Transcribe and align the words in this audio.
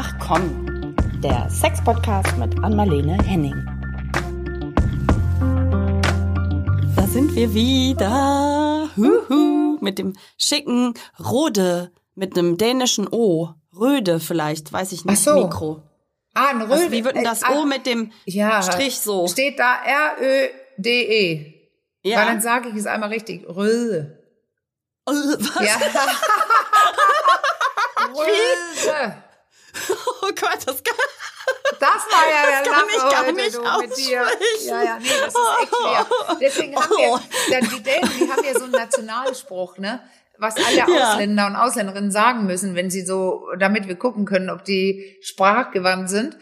Ach 0.00 0.14
komm, 0.20 0.94
der 1.24 1.50
Sex-Podcast 1.50 2.36
mit 2.36 2.56
Anmalene 2.62 3.20
Henning. 3.20 3.66
Da 6.94 7.04
sind 7.08 7.34
wir 7.34 7.52
wieder. 7.52 8.88
Huhu, 8.96 9.78
mit 9.80 9.98
dem 9.98 10.14
schicken 10.38 10.94
Rode, 11.18 11.90
mit 12.14 12.38
einem 12.38 12.56
dänischen 12.56 13.08
O. 13.10 13.54
Röde 13.74 14.20
vielleicht, 14.20 14.72
weiß 14.72 14.92
ich 14.92 15.04
nicht, 15.04 15.18
Ach 15.18 15.34
so. 15.34 15.42
Mikro. 15.42 15.82
Ah, 16.32 16.50
ein 16.50 16.62
Röde. 16.62 16.74
Also, 16.74 16.92
wie 16.92 17.04
wird 17.04 17.16
denn 17.16 17.24
das 17.24 17.42
äh, 17.42 17.50
O 17.50 17.64
mit 17.64 17.84
dem 17.84 18.12
ja, 18.24 18.62
Strich 18.62 19.00
so? 19.00 19.26
Steht 19.26 19.58
da 19.58 19.82
R-Ö-D-E. 19.84 21.54
Ja. 22.04 22.18
Weil 22.18 22.26
dann 22.26 22.40
sage 22.40 22.68
ich 22.68 22.76
es 22.76 22.86
einmal 22.86 23.08
richtig. 23.08 23.48
Röde. 23.48 24.22
Äh, 25.08 25.10
Was? 25.10 25.66
Ja. 25.66 25.76
Röde. 28.14 29.24
Oh 30.22 30.30
Gott, 30.40 30.58
das 30.66 30.82
kann... 30.82 30.96
Das 31.80 32.04
war 32.10 32.24
ja 32.28 32.60
der 32.62 32.72
kann 32.72 32.84
ich 32.88 32.96
Lache 32.96 33.10
gar 33.10 33.24
heute, 33.26 33.34
nicht 33.34 33.56
du, 33.56 33.80
mit 33.80 33.96
dir. 33.96 34.26
Ja, 34.66 34.82
ja, 34.82 34.98
nee, 34.98 35.08
das 35.24 35.34
ist 35.34 35.40
echt 35.62 35.74
schwer. 35.76 36.06
Deswegen 36.40 36.76
haben 36.76 36.90
wir, 36.90 37.08
Oh. 37.10 37.18
dann 37.50 37.68
die 37.70 37.82
Dänen, 37.82 38.10
die 38.18 38.30
haben 38.30 38.44
ja 38.44 38.52
so 38.54 38.64
einen 38.64 38.72
Nationalspruch, 38.72 39.78
ne? 39.78 40.00
Was 40.38 40.56
alle 40.56 40.76
Ja. 40.76 40.84
Ausländer 41.12 41.46
und 41.46 41.56
Ausländerinnen 41.56 42.10
sagen 42.10 42.44
müssen, 42.46 42.74
wenn 42.74 42.90
sie 42.90 43.04
so, 43.06 43.46
damit 43.58 43.88
wir 43.88 43.96
gucken 43.96 44.24
können, 44.26 44.50
ob 44.50 44.64
die 44.64 45.16
sprachgewandt 45.22 46.10
sind. 46.10 46.36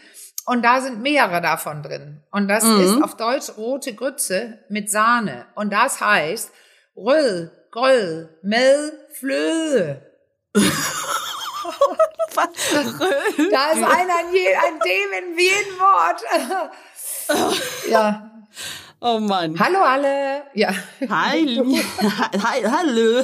Und 0.45 0.63
da 0.63 0.81
sind 0.81 1.01
mehrere 1.01 1.41
davon 1.41 1.83
drin. 1.83 2.21
Und 2.31 2.47
das 2.47 2.63
Mhm. 2.63 2.81
ist 2.81 3.03
auf 3.03 3.15
Deutsch 3.17 3.49
rote 3.57 3.93
Grütze 3.95 4.59
mit 4.69 4.89
Sahne. 4.91 5.45
Und 5.55 5.71
das 5.71 5.99
heißt 6.01 6.51
Röll, 6.95 7.51
Gröll, 7.71 8.29
Mel, 8.43 8.93
Flöhe. 9.13 10.01
Rö- 12.37 13.51
Da 13.51 13.71
ist 13.71 13.83
einer 13.83 14.17
ein, 14.17 14.33
je, 14.33 14.55
ein 14.55 14.79
Dem 14.79 15.11
in 15.33 15.39
jedem 15.39 15.79
Wort. 15.79 16.23
ja. 17.89 18.31
Oh 18.99 19.19
Mann. 19.19 19.59
Hallo 19.59 19.79
alle. 19.81 20.43
Ja. 20.53 20.69
Hi, 21.09 21.61
hi, 22.43 22.63
hallo. 22.63 23.23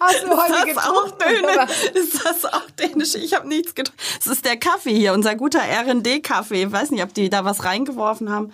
Hast 0.00 0.22
du 0.24 0.30
heute 0.30 0.68
Ist 0.70 0.76
das 0.76 0.84
auch? 0.84 1.10
Dänisch? 1.12 1.84
Ist 1.94 2.24
das 2.24 2.44
auch 2.46 2.70
Dänisch? 2.78 3.14
Ich 3.14 3.34
habe 3.34 3.46
nichts 3.48 3.74
getrunken. 3.74 4.00
Es 4.18 4.26
ist 4.26 4.44
der 4.44 4.56
Kaffee 4.56 4.94
hier, 4.94 5.12
unser 5.12 5.34
guter 5.36 5.60
R&D-Kaffee. 5.60 6.64
Ich 6.64 6.72
weiß 6.72 6.90
nicht, 6.90 7.02
ob 7.02 7.14
die 7.14 7.30
da 7.30 7.44
was 7.44 7.64
reingeworfen 7.64 8.30
haben. 8.30 8.52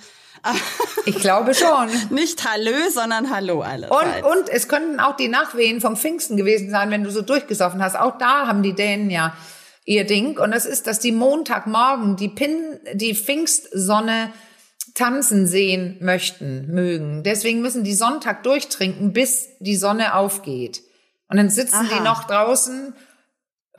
Ich 1.07 1.17
glaube 1.17 1.55
schon. 1.55 1.89
Nicht 2.11 2.49
Hallö, 2.49 2.91
sondern 2.91 3.31
Hallo 3.31 3.63
alle. 3.63 3.89
Und, 3.89 4.25
und 4.25 4.49
es 4.49 4.69
könnten 4.69 5.01
auch 5.01 5.17
die 5.17 5.29
Nachwehen 5.29 5.81
vom 5.81 5.97
Pfingsten 5.97 6.37
gewesen 6.37 6.71
sein, 6.71 6.91
wenn 6.91 7.05
du 7.05 7.11
so 7.11 7.23
durchgesoffen 7.23 7.83
hast. 7.83 7.97
Auch 7.97 8.19
da 8.19 8.47
haben 8.47 8.63
die 8.63 8.75
Dänen 8.75 9.11
ja 9.11 9.35
ihr 9.85 10.05
Ding. 10.05 10.39
Und 10.39 10.53
das 10.53 10.67
ist, 10.67 10.87
dass 10.87 10.99
die 10.99 11.13
Montagmorgen 11.13 12.17
die 12.17 12.29
Pin, 12.29 12.81
die 12.95 13.15
Pfingstsonne 13.15 14.33
tanzen 14.95 15.47
sehen 15.47 15.99
möchten, 16.01 16.67
mögen. 16.73 17.23
Deswegen 17.23 17.61
müssen 17.61 17.85
die 17.85 17.95
Sonntag 17.95 18.43
durchtrinken, 18.43 19.13
bis 19.13 19.49
die 19.59 19.77
Sonne 19.77 20.15
aufgeht. 20.15 20.83
Und 21.29 21.37
dann 21.37 21.51
sitzen 21.51 21.89
die 21.89 21.95
Aha. 21.95 22.05
noch 22.05 22.25
draußen 22.25 22.95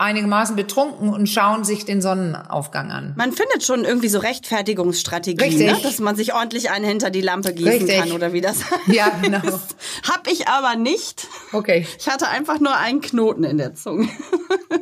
einigermaßen 0.01 0.55
betrunken 0.55 1.09
und 1.13 1.27
schauen 1.27 1.63
sich 1.63 1.85
den 1.85 2.01
Sonnenaufgang 2.01 2.91
an. 2.91 3.13
Man 3.15 3.31
findet 3.31 3.63
schon 3.63 3.85
irgendwie 3.85 4.09
so 4.09 4.19
Rechtfertigungsstrategien, 4.19 5.57
ne? 5.57 5.77
dass 5.83 5.99
man 5.99 6.15
sich 6.15 6.33
ordentlich 6.33 6.71
einen 6.71 6.85
hinter 6.85 7.09
die 7.09 7.21
Lampe 7.21 7.53
gießen 7.53 7.71
Richtig. 7.71 7.97
kann 7.99 8.11
oder 8.11 8.33
wie 8.33 8.41
das 8.41 8.57
Ja, 8.87 9.09
genau. 9.21 9.41
heißt. 9.41 9.75
Hab 10.09 10.27
ich 10.27 10.47
aber 10.47 10.75
nicht. 10.75 11.27
Okay. 11.53 11.85
Ich 11.99 12.07
hatte 12.09 12.27
einfach 12.27 12.59
nur 12.59 12.75
einen 12.75 13.01
Knoten 13.01 13.43
in 13.43 13.57
der 13.57 13.73
Zunge. 13.75 14.09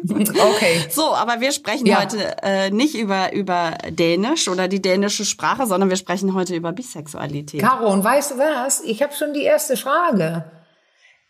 Okay. 0.09 0.85
So, 0.89 1.13
aber 1.13 1.39
wir 1.39 1.51
sprechen 1.51 1.85
Ja. 1.85 2.01
heute 2.01 2.37
äh, 2.41 2.69
nicht 2.71 2.95
über, 2.95 3.33
über 3.33 3.73
Dänisch 3.89 4.47
oder 4.47 4.67
die 4.67 4.81
dänische 4.81 5.25
Sprache, 5.25 5.67
sondern 5.67 5.89
wir 5.89 5.97
sprechen 5.97 6.33
heute 6.33 6.55
über 6.55 6.71
Bisexualität. 6.71 7.61
Caro, 7.61 7.91
und 7.91 8.03
weißt 8.03 8.31
du 8.31 8.37
was? 8.37 8.81
Ich 8.81 9.01
habe 9.03 9.13
schon 9.13 9.33
die 9.33 9.43
erste 9.43 9.77
Frage. 9.77 10.45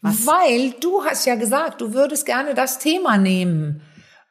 Weil 0.01 0.71
du 0.79 1.03
hast 1.03 1.25
ja 1.25 1.35
gesagt, 1.35 1.81
du 1.81 1.93
würdest 1.93 2.25
gerne 2.25 2.53
das 2.53 2.79
Thema 2.79 3.17
nehmen. 3.17 3.81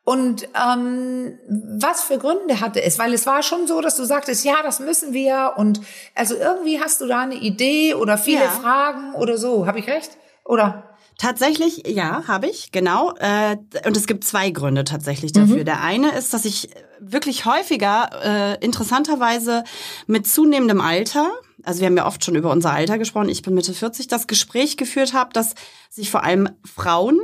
Und 0.04 0.48
ähm, 0.54 1.38
was 1.78 2.02
für 2.02 2.16
Gründe 2.16 2.60
hatte 2.60 2.82
es? 2.82 2.98
Weil 2.98 3.12
es 3.12 3.26
war 3.26 3.42
schon 3.42 3.66
so, 3.66 3.82
dass 3.82 3.96
du 3.96 4.04
sagtest, 4.04 4.42
ja, 4.42 4.62
das 4.62 4.80
müssen 4.80 5.12
wir. 5.12 5.52
Und 5.56 5.82
also 6.14 6.34
irgendwie 6.34 6.80
hast 6.80 7.02
du 7.02 7.06
da 7.06 7.20
eine 7.20 7.34
Idee 7.34 7.92
oder 7.92 8.16
viele 8.16 8.44
Ja. 8.44 8.50
Fragen 8.50 9.14
oder 9.14 9.36
so. 9.36 9.66
Habe 9.66 9.80
ich 9.80 9.86
recht? 9.86 10.12
Oder? 10.46 10.96
Tatsächlich, 11.18 11.86
ja, 11.86 12.22
habe 12.26 12.46
ich, 12.46 12.72
genau. 12.72 13.12
Äh, 13.18 13.56
und 13.84 13.96
es 13.96 14.06
gibt 14.06 14.24
zwei 14.24 14.50
Gründe 14.50 14.84
tatsächlich 14.84 15.32
dafür. 15.32 15.64
Der 15.64 15.82
eine 15.82 16.12
ist, 16.16 16.32
dass 16.32 16.46
ich 16.46 16.70
wirklich 17.00 17.44
häufiger, 17.44 18.08
äh, 18.24 18.64
interessanterweise 18.64 19.64
mit 20.06 20.26
zunehmendem 20.26 20.80
Alter, 20.80 21.28
also 21.68 21.80
wir 21.80 21.86
haben 21.88 21.98
ja 21.98 22.06
oft 22.06 22.24
schon 22.24 22.34
über 22.34 22.50
unser 22.50 22.72
Alter 22.72 22.96
gesprochen, 22.96 23.28
ich 23.28 23.42
bin 23.42 23.52
Mitte 23.52 23.74
40, 23.74 24.08
das 24.08 24.26
Gespräch 24.26 24.78
geführt 24.78 25.12
habe, 25.12 25.34
dass 25.34 25.54
sich 25.90 26.10
vor 26.10 26.24
allem 26.24 26.48
Frauen 26.64 27.20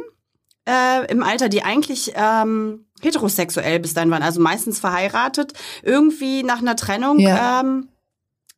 äh, 0.68 1.10
im 1.10 1.22
Alter, 1.22 1.48
die 1.48 1.62
eigentlich 1.64 2.12
ähm, 2.14 2.84
heterosexuell 3.00 3.80
bis 3.80 3.94
dahin 3.94 4.10
waren, 4.10 4.22
also 4.22 4.42
meistens 4.42 4.78
verheiratet, 4.78 5.54
irgendwie 5.82 6.42
nach 6.42 6.58
einer 6.58 6.76
Trennung 6.76 7.18
Ja. 7.20 7.60
ähm, 7.62 7.88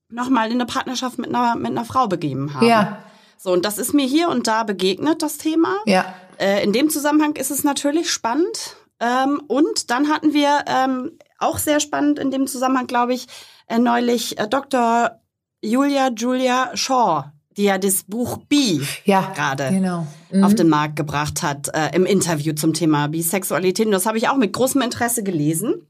nochmal 0.09 0.49
in 0.49 0.55
eine 0.55 0.67
Partnerschaft 0.67 1.19
mit 1.19 1.29
einer, 1.29 1.55
mit 1.55 1.71
einer 1.71 1.85
Frau 1.85 2.09
begeben 2.09 2.53
haben. 2.55 2.67
Ja. 2.67 3.05
So, 3.39 3.53
und 3.53 3.65
das 3.65 3.79
ist 3.79 3.95
mir 3.95 4.07
hier 4.07 4.29
und 4.29 4.49
da 4.49 4.65
begegnet, 4.65 5.23
das 5.23 5.39
Thema. 5.39 5.77
Ja. 5.85 6.17
Äh, 6.41 6.65
in 6.65 6.73
dem 6.73 6.91
Zusammenhang 6.91 7.37
ist 7.37 7.53
es 7.53 7.63
natürlich 7.63 8.11
spannend. 8.11 8.77
Ähm, 8.99 9.41
und 9.47 9.91
dann 9.93 10.09
hatten 10.09 10.33
wir 10.33 10.65
ähm, 10.67 11.13
auch 11.39 11.59
sehr 11.59 11.79
spannend 11.79 12.19
in 12.19 12.33
dem 12.33 12.49
Zusammenhang, 12.49 12.89
glaube 12.89 13.15
ich, 13.15 13.29
äh, 13.69 13.79
neulich 13.79 14.39
äh, 14.41 14.49
Dr. 14.49 15.21
Julia 15.63 16.11
Julia 16.17 16.71
Shaw, 16.77 17.25
die 17.57 17.65
ja 17.65 17.79
das 17.79 18.05
Buch 18.05 18.39
Bi 18.49 18.83
Ja. 19.05 19.33
gerade 19.35 19.69
Genau. 19.71 20.07
auf 20.43 20.55
den 20.55 20.69
Markt 20.69 20.97
gebracht 20.97 21.43
hat, 21.43 21.69
äh, 21.75 21.95
im 21.95 22.05
Interview 22.07 22.53
zum 22.55 22.75
Thema 22.75 23.09
Bisexualität. 23.09 23.87
Und 23.87 23.93
das 23.93 24.07
habe 24.07 24.19
ich 24.19 24.29
auch 24.29 24.37
mit 24.37 24.53
großem 24.53 24.83
Interesse 24.83 25.23
gelesen. 25.23 25.87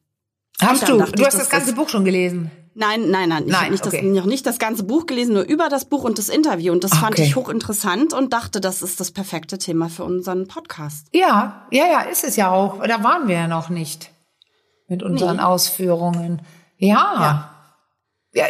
Hast 0.60 0.88
du? 0.88 0.96
Du 0.98 0.98
ich, 0.98 1.02
hast 1.02 1.18
dass 1.18 1.36
das 1.36 1.50
ganze 1.50 1.66
das- 1.68 1.74
Buch 1.74 1.88
schon 1.88 2.04
gelesen. 2.04 2.50
Nein, 2.78 3.08
nein, 3.10 3.30
nein. 3.30 3.46
Ich 3.48 3.54
habe 3.56 3.70
nicht 3.70 3.86
okay. 3.86 4.02
das, 4.04 4.16
noch 4.16 4.26
nicht 4.26 4.44
das 4.46 4.58
ganze 4.58 4.84
Buch 4.84 5.06
gelesen, 5.06 5.32
nur 5.32 5.44
über 5.44 5.70
das 5.70 5.86
Buch 5.86 6.04
und 6.04 6.18
das 6.18 6.28
Interview. 6.28 6.72
Und 6.72 6.84
das 6.84 6.92
fand 6.94 7.12
Okay. 7.14 7.24
ich 7.24 7.34
hochinteressant 7.34 8.12
und 8.12 8.34
dachte, 8.34 8.60
das 8.60 8.82
ist 8.82 9.00
das 9.00 9.12
perfekte 9.12 9.56
Thema 9.56 9.88
für 9.88 10.04
unseren 10.04 10.46
Podcast. 10.46 11.06
Ja, 11.14 11.66
ja, 11.72 11.86
ja, 11.86 12.00
ist 12.02 12.22
es 12.22 12.36
ja 12.36 12.50
auch. 12.50 12.82
Da 12.86 13.02
waren 13.02 13.28
wir 13.28 13.34
ja 13.34 13.48
noch 13.48 13.70
nicht 13.70 14.10
mit 14.88 15.02
unseren 15.02 15.36
Nee. 15.38 15.42
Ausführungen. 15.42 16.42
Ja. 16.76 17.14
Ja, 17.18 17.55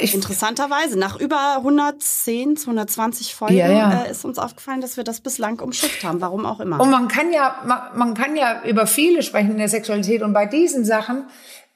ich 0.00 0.14
Interessanterweise, 0.14 0.98
nach 0.98 1.18
über 1.18 1.56
110, 1.58 2.56
220 2.56 3.34
Folgen 3.34 3.56
Ja, 3.56 3.70
ja. 3.70 4.04
Äh, 4.04 4.10
ist 4.10 4.24
uns 4.24 4.38
aufgefallen, 4.38 4.80
dass 4.80 4.96
wir 4.96 5.04
das 5.04 5.20
bislang 5.20 5.60
umschifft 5.60 6.02
haben. 6.02 6.20
Warum 6.20 6.44
auch 6.44 6.60
immer. 6.60 6.80
Und 6.80 6.90
man 6.90 7.08
kann 7.08 7.32
ja, 7.32 7.60
man, 7.64 7.96
man 7.96 8.14
kann 8.14 8.36
ja 8.36 8.62
über 8.64 8.86
viele 8.86 9.22
sprechen 9.22 9.52
in 9.52 9.58
der 9.58 9.68
Sexualität 9.68 10.22
und 10.22 10.32
bei 10.32 10.46
diesen 10.46 10.84
Sachen, 10.84 11.26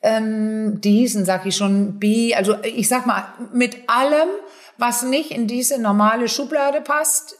ähm, 0.02 0.80
diesen 0.80 1.24
sag 1.24 1.46
ich 1.46 1.56
schon, 1.56 1.98
bi, 1.98 2.34
also 2.34 2.56
ich 2.62 2.88
sag 2.88 3.06
mal, 3.06 3.24
mit 3.52 3.88
allem, 3.88 4.28
was 4.76 5.02
nicht 5.02 5.30
in 5.30 5.46
diese 5.46 5.80
normale 5.80 6.28
Schublade 6.28 6.80
passt, 6.80 7.36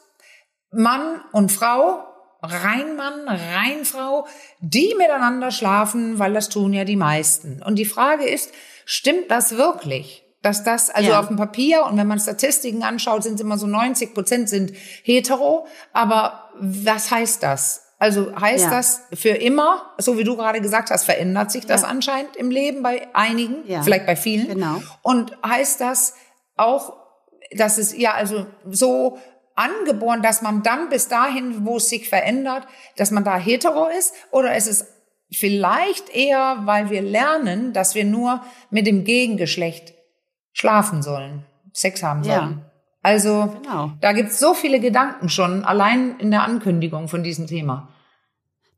Mann 0.71 1.21
und 1.33 1.51
Frau, 1.51 2.05
rein 2.43 2.97
Mann, 2.97 3.27
rein 3.27 3.85
Frau, 3.85 4.27
die 4.61 4.95
miteinander 4.97 5.51
schlafen, 5.51 6.19
weil 6.19 6.33
das 6.33 6.49
tun 6.49 6.73
ja 6.73 6.85
die 6.85 6.97
meisten. 6.97 7.63
Und 7.63 7.77
die 7.77 7.85
Frage 7.85 8.29
ist, 8.29 8.53
stimmt 8.85 9.31
das 9.31 9.57
wirklich? 9.57 10.25
Dass 10.43 10.65
das, 10.65 10.89
also 10.89 11.11
Ja. 11.11 11.21
auf 11.21 11.29
dem 11.29 11.37
Papier 11.37 11.85
und 11.85 11.99
wenn 11.99 12.07
man 12.07 12.19
Statistiken 12.19 12.83
anschaut, 12.83 13.23
sind 13.23 13.35
es 13.35 13.41
immer 13.43 13.59
so 13.59 13.67
90 13.67 14.15
Prozent 14.15 14.49
sind 14.49 14.73
hetero. 15.03 15.67
Aber 15.93 16.51
was 16.59 17.11
heißt 17.11 17.43
das? 17.43 17.83
Also 17.99 18.35
heißt 18.35 18.65
Ja. 18.65 18.71
das 18.71 19.03
für 19.13 19.29
immer, 19.31 19.93
so 19.99 20.17
wie 20.17 20.25
du 20.25 20.37
gerade 20.37 20.63
gesagt 20.63 20.91
hast, 20.91 21.05
verändert 21.05 21.51
sich 21.51 21.67
das 21.67 21.83
Ja. 21.83 21.89
anscheinend 21.89 22.37
im 22.37 22.51
Leben 22.51 22.83
bei 22.83 23.09
einigen, 23.15 23.65
vielleicht 23.83 24.07
bei 24.07 24.17
vielen. 24.17 24.49
Genau. 24.49 24.81
Und 25.03 25.37
heißt 25.47 25.81
das 25.83 26.15
auch, 26.57 26.95
dass 27.55 27.77
es 27.77 27.95
ja 27.97 28.15
also 28.15 28.47
so 28.71 29.19
angeboren, 29.57 30.23
dass 30.23 30.41
man 30.41 30.63
dann 30.63 30.89
bis 30.89 31.09
dahin, 31.09 31.67
wo 31.67 31.77
es 31.77 31.91
sich 31.91 32.09
verändert, 32.09 32.67
dass 32.97 33.11
man 33.11 33.25
da 33.25 33.37
hetero 33.37 33.89
ist? 33.89 34.15
Oder 34.31 34.57
ist 34.57 34.69
es 34.69 34.87
vielleicht 35.31 36.09
eher, 36.15 36.61
weil 36.65 36.89
wir 36.89 37.03
lernen, 37.03 37.75
dass 37.75 37.95
wir 37.95 38.07
nur 38.07 38.43
mit 38.71 38.87
dem 38.87 39.05
Gegengeschlecht 39.05 39.93
schlafen 40.53 41.03
sollen, 41.03 41.45
Sex 41.73 42.03
haben 42.03 42.23
Ja. 42.25 42.41
sollen? 42.41 42.65
Also 43.03 43.55
Genau. 43.63 43.93
da 44.01 44.13
gibt's 44.13 44.39
so 44.39 44.53
viele 44.55 44.79
Gedanken 44.81 45.29
schon, 45.29 45.65
allein 45.65 46.19
in 46.19 46.31
der 46.31 46.43
Ankündigung 46.45 47.09
von 47.09 47.23
diesem 47.23 47.47
Thema. 47.47 47.89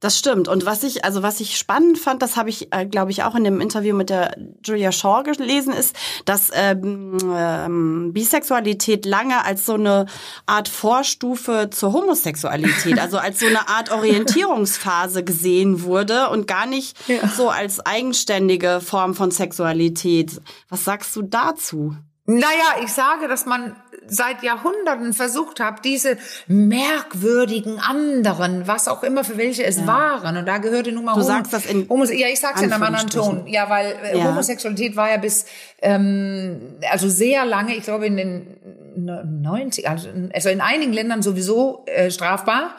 Das 0.03 0.19
stimmt. 0.19 0.49
Und 0.49 0.67
was 0.67 0.83
ich, 0.83 1.05
also 1.05 1.23
was 1.23 1.39
ich 1.39 1.57
spannend 1.57 1.97
fand, 1.97 2.23
das 2.23 2.35
habe 2.37 2.51
ich, 2.51 2.73
äh, 2.73 2.87
glaube 2.87 3.13
ich, 3.13 3.23
auch 3.23 3.37
in 3.37 3.45
dem 3.45 3.61
Interview 3.61 3.95
mit 3.95 4.11
der 4.11 4.37
Julia 4.65 4.91
Shaw 4.91 5.23
gelesen, 5.23 5.73
ist, 5.73 5.95
dass 6.25 6.51
ähm, 6.53 7.17
ähm, 7.33 8.13
Bisexualität 8.13 9.07
lange 9.07 9.45
als 9.45 9.65
so 9.65 9.75
eine 9.75 10.07
Art 10.45 10.69
Vorstufe 10.69 11.71
zur 11.71 11.93
Homosexualität, 11.93 12.99
also 12.99 13.17
als 13.17 13.39
so 13.39 13.47
eine 13.47 13.69
Art 13.69 13.93
Orientierungsphase 13.93 15.23
gesehen 15.23 15.85
wurde 15.85 16.31
und 16.31 16.49
gar 16.49 16.67
nicht 16.67 16.97
ja. 17.07 17.29
so 17.29 17.49
als 17.49 17.79
eigenständige 17.79 18.81
Form 18.81 19.15
von 19.15 19.31
Sexualität. 19.31 20.41
Was 20.69 20.85
sagst 20.85 21.15
du 21.15 21.23
dazu? 21.23 21.95
Naja, 22.38 22.82
ich 22.82 22.93
sage, 22.93 23.29
dass 23.29 23.46
man 23.46 23.76
seit 24.06 24.43
Jahrhunderten 24.43 25.12
versucht 25.12 25.61
hat, 25.61 25.84
diese 25.84 26.19
merkwürdigen 26.46 27.79
anderen, 27.79 28.67
was 28.67 28.88
auch 28.88 29.02
immer 29.02 29.25
für 29.25 29.38
welche 29.38 29.64
es 29.64 29.79
ja. 29.79 29.87
waren, 29.87 30.37
und 30.37 30.46
da 30.46 30.58
gehörte 30.58 30.93
nun 30.93 31.05
mal 31.05 31.12
du 31.12 31.20
Homo 31.20 31.26
sagst 31.26 31.52
das 31.52 31.67
in 31.67 31.88
Homos 31.88 32.11
ja, 32.11 32.29
ich 32.29 32.40
sag's 32.40 32.62
in 32.62 32.73
einem 32.73 32.82
anderen 32.82 33.08
Ton, 33.08 33.46
ja, 33.46 33.69
weil 33.70 33.94
äh, 34.05 34.19
ja. 34.19 34.25
Homosexualität 34.25 34.96
war 34.96 35.11
ja 35.11 35.17
bis 35.19 35.46
ähm, 35.81 36.76
also 36.90 37.08
sehr 37.08 37.44
lange, 37.44 37.76
ich 37.76 37.84
glaube 37.84 38.06
in 38.06 38.17
den 38.17 38.56
90, 38.96 39.88
also, 39.88 40.08
also 40.32 40.49
in 40.49 40.61
einigen 40.61 40.93
Ländern 40.93 41.23
sowieso 41.23 41.84
äh, 41.87 42.11
strafbar. 42.11 42.76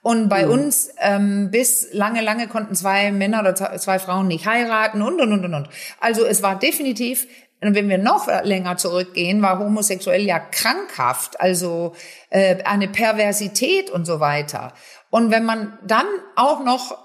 Und 0.00 0.28
bei 0.28 0.46
mhm. 0.46 0.52
uns 0.52 0.90
ähm, 1.00 1.50
bis 1.50 1.88
lange, 1.92 2.22
lange 2.22 2.46
konnten 2.46 2.74
zwei 2.76 3.10
Männer 3.10 3.40
oder 3.40 3.54
zwei 3.54 3.98
Frauen 3.98 4.28
nicht 4.28 4.46
heiraten 4.46 5.02
und 5.02 5.20
und 5.20 5.32
und 5.32 5.44
und 5.44 5.54
und. 5.54 5.68
Also 6.00 6.24
es 6.24 6.42
war 6.42 6.56
definitiv 6.58 7.26
und 7.60 7.74
wenn 7.74 7.88
wir 7.88 7.98
noch 7.98 8.28
länger 8.44 8.76
zurückgehen, 8.76 9.42
war 9.42 9.58
homosexuell 9.58 10.22
ja 10.22 10.38
krankhaft, 10.38 11.40
also 11.40 11.94
äh, 12.30 12.62
eine 12.62 12.86
Perversität 12.86 13.90
und 13.90 14.04
so 14.04 14.20
weiter. 14.20 14.72
Und 15.10 15.30
wenn 15.30 15.44
man 15.44 15.76
dann 15.84 16.06
auch 16.36 16.64
noch, 16.64 16.96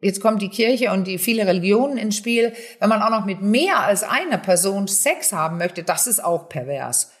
jetzt 0.00 0.20
kommt 0.20 0.42
die 0.42 0.48
Kirche 0.48 0.92
und 0.92 1.06
die 1.06 1.18
viele 1.18 1.46
Religionen 1.46 1.96
ins 1.96 2.16
Spiel, 2.16 2.52
wenn 2.78 2.88
man 2.88 3.02
auch 3.02 3.10
noch 3.10 3.24
mit 3.24 3.42
mehr 3.42 3.80
als 3.80 4.04
einer 4.04 4.38
Person 4.38 4.86
Sex 4.86 5.32
haben 5.32 5.58
möchte, 5.58 5.82
das 5.82 6.06
ist 6.06 6.22
auch 6.22 6.48
pervers. 6.48 7.12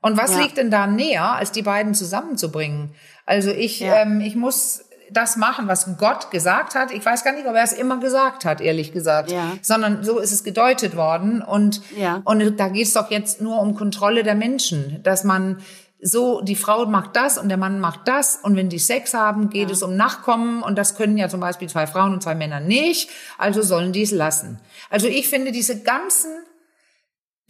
Und 0.00 0.16
was 0.16 0.32
ja. 0.32 0.40
liegt 0.40 0.56
denn 0.56 0.72
da 0.72 0.88
näher, 0.88 1.34
als 1.36 1.52
die 1.52 1.62
beiden 1.62 1.94
zusammenzubringen? 1.94 2.94
Also 3.24 3.52
ich, 3.52 3.78
ja. 3.78 4.02
ähm, 4.02 4.20
ich 4.20 4.34
muss 4.34 4.84
das 5.12 5.36
machen, 5.36 5.68
was 5.68 5.96
Gott 5.98 6.30
gesagt 6.30 6.74
hat. 6.74 6.92
Ich 6.92 7.04
weiß 7.04 7.24
gar 7.24 7.32
nicht, 7.32 7.46
ob 7.46 7.54
er 7.54 7.64
es 7.64 7.72
immer 7.72 7.98
gesagt 7.98 8.44
hat, 8.44 8.60
ehrlich 8.60 8.92
gesagt, 8.92 9.30
ja. 9.30 9.52
sondern 9.62 10.04
so 10.04 10.18
ist 10.18 10.32
es 10.32 10.44
gedeutet 10.44 10.96
worden. 10.96 11.42
Und, 11.42 11.80
ja. 11.96 12.22
und 12.24 12.58
da 12.58 12.68
geht 12.68 12.86
es 12.86 12.92
doch 12.92 13.10
jetzt 13.10 13.40
nur 13.40 13.60
um 13.60 13.74
Kontrolle 13.74 14.22
der 14.22 14.34
Menschen, 14.34 15.02
dass 15.02 15.24
man 15.24 15.58
so, 16.04 16.40
die 16.40 16.56
Frau 16.56 16.86
macht 16.86 17.14
das 17.14 17.38
und 17.38 17.48
der 17.48 17.56
Mann 17.56 17.78
macht 17.78 18.00
das. 18.06 18.36
Und 18.42 18.56
wenn 18.56 18.68
die 18.68 18.80
Sex 18.80 19.14
haben, 19.14 19.50
geht 19.50 19.68
ja. 19.68 19.74
es 19.74 19.82
um 19.82 19.96
Nachkommen. 19.96 20.62
Und 20.62 20.76
das 20.76 20.96
können 20.96 21.16
ja 21.16 21.28
zum 21.28 21.38
Beispiel 21.38 21.68
zwei 21.68 21.86
Frauen 21.86 22.12
und 22.12 22.22
zwei 22.22 22.34
Männer 22.34 22.58
nicht. 22.58 23.08
Also 23.38 23.62
sollen 23.62 23.92
die 23.92 24.02
es 24.02 24.10
lassen. 24.10 24.58
Also 24.90 25.06
ich 25.06 25.28
finde 25.28 25.52
diese 25.52 25.80
ganzen 25.82 26.30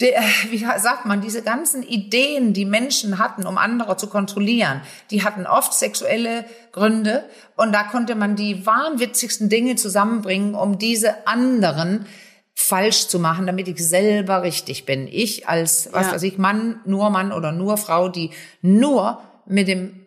der, 0.02 0.22
wie 0.50 0.58
sagt 0.58 1.06
man, 1.06 1.20
diese 1.20 1.42
ganzen 1.42 1.82
Ideen, 1.82 2.52
die 2.52 2.64
Menschen 2.64 3.18
hatten, 3.18 3.46
um 3.46 3.56
andere 3.56 3.96
zu 3.96 4.08
kontrollieren, 4.08 4.82
die 5.10 5.22
hatten 5.22 5.46
oft 5.46 5.72
sexuelle 5.72 6.44
Gründe 6.72 7.24
und 7.56 7.72
da 7.72 7.84
konnte 7.84 8.14
man 8.14 8.36
die 8.36 8.66
wahnwitzigsten 8.66 9.48
Dinge 9.48 9.76
zusammenbringen, 9.76 10.54
um 10.54 10.78
diese 10.78 11.26
anderen 11.26 12.06
falsch 12.54 13.06
zu 13.08 13.18
machen, 13.18 13.46
damit 13.46 13.68
ich 13.68 13.78
selber 13.78 14.42
richtig 14.42 14.84
bin. 14.84 15.08
Ich 15.10 15.48
als, 15.48 15.88
was 15.92 16.08
ja. 16.08 16.12
weiß 16.14 16.22
ich, 16.24 16.36
Mann, 16.36 16.80
nur 16.84 17.08
Mann 17.10 17.32
oder 17.32 17.52
nur 17.52 17.78
Frau, 17.78 18.08
die 18.08 18.30
nur 18.60 19.22
mit 19.46 19.68
dem, 19.68 20.04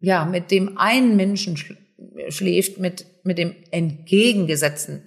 ja, 0.00 0.24
mit 0.24 0.50
dem 0.50 0.76
einen 0.76 1.16
Menschen 1.16 1.56
schläft, 2.28 2.78
mit, 2.78 3.06
mit 3.22 3.38
dem 3.38 3.54
entgegengesetzten 3.70 5.04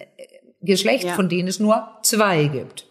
Geschlecht, 0.62 1.04
ja. 1.04 1.14
von 1.14 1.28
denen 1.28 1.48
es 1.48 1.60
nur 1.60 1.88
zwei 2.02 2.46
gibt. 2.46 2.89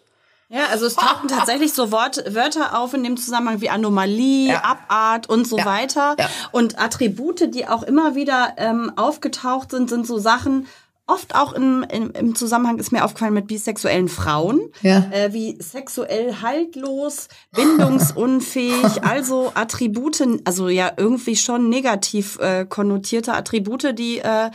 Ja, 0.49 0.65
also 0.71 0.87
es 0.87 0.95
tauchten 0.95 1.27
tatsächlich 1.29 1.73
so 1.73 1.91
Wort, 1.91 2.23
Wörter 2.33 2.77
auf 2.77 2.93
in 2.93 3.03
dem 3.03 3.17
Zusammenhang 3.17 3.61
wie 3.61 3.69
Anomalie, 3.69 4.49
ja. 4.49 4.63
Abart 4.63 5.29
und 5.29 5.47
so 5.47 5.57
ja. 5.57 5.65
weiter. 5.65 6.15
Ja. 6.17 6.29
Und 6.51 6.79
Attribute, 6.79 7.53
die 7.53 7.67
auch 7.67 7.83
immer 7.83 8.15
wieder 8.15 8.55
ähm, 8.57 8.91
aufgetaucht 8.95 9.71
sind, 9.71 9.89
sind 9.89 10.07
so 10.07 10.17
Sachen, 10.17 10.67
oft 11.09 11.35
auch 11.35 11.53
im, 11.53 11.83
im, 11.91 12.11
im 12.11 12.35
Zusammenhang 12.35 12.77
ist 12.77 12.91
mir 12.91 13.03
aufgefallen 13.03 13.33
mit 13.33 13.47
bisexuellen 13.47 14.09
Frauen, 14.09 14.61
ja. 14.81 15.09
äh, 15.11 15.33
wie 15.33 15.57
sexuell 15.59 16.35
haltlos, 16.41 17.27
bindungsunfähig, 17.51 19.03
also 19.03 19.51
Attribute, 19.55 20.23
also 20.45 20.69
ja 20.69 20.91
irgendwie 20.95 21.35
schon 21.35 21.69
negativ 21.69 22.37
äh, 22.39 22.65
konnotierte 22.65 23.33
Attribute, 23.33 23.97
die 23.97 24.19
äh, 24.19 24.51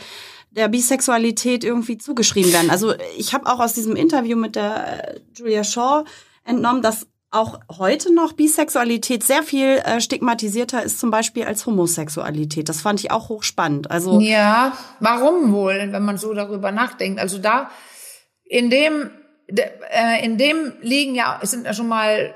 der 0.55 0.67
Bisexualität 0.69 1.63
irgendwie 1.63 1.97
zugeschrieben 1.97 2.53
werden. 2.53 2.69
Also 2.69 2.93
ich 3.17 3.33
habe 3.33 3.45
auch 3.47 3.59
aus 3.59 3.73
diesem 3.73 3.95
Interview 3.95 4.37
mit 4.37 4.55
der 4.55 5.15
äh, 5.15 5.19
Julia 5.35 5.63
Shaw 5.63 6.05
entnommen, 6.45 6.81
dass 6.81 7.07
auch 7.31 7.59
heute 7.77 8.13
noch 8.13 8.33
Bisexualität 8.33 9.23
sehr 9.23 9.43
viel 9.43 9.77
äh, 9.77 9.99
stigmatisierter 9.99 10.83
ist, 10.83 10.99
zum 10.99 11.11
Beispiel 11.11 11.43
als 11.43 11.65
Homosexualität. 11.65 12.69
Das 12.69 12.81
fand 12.81 13.01
ich 13.01 13.11
auch 13.11 13.27
hochspannend. 13.27 13.91
Also 13.91 14.21
ja, 14.21 14.71
warum 15.01 15.51
wohl, 15.51 15.89
wenn 15.91 16.05
man 16.05 16.17
so 16.17 16.33
darüber 16.33 16.71
nachdenkt? 16.71 17.19
Also 17.19 17.37
da 17.37 17.69
in 18.45 18.69
dem 18.69 19.09
äh, 19.47 20.23
in 20.23 20.37
dem 20.37 20.73
liegen 20.81 21.13
ja 21.15 21.39
sind 21.43 21.65
ja 21.65 21.73
schon 21.73 21.89
mal 21.89 22.33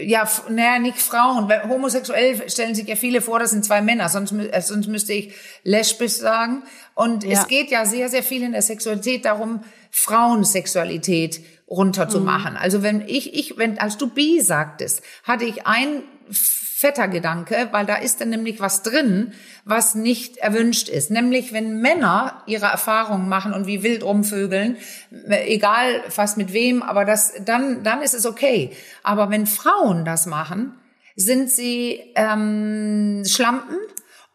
ja, 0.00 0.28
naja, 0.48 0.78
nicht 0.78 0.98
Frauen. 0.98 1.50
Homosexuell 1.68 2.48
stellen 2.50 2.74
sich 2.74 2.88
ja 2.88 2.96
viele 2.96 3.20
vor, 3.20 3.38
das 3.38 3.50
sind 3.50 3.64
zwei 3.64 3.80
Männer, 3.80 4.08
sonst, 4.08 4.32
äh, 4.32 4.60
sonst 4.60 4.88
müsste 4.88 5.12
ich 5.12 5.34
lesbisch 5.62 6.12
sagen. 6.12 6.62
Und 6.94 7.24
ja. 7.24 7.40
es 7.40 7.46
geht 7.46 7.70
ja 7.70 7.84
sehr, 7.84 8.08
sehr 8.08 8.22
viel 8.22 8.42
in 8.42 8.52
der 8.52 8.62
Sexualität 8.62 9.24
darum, 9.24 9.60
Frauensexualität 9.90 11.40
runterzumachen. 11.68 12.52
Mhm. 12.52 12.58
Also 12.58 12.82
wenn 12.82 13.02
ich, 13.06 13.34
ich, 13.34 13.56
wenn, 13.58 13.78
als 13.78 13.96
du 13.96 14.08
bi 14.08 14.40
sagtest, 14.40 15.02
hatte 15.24 15.44
ich 15.44 15.66
ein 15.66 16.02
fetter 16.78 17.08
Gedanke, 17.08 17.68
weil 17.70 17.86
da 17.86 17.94
ist 17.94 18.20
dann 18.20 18.28
nämlich 18.28 18.60
was 18.60 18.82
drin, 18.82 19.32
was 19.64 19.94
nicht 19.94 20.36
erwünscht 20.36 20.90
ist. 20.90 21.10
Nämlich, 21.10 21.54
wenn 21.54 21.80
Männer 21.80 22.42
ihre 22.44 22.66
Erfahrungen 22.66 23.30
machen 23.30 23.54
und 23.54 23.66
wie 23.66 23.82
wild 23.82 24.04
rumvögeln, 24.04 24.76
egal 25.26 26.02
fast 26.10 26.36
mit 26.36 26.52
wem, 26.52 26.82
aber 26.82 27.06
das, 27.06 27.32
dann, 27.42 27.82
dann 27.82 28.02
ist 28.02 28.12
es 28.12 28.26
okay. 28.26 28.72
Aber 29.02 29.30
wenn 29.30 29.46
Frauen 29.46 30.04
das 30.04 30.26
machen, 30.26 30.74
sind 31.14 31.50
sie 31.50 32.12
ähm, 32.14 33.22
Schlampen, 33.26 33.78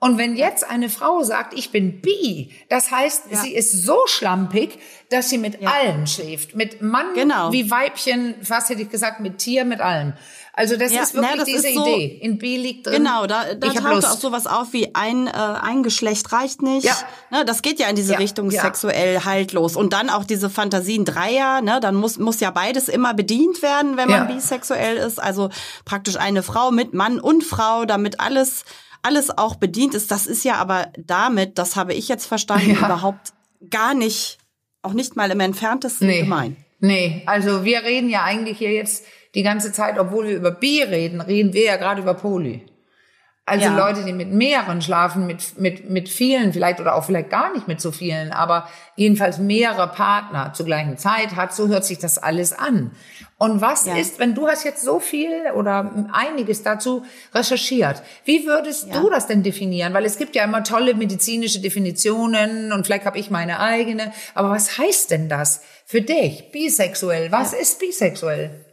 und 0.04 0.18
wenn 0.18 0.36
jetzt 0.36 0.68
eine 0.68 0.90
Frau 0.90 1.22
sagt, 1.22 1.54
ich 1.54 1.70
bin 1.70 2.02
bi, 2.02 2.50
das 2.70 2.90
heißt, 2.90 3.26
ja. 3.30 3.38
sie 3.38 3.54
ist 3.54 3.72
so 3.72 4.00
schlampig, 4.08 4.80
dass 5.12 5.30
sie 5.30 5.38
mit 5.38 5.62
ja. 5.62 5.70
allen 5.70 6.08
schläft. 6.08 6.56
Mit 6.56 6.82
Mann 6.82 7.14
genau. 7.14 7.52
wie 7.52 7.70
Weibchen, 7.70 8.34
fast 8.42 8.72
hätte 8.72 8.82
ich 8.82 8.90
gesagt, 8.90 9.20
mit 9.20 9.38
Tier, 9.38 9.64
mit 9.64 9.80
allem. 9.80 10.14
Also 10.54 10.76
das 10.76 10.92
ja, 10.92 11.04
ist 11.04 11.14
wirklich 11.14 11.36
na, 11.38 11.44
diese 11.46 11.74
so, 11.74 11.86
Idee. 11.86 12.20
In 12.22 12.38
B 12.38 12.58
liegt 12.58 12.86
drin. 12.86 13.04
Genau, 13.04 13.26
da, 13.26 13.54
da 13.54 13.70
taucht 13.70 14.06
auch 14.06 14.18
sowas 14.18 14.48
auf 14.48 14.74
wie 14.74 14.94
ein, 14.94 15.28
äh, 15.28 15.32
ein 15.32 15.82
Geschlecht 15.82 16.32
reicht 16.34 16.62
nicht. 16.62 16.86
Ja. 16.86 16.98
Ne, 17.30 17.46
das 17.46 17.62
geht 17.62 17.80
ja 17.80 17.88
in 17.88 17.96
diese 17.96 18.14
ja, 18.14 18.18
Richtung 18.18 18.52
ja. 18.52 18.62
sexuell 18.62 19.24
haltlos. 19.24 19.78
Und 19.78 19.94
dann 19.94 20.10
auch 20.10 20.26
diese 20.26 20.50
Fantasien 20.50 21.06
Dreier, 21.06 21.62
ne, 21.62 21.80
dann 21.80 21.96
muss, 21.96 22.20
muss 22.20 22.42
ja 22.42 22.52
beides 22.52 22.90
immer 22.90 23.14
bedient 23.14 23.62
werden, 23.62 23.96
wenn 23.96 24.10
man 24.10 24.28
bisexuell 24.28 24.98
ist. 24.98 25.22
Also 25.22 25.50
praktisch 25.86 26.18
eine 26.18 26.44
Frau 26.44 26.72
mit 26.72 26.94
Mann 26.94 27.20
und 27.20 27.46
Frau, 27.46 27.86
damit 27.86 28.20
alles, 28.20 28.66
alles 29.04 29.36
auch 29.38 29.56
bedient 29.56 29.94
ist. 29.94 30.12
Das 30.12 30.28
ist 30.28 30.44
ja 30.44 30.56
aber 30.56 30.92
damit, 30.98 31.58
das 31.60 31.78
habe 31.78 31.94
ich 31.94 32.10
jetzt 32.10 32.26
verstanden, 32.26 32.72
überhaupt 32.72 33.32
gar 33.70 33.94
nicht, 33.94 34.38
auch 34.82 34.94
nicht 34.94 35.16
mal 35.16 35.32
im 35.32 35.40
entferntesten 35.40 36.08
nee. 36.08 36.22
gemein. 36.24 36.58
Nee, 36.80 37.22
also 37.28 37.64
wir 37.64 37.84
reden 37.84 38.10
ja 38.10 38.24
eigentlich 38.24 38.58
hier 38.58 38.72
jetzt 38.72 39.06
die 39.36 39.44
ganze 39.44 39.72
Zeit, 39.72 39.98
obwohl 39.98 40.28
wir 40.28 40.36
über 40.36 40.52
Bi 40.52 40.84
reden, 40.84 41.22
reden 41.22 41.54
wir 41.54 41.66
ja 41.66 41.78
gerade 41.78 42.02
über 42.02 42.14
Poly. 42.14 42.66
Also 43.52 43.66
ja. 43.66 43.76
Leute, 43.76 44.06
die 44.06 44.14
mit 44.14 44.32
mehreren 44.32 44.82
schlafen, 44.82 45.26
mit, 45.26 45.60
mit, 45.60 45.90
mit 45.90 46.08
vielen 46.08 46.54
vielleicht 46.54 46.80
oder 46.80 46.96
auch 46.96 47.04
vielleicht 47.04 47.32
gar 47.32 47.52
nicht 47.52 47.68
mit 47.68 47.82
so 47.82 47.92
vielen, 47.92 48.32
aber 48.32 48.70
jedenfalls 48.96 49.40
mehrere 49.40 49.88
Partner 49.88 50.54
zur 50.54 50.68
gleichen 50.68 50.98
Zeit 50.98 51.36
hat, 51.36 51.54
so 51.54 51.68
hört 51.68 51.84
sich 51.84 51.98
das 51.98 52.18
alles 52.18 52.54
an. 52.54 52.92
Und 53.38 53.60
was 53.60 53.88
ja. 53.88 53.98
ist, 53.98 54.20
wenn 54.20 54.36
du 54.36 54.48
hast 54.48 54.64
jetzt 54.64 54.86
so 54.86 55.00
viel 55.00 55.52
oder 55.56 55.92
einiges 56.14 56.62
dazu 56.62 57.04
recherchiert, 57.34 58.04
wie 58.24 58.46
würdest 58.46 58.88
ja. 58.88 59.02
du 59.02 59.10
das 59.10 59.26
denn 59.26 59.42
definieren? 59.42 59.94
Weil 59.96 60.06
es 60.06 60.18
gibt 60.18 60.36
ja 60.36 60.44
immer 60.44 60.64
tolle 60.64 60.94
medizinische 60.94 61.60
Definitionen 61.60 62.72
und 62.72 62.86
vielleicht 62.86 63.06
habe 63.06 63.18
ich 63.18 63.32
meine 63.32 63.60
eigene, 63.60 64.14
aber 64.36 64.52
was 64.52 64.78
heißt 64.78 65.10
denn 65.10 65.28
das 65.28 65.62
für 65.86 66.02
dich, 66.02 66.52
bisexuell? 66.52 67.32
Was 67.32 67.54
ist 67.54 67.80
bisexuell? 67.80 68.71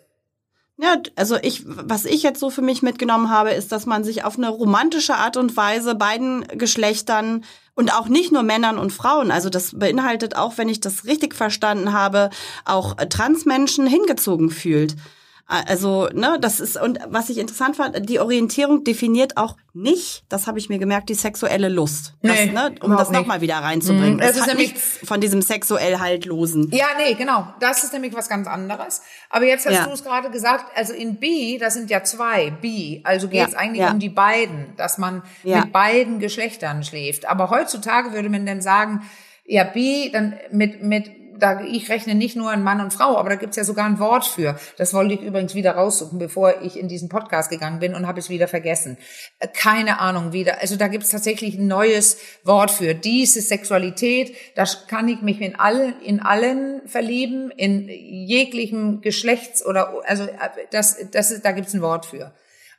Ja, 0.81 0.97
also 1.17 1.37
ich, 1.43 1.63
was 1.67 2.05
ich 2.05 2.23
jetzt 2.23 2.39
so 2.39 2.51
für 2.51 2.63
mich 2.63 2.83
mitgenommen 2.83 3.31
habe, 3.31 3.51
ist, 3.51 3.73
dass 3.73 3.85
man 3.85 4.05
sich 4.05 4.25
auf 4.25 4.39
eine 4.39 4.49
romantische 4.49 5.17
Art 5.17 5.37
und 5.37 5.57
Weise 5.57 5.97
beiden 5.97 6.47
Geschlechtern 6.57 7.45
und 7.75 7.93
auch 7.93 8.07
nicht 8.07 8.31
nur 8.31 8.45
Männern 8.45 8.79
und 8.79 8.93
Frauen, 8.93 9.33
also 9.33 9.51
das 9.51 9.77
beinhaltet 9.77 10.37
auch, 10.37 10.57
wenn 10.57 10.69
ich 10.69 10.79
das 10.79 11.05
richtig 11.05 11.35
verstanden 11.35 11.93
habe, 11.93 12.31
auch 12.65 12.95
Transmenschen 12.95 13.89
hingezogen 13.89 14.51
fühlt. 14.51 14.95
Also, 15.51 16.09
ne, 16.13 16.37
das 16.39 16.61
ist, 16.61 16.79
und 16.79 16.99
was 17.09 17.31
ich 17.31 17.39
interessant 17.39 17.75
fand, 17.77 18.07
die 18.07 18.21
Orientierung 18.21 18.85
definiert 18.85 19.39
auch 19.39 19.57
nicht, 19.73 20.25
das 20.29 20.47
habe 20.47 20.59
ich 20.59 20.69
mir 20.69 20.79
gemerkt, 20.79 21.09
die 21.09 21.15
sexuelle 21.15 21.71
Lust. 21.71 22.13
Das, 22.23 22.33
Nee, 22.37 22.47
ne, 22.53 22.75
um 22.83 22.95
das 22.95 23.11
nochmal 23.11 23.41
wieder 23.41 23.55
reinzubringen. 23.57 24.17
Mhm, 24.17 24.21
das 24.21 24.33
Es 24.33 24.37
ist 24.41 24.47
nämlich- 24.47 24.73
nichts 24.75 24.99
von 25.05 25.23
diesem 25.23 25.41
sexuell 25.41 26.01
haltlosen. 26.01 26.69
Ja, 26.71 26.89
nee, 26.99 27.15
genau. 27.15 27.47
Das 27.61 27.83
ist 27.83 27.95
nämlich 27.95 28.13
was 28.15 28.29
ganz 28.29 28.47
anderes. 28.47 29.01
Aber 29.31 29.47
jetzt 29.47 29.65
hast 29.65 29.73
Ja. 29.75 29.85
du 29.87 29.93
es 29.93 30.05
gerade 30.05 30.29
gesagt, 30.31 30.67
also 30.77 30.93
in 30.93 31.17
B, 31.19 31.57
das 31.57 31.73
sind 31.73 31.89
ja 31.89 32.05
zwei, 32.05 32.51
B, 32.51 33.01
also 33.05 33.29
geht 33.29 33.47
es 33.47 33.53
Ja, 33.55 33.59
eigentlich 33.59 33.81
ja. 33.81 33.91
um 33.91 34.01
die 34.01 34.11
beiden, 34.11 34.77
dass 34.77 34.99
man 34.99 35.23
mit 35.45 35.73
beiden 35.73 36.19
Geschlechtern 36.19 36.85
schläft. 36.85 37.25
Aber 37.27 37.49
heutzutage 37.49 38.13
würde 38.13 38.29
man 38.29 38.45
dann 38.45 38.61
sagen, 38.61 39.01
ja, 39.47 39.65
B, 39.65 40.11
dann 40.11 40.35
mit, 40.51 40.83
mit, 40.83 41.11
da, 41.39 41.61
ich 41.63 41.89
rechne 41.89 42.15
nicht 42.15 42.37
nur 42.37 42.51
an 42.51 42.63
Mann 42.63 42.81
und 42.81 42.93
Frau, 42.93 43.17
aber 43.17 43.31
da 43.31 43.37
gibt's 43.37 43.57
ja 43.57 43.65
sogar 43.65 43.87
ein 43.87 43.99
Wort 43.99 44.27
für. 44.27 44.59
Das 44.77 44.93
wollte 44.95 45.15
ich 45.15 45.23
übrigens 45.23 45.55
wieder 45.55 45.73
raussuchen, 45.73 46.19
bevor 46.19 46.63
ich 46.63 46.79
in 46.79 46.89
diesen 46.89 47.09
Podcast 47.09 47.51
gegangen 47.51 47.79
bin 47.79 47.95
und 47.95 48.07
habe 48.07 48.19
es 48.19 48.29
wieder 48.29 48.49
vergessen. 48.49 48.99
Äh, 49.39 49.49
Keine 49.49 50.01
Ahnung 50.01 50.33
wieder. 50.33 50.61
Also 50.61 50.77
da 50.77 50.89
gibt's 50.89 51.11
tatsächlich 51.11 51.57
ein 51.57 51.67
neues 51.67 52.19
Wort 52.45 52.71
für. 52.71 52.95
Diese 52.95 53.41
Sexualität, 53.41 54.35
da 54.55 54.65
kann 54.89 55.09
ich 55.09 55.23
mich 55.23 55.41
in 55.41 55.57
allen, 55.59 55.95
in 56.03 56.21
allen 56.21 56.83
verlieben, 56.87 57.51
in 57.51 57.89
jeglichem 57.89 59.01
Geschlechts 59.01 59.65
oder 59.65 59.95
also 60.07 60.25
äh, 60.25 60.31
das, 60.71 60.97
das 61.13 61.31
ist, 61.31 61.45
da 61.45 61.53
gibt's 61.53 61.75
ein 61.75 61.83
Wort 61.83 62.07
für. 62.07 62.33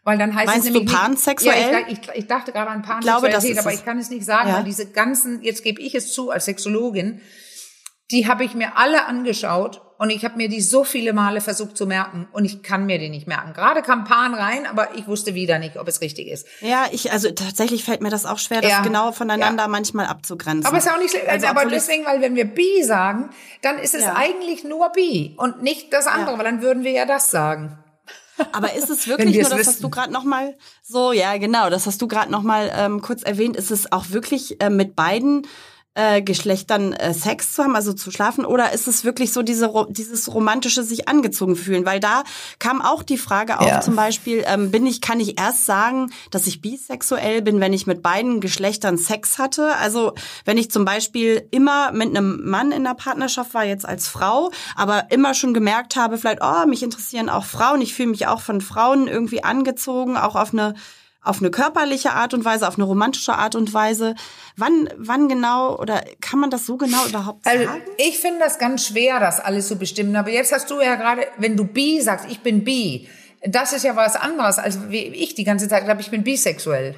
Weil 0.05 0.17
dann 0.17 0.33
heißt 0.33 0.47
Meinst 0.47 0.65
es 0.67 0.73
du 0.73 0.79
nämlich 0.79 0.91
nicht- 0.93 1.01
pansexuell? 1.03 1.71
Ja, 1.73 1.79
ich, 1.87 1.99
ich, 2.13 2.25
dachte 2.27 2.51
gerade 2.51 2.71
an 2.71 2.81
Pansexualität, 2.81 3.59
aber 3.59 3.73
ich 3.73 3.83
kann 3.83 3.99
es 3.99 4.09
nicht 4.09 4.25
sagen, 4.25 4.49
Ja. 4.49 4.55
weil 4.57 4.63
diese 4.63 4.85
ganzen, 4.87 5.41
jetzt 5.43 5.61
gebe 5.63 5.81
ich 5.81 5.93
es 5.93 6.13
zu 6.13 6.31
als 6.31 6.45
Sexologin, 6.45 7.21
die 8.11 8.27
habe 8.27 8.43
ich 8.43 8.53
mir 8.55 8.77
alle 8.77 9.05
angeschaut 9.05 9.81
und 9.99 10.09
ich 10.09 10.23
habe 10.23 10.37
mir 10.37 10.47
die 10.49 10.61
so 10.61 10.83
viele 10.85 11.11
Male 11.13 11.41
versucht 11.41 11.75
zu 11.75 11.85
merken 11.85 12.27
und 12.31 12.45
ich 12.45 12.63
kann 12.63 12.85
mir 12.85 12.97
die 12.99 13.09
nicht 13.09 13.27
merken. 13.27 13.53
Gerade 13.53 13.81
kam 13.81 14.05
Pan 14.05 14.33
rein, 14.33 14.65
aber 14.65 14.95
ich 14.95 15.07
wusste 15.07 15.35
wieder 15.35 15.59
nicht, 15.59 15.77
ob 15.77 15.87
es 15.87 15.99
richtig 16.01 16.27
ist. 16.27 16.47
Ja, 16.61 16.85
ich, 16.91 17.11
also 17.11 17.29
tatsächlich 17.31 17.83
fällt 17.83 18.01
mir 18.01 18.09
das 18.09 18.25
auch 18.25 18.39
schwer, 18.39 18.61
das 18.61 18.71
Ja. 18.71 18.81
genau 18.81 19.11
voneinander 19.11 19.67
manchmal 19.67 20.05
abzugrenzen. 20.07 20.65
Aber 20.65 20.77
ist 20.77 20.85
ja 20.85 20.95
auch 20.95 20.99
nicht 20.99 21.11
schlimm. 21.11 21.23
Also, 21.27 21.47
aber 21.47 21.65
deswegen, 21.65 22.05
weil 22.05 22.21
wenn 22.21 22.35
wir 22.35 22.45
bi 22.45 22.81
sagen, 22.83 23.29
dann 23.61 23.77
ist 23.77 23.93
es 23.93 24.03
Ja. 24.03 24.15
eigentlich 24.15 24.63
nur 24.63 24.89
bi 24.91 25.35
und 25.37 25.61
nicht 25.61 25.91
das 25.93 26.07
andere, 26.07 26.37
weil 26.37 26.45
dann 26.45 26.61
würden 26.61 26.83
wir 26.83 26.91
ja 26.91 27.05
das 27.05 27.29
sagen. 27.29 27.77
Aber 28.53 28.73
ist 28.73 28.89
es 28.89 29.05
wirklich 29.07 29.33
wir 29.35 29.41
nur, 29.43 29.43
es 29.43 29.49
das 29.49 29.59
hast 29.59 29.67
wüssten. 29.67 29.81
du 29.83 29.89
gerade 29.89 30.13
noch 30.13 30.23
mal 30.23 30.55
so, 30.81 31.11
ja 31.11 31.37
genau, 31.37 31.69
das 31.69 31.85
hast 31.87 32.01
du 32.01 32.07
gerade 32.07 32.31
noch 32.31 32.41
mal 32.43 32.71
ähm, 32.73 33.01
kurz 33.01 33.21
erwähnt, 33.23 33.57
ist 33.57 33.69
es 33.69 33.91
auch 33.91 34.11
wirklich 34.11 34.61
äh, 34.61 34.69
mit 34.69 34.95
beiden 34.95 35.45
äh, 35.99 36.21
Geschlechtern 36.21 36.93
äh, 36.93 37.13
Sex 37.13 37.53
zu 37.53 37.63
haben, 37.63 37.75
also 37.75 37.91
zu 37.91 38.09
schlafen, 38.09 38.45
oder 38.45 38.71
ist 38.71 38.87
es 38.87 39.03
wirklich 39.03 39.33
so 39.33 39.41
diese, 39.41 39.69
dieses 39.89 40.33
romantische 40.33 40.83
sich 40.83 41.09
angezogen 41.09 41.55
fühlen? 41.57 41.85
Weil 41.85 41.99
da 41.99 42.23
kam 42.57 42.81
auch 42.81 43.03
die 43.03 43.17
Frage 43.17 43.59
auf, 43.59 43.67
Ja. 43.67 43.81
zum 43.81 43.95
Beispiel, 43.97 44.43
ähm, 44.47 44.71
bin 44.71 44.85
ich, 44.85 45.01
kann 45.01 45.19
ich 45.19 45.39
erst 45.39 45.65
sagen, 45.65 46.11
dass 46.31 46.47
ich 46.47 46.61
bisexuell 46.61 47.41
bin, 47.41 47.59
wenn 47.59 47.73
ich 47.73 47.85
mit 47.85 48.01
beiden 48.01 48.39
Geschlechtern 48.39 48.97
Sex 48.97 49.37
hatte? 49.37 49.75
Also 49.75 50.13
wenn 50.45 50.57
ich 50.57 50.71
zum 50.71 50.85
Beispiel 50.85 51.45
immer 51.51 51.91
mit 51.91 52.09
einem 52.09 52.49
Mann 52.49 52.71
in 52.71 52.85
der 52.85 52.93
Partnerschaft 52.93 53.53
war, 53.53 53.65
jetzt 53.65 53.85
als 53.85 54.07
Frau, 54.07 54.51
aber 54.75 55.11
immer 55.11 55.33
schon 55.33 55.53
gemerkt 55.53 55.95
habe, 55.97 56.17
vielleicht, 56.17 56.39
oh, 56.41 56.65
mich 56.65 56.81
interessieren 56.81 57.29
auch 57.29 57.43
Frauen, 57.45 57.81
ich 57.81 57.93
fühle 57.93 58.09
mich 58.09 58.27
auch 58.27 58.41
von 58.41 58.61
Frauen 58.61 59.07
irgendwie 59.07 59.43
angezogen, 59.43 60.15
auch 60.17 60.35
auf 60.35 60.53
eine 60.53 60.75
auf 61.21 61.39
eine 61.39 61.51
körperliche 61.51 62.11
Art 62.11 62.33
und 62.33 62.45
Weise, 62.45 62.67
auf 62.67 62.75
eine 62.75 62.85
romantische 62.85 63.33
Art 63.33 63.55
und 63.55 63.73
Weise. 63.73 64.15
Wann, 64.55 64.89
wann 64.97 65.27
genau 65.27 65.75
oder 65.77 66.01
kann 66.21 66.39
man 66.39 66.49
das 66.49 66.65
so 66.65 66.77
genau 66.77 67.05
überhaupt 67.07 67.45
Also 67.45 67.65
sagen? 67.65 67.81
ich 67.97 68.19
finde 68.19 68.39
das 68.39 68.57
ganz 68.57 68.87
schwer, 68.87 69.19
das 69.19 69.39
alles 69.39 69.67
zu 69.67 69.77
bestimmen. 69.77 70.15
Aber 70.15 70.29
jetzt 70.29 70.53
hast 70.53 70.69
du 70.71 70.79
ja 70.81 70.95
gerade, 70.95 71.27
wenn 71.37 71.57
du 71.57 71.65
bi 71.65 71.99
sagst, 72.01 72.25
ich 72.29 72.39
bin 72.39 72.63
bi, 72.63 73.09
das 73.45 73.73
ist 73.73 73.83
ja 73.83 73.95
was 73.95 74.15
anderes, 74.15 74.59
als 74.59 74.89
wie 74.89 75.03
ich 75.07 75.35
die 75.35 75.43
ganze 75.43 75.67
Zeit 75.67 75.85
glaube, 75.85 76.01
ich 76.01 76.09
bin 76.11 76.23
bisexuell. 76.23 76.95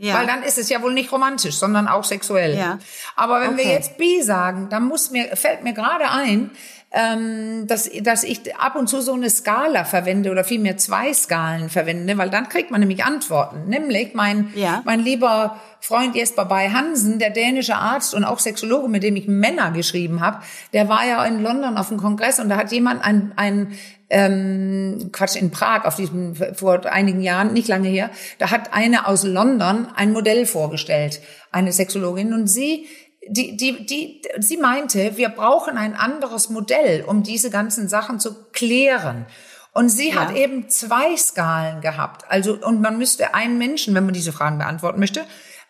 Ja. 0.00 0.14
Weil 0.14 0.26
dann 0.26 0.44
ist 0.44 0.58
es 0.58 0.68
ja 0.68 0.80
wohl 0.80 0.94
nicht 0.94 1.10
romantisch, 1.10 1.56
sondern 1.56 1.88
auch 1.88 2.04
sexuell. 2.04 2.56
Ja. 2.56 2.78
Aber 3.16 3.40
wenn 3.40 3.56
wir 3.56 3.64
Okay. 3.64 3.72
jetzt 3.72 3.98
bi 3.98 4.22
sagen, 4.22 4.68
dann 4.70 4.84
muss 4.84 5.10
mir, 5.10 5.36
fällt 5.36 5.64
mir 5.64 5.72
gerade 5.72 6.08
ein, 6.08 6.52
ähm, 6.90 7.66
dass, 7.66 7.90
dass 8.02 8.24
ich 8.24 8.56
ab 8.56 8.74
und 8.74 8.88
zu 8.88 9.02
so 9.02 9.12
eine 9.12 9.28
Skala 9.28 9.84
verwende 9.84 10.30
oder 10.30 10.42
vielmehr 10.42 10.78
zwei 10.78 11.12
Skalen 11.12 11.68
verwende, 11.68 12.16
weil 12.16 12.30
dann 12.30 12.48
kriegt 12.48 12.70
man 12.70 12.80
nämlich 12.80 13.04
Antworten. 13.04 13.68
Nämlich 13.68 14.14
mein, 14.14 14.50
Ja. 14.54 14.80
mein 14.86 15.00
lieber 15.00 15.60
Freund 15.80 16.16
Jesper 16.16 16.46
bei 16.46 16.70
Hansen, 16.70 17.18
der 17.18 17.28
dänische 17.30 17.76
Arzt 17.76 18.14
und 18.14 18.24
auch 18.24 18.38
Sexologe, 18.38 18.88
mit 18.88 19.02
dem 19.02 19.16
ich 19.16 19.28
Männer 19.28 19.70
geschrieben 19.70 20.22
habe, 20.22 20.42
der 20.72 20.88
war 20.88 21.06
ja 21.06 21.22
in 21.26 21.42
London 21.42 21.76
auf 21.76 21.88
dem 21.88 21.98
Kongress 21.98 22.40
und 22.40 22.48
da 22.48 22.56
hat 22.56 22.72
jemand 22.72 23.04
ein, 23.04 23.32
ein 23.36 23.74
ähm, 24.10 25.10
Quatsch 25.12 25.36
in 25.36 25.50
Prag 25.50 25.84
auf 25.84 25.96
diesem 25.96 26.34
vor 26.54 26.86
einigen 26.86 27.20
Jahren, 27.20 27.52
nicht 27.52 27.68
lange 27.68 27.88
her, 27.88 28.08
da 28.38 28.50
hat 28.50 28.72
eine 28.72 29.06
aus 29.06 29.24
London 29.24 29.88
ein 29.94 30.12
Modell 30.12 30.46
vorgestellt, 30.46 31.20
eine 31.52 31.70
Sexologin 31.72 32.32
und 32.32 32.46
sie 32.46 32.86
die, 33.28 33.56
die, 33.56 33.86
die, 33.86 34.22
sie 34.38 34.56
meinte, 34.56 35.16
wir 35.16 35.28
brauchen 35.28 35.76
ein 35.76 35.94
anderes 35.94 36.50
Modell, 36.50 37.04
um 37.04 37.22
diese 37.22 37.50
ganzen 37.50 37.88
Sachen 37.88 38.20
zu 38.20 38.50
klären. 38.52 39.26
Und 39.72 39.90
sie 39.90 40.14
hat 40.14 40.34
eben 40.34 40.68
zwei 40.68 41.16
Skalen 41.16 41.80
gehabt. 41.80 42.24
Also, 42.28 42.54
und 42.54 42.80
man 42.80 42.98
müsste 42.98 43.34
einen 43.34 43.58
Menschen, 43.58 43.94
wenn 43.94 44.04
man 44.04 44.14
diese 44.14 44.32
Fragen 44.32 44.58
beantworten 44.58 44.98
möchte, 44.98 45.24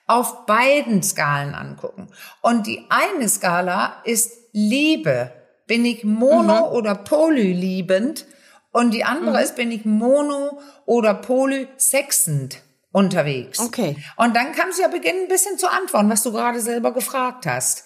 auf 0.07 0.47
beiden 0.47 1.03
Skalen 1.03 1.55
angucken. 1.55 2.09
Und 2.41 2.67
die 2.67 2.87
eine 2.89 3.29
Skala 3.29 4.01
ist 4.05 4.33
Liebe. 4.53 5.33
Bin 5.67 5.85
ich 5.85 6.05
mono 6.05 6.71
oder 6.71 6.95
polyliebend? 6.95 8.27
Und 8.73 8.95
die 8.95 9.05
andere 9.05 9.43
ist, 9.43 9.57
bin 9.57 9.71
ich 9.71 9.85
mono 9.85 10.61
oder 10.87 11.13
polysexend 11.13 12.63
unterwegs? 12.93 13.59
Okay. 13.59 13.97
Und 14.17 14.35
dann 14.37 14.53
kannst 14.53 14.79
du 14.79 14.83
ja 14.83 14.89
beginnen, 14.89 15.23
ein 15.23 15.29
bisschen 15.29 15.59
zu 15.59 15.71
antworten, 15.71 16.11
was 16.11 16.23
du 16.23 16.33
gerade 16.33 16.61
selber 16.61 16.93
gefragt 16.93 17.47
hast. 17.47 17.85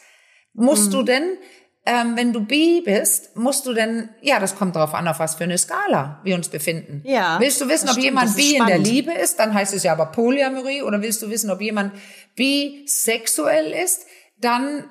Musst 0.54 0.92
du 0.92 1.02
denn, 1.02 1.38
ähm, 1.86 2.16
wenn 2.16 2.32
du 2.32 2.44
bi 2.44 2.82
bist, 2.82 3.34
musst 3.36 3.66
du 3.66 3.72
denn, 3.72 4.10
ja, 4.20 4.38
das 4.38 4.54
kommt 4.54 4.76
darauf 4.76 4.94
an, 4.94 5.08
auf 5.08 5.18
was 5.18 5.34
für 5.34 5.44
eine 5.44 5.58
Skala 5.58 6.20
wir 6.22 6.34
uns 6.34 6.48
befinden. 6.48 7.02
Ja, 7.04 7.40
Willst 7.40 7.60
du 7.60 7.68
wissen, 7.68 7.86
ob 7.86 7.92
stimmt, 7.92 8.04
jemand 8.04 8.28
ist 8.30 8.36
bi 8.36 8.50
in 8.52 8.58
der 8.58 8.74
spannend. 8.74 8.86
Liebe 8.86 9.12
ist, 9.12 9.38
dann 9.38 9.54
heißt 9.54 9.74
es 9.74 9.82
ja 9.82 9.92
aber 9.92 10.06
Polyamorie. 10.06 10.82
Oder 10.82 11.02
willst 11.02 11.22
du 11.22 11.30
wissen, 11.30 11.50
ob 11.50 11.60
jemand 11.60 11.92
bisexuell 12.36 13.72
ist, 13.72 14.06
dann 14.38 14.90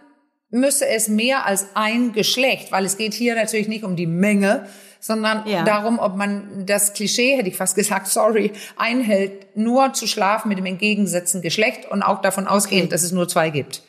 müsse 0.49 0.85
es 0.87 1.07
mehr 1.07 1.45
als 1.45 1.67
ein 1.75 2.11
Geschlecht, 2.11 2.71
weil 2.71 2.85
es 2.85 2.97
geht 2.97 3.13
hier 3.13 3.35
natürlich 3.35 3.69
nicht 3.69 3.85
um 3.85 3.95
die 3.95 4.07
Menge, 4.07 4.67
sondern 5.01 5.45
Ja. 5.47 5.63
darum, 5.63 5.99
ob 5.99 6.15
man 6.15 6.65
das 6.65 6.93
Klischee, 6.93 7.35
hätte 7.35 7.49
ich 7.49 7.57
fast 7.57 7.75
gesagt, 7.75 8.07
sorry, 8.07 8.53
einhält, 8.77 9.57
nur 9.57 9.91
zu 9.93 10.07
schlafen 10.07 10.47
mit 10.47 10.57
dem 10.57 10.65
entgegengesetzten 10.65 11.41
Geschlecht 11.41 11.91
und 11.91 12.03
auch 12.03 12.21
davon 12.21 12.47
ausgehend, 12.47 12.93
dass 12.93 13.03
es 13.03 13.11
nur 13.11 13.27
zwei 13.27 13.49
gibt. 13.49 13.81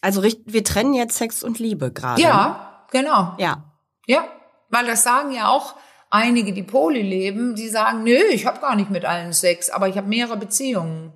Also 0.00 0.22
wir 0.22 0.64
trennen 0.64 0.94
jetzt 0.94 1.16
Sex 1.18 1.42
und 1.42 1.58
Liebe 1.58 1.92
gerade. 1.92 2.22
Ja, 2.22 2.84
genau. 2.92 3.34
Ja. 3.38 3.64
Ja, 4.06 4.24
weil 4.70 4.86
das 4.86 5.02
sagen 5.02 5.32
ja 5.32 5.48
auch 5.48 5.74
einige, 6.08 6.52
die 6.52 6.62
Poly 6.62 7.02
leben, 7.02 7.54
die 7.56 7.68
sagen, 7.68 8.04
nö, 8.04 8.16
ich 8.30 8.46
habe 8.46 8.60
gar 8.60 8.76
nicht 8.76 8.90
mit 8.90 9.04
allen 9.04 9.32
Sex, 9.32 9.68
aber 9.70 9.88
ich 9.88 9.96
habe 9.96 10.08
mehrere 10.08 10.36
Beziehungen. 10.36 11.12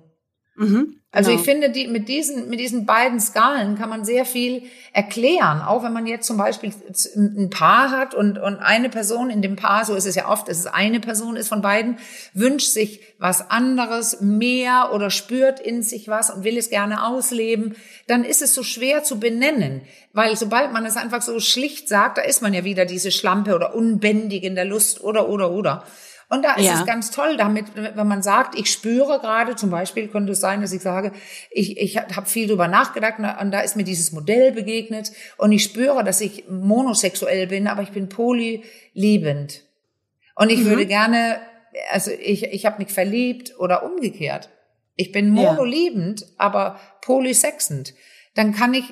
Mhm. 0.55 0.99
Also 1.13 1.29
Genau. 1.29 1.39
ich 1.39 1.45
finde, 1.45 1.69
die, 1.69 1.87
mit, 1.87 2.09
diesen, 2.09 2.49
mit 2.49 2.59
diesen 2.59 2.87
beiden 2.87 3.19
Skalen 3.19 3.77
kann 3.77 3.87
man 3.87 4.03
sehr 4.03 4.25
viel 4.25 4.63
erklären. 4.93 5.61
Auch 5.61 5.83
wenn 5.83 5.93
man 5.93 6.07
jetzt 6.07 6.25
zum 6.25 6.37
Beispiel 6.37 6.73
ein 7.15 7.51
Paar 7.51 7.91
hat 7.91 8.15
und, 8.15 8.39
und 8.39 8.57
eine 8.57 8.89
Person 8.89 9.29
in 9.29 9.43
dem 9.43 9.55
Paar, 9.55 9.85
so 9.85 9.93
ist 9.93 10.07
es 10.07 10.15
ja 10.15 10.27
oft, 10.27 10.47
dass 10.47 10.57
es 10.57 10.65
eine 10.65 10.99
Person 10.99 11.35
ist 11.35 11.49
von 11.49 11.61
beiden, 11.61 11.99
wünscht 12.33 12.67
sich 12.67 13.01
was 13.19 13.51
anderes, 13.51 14.21
mehr 14.21 14.89
oder 14.91 15.11
spürt 15.11 15.59
in 15.59 15.83
sich 15.83 16.07
was 16.07 16.31
und 16.31 16.43
will 16.43 16.57
es 16.57 16.71
gerne 16.71 17.05
ausleben, 17.05 17.75
dann 18.07 18.23
ist 18.23 18.41
es 18.41 18.55
so 18.55 18.63
schwer 18.63 19.03
zu 19.03 19.19
benennen. 19.19 19.81
Weil 20.13 20.35
sobald 20.35 20.73
man 20.73 20.83
es 20.83 20.97
einfach 20.97 21.21
so 21.21 21.39
schlicht 21.39 21.87
sagt, 21.87 22.17
da 22.17 22.23
ist 22.23 22.41
man 22.41 22.55
ja 22.55 22.63
wieder 22.63 22.85
diese 22.85 23.11
Schlampe 23.11 23.53
oder 23.53 23.75
unbändig 23.75 24.43
in 24.43 24.55
der 24.55 24.65
Lust 24.65 25.03
oder, 25.03 25.29
oder, 25.29 25.51
oder. 25.51 25.83
Und 26.29 26.43
da 26.43 26.55
ist 26.55 26.65
Ja. 26.65 26.79
es 26.79 26.85
ganz 26.85 27.11
toll, 27.11 27.37
damit, 27.37 27.65
wenn 27.75 28.07
man 28.07 28.23
sagt, 28.23 28.57
ich 28.57 28.71
spüre 28.71 29.19
gerade, 29.19 29.55
zum 29.55 29.69
Beispiel 29.69 30.07
könnte 30.07 30.31
es 30.31 30.39
sein, 30.39 30.61
dass 30.61 30.73
ich 30.73 30.81
sage, 30.81 31.11
ich, 31.51 31.77
ich 31.77 31.97
habe 31.97 32.25
viel 32.25 32.47
drüber 32.47 32.67
nachgedacht 32.67 33.15
und 33.19 33.51
da 33.51 33.59
ist 33.61 33.75
mir 33.75 33.83
dieses 33.83 34.11
Modell 34.11 34.51
begegnet 34.51 35.11
und 35.37 35.51
ich 35.51 35.63
spüre, 35.63 36.03
dass 36.03 36.21
ich 36.21 36.45
monosexuell 36.49 37.47
bin, 37.47 37.67
aber 37.67 37.81
ich 37.83 37.91
bin 37.91 38.09
polyliebend. 38.09 39.63
Und 40.35 40.49
ich 40.49 40.65
würde 40.65 40.85
gerne, 40.87 41.39
also 41.91 42.09
ich, 42.11 42.43
ich 42.45 42.65
habe 42.65 42.81
mich 42.81 42.91
verliebt 42.91 43.53
oder 43.59 43.83
umgekehrt. 43.83 44.49
Ich 44.95 45.11
bin 45.11 45.35
Ja. 45.37 45.53
monoliebend, 45.53 46.25
aber 46.37 46.79
polysexend. 47.01 47.93
Dann 48.35 48.53
kann 48.53 48.73
ich 48.73 48.85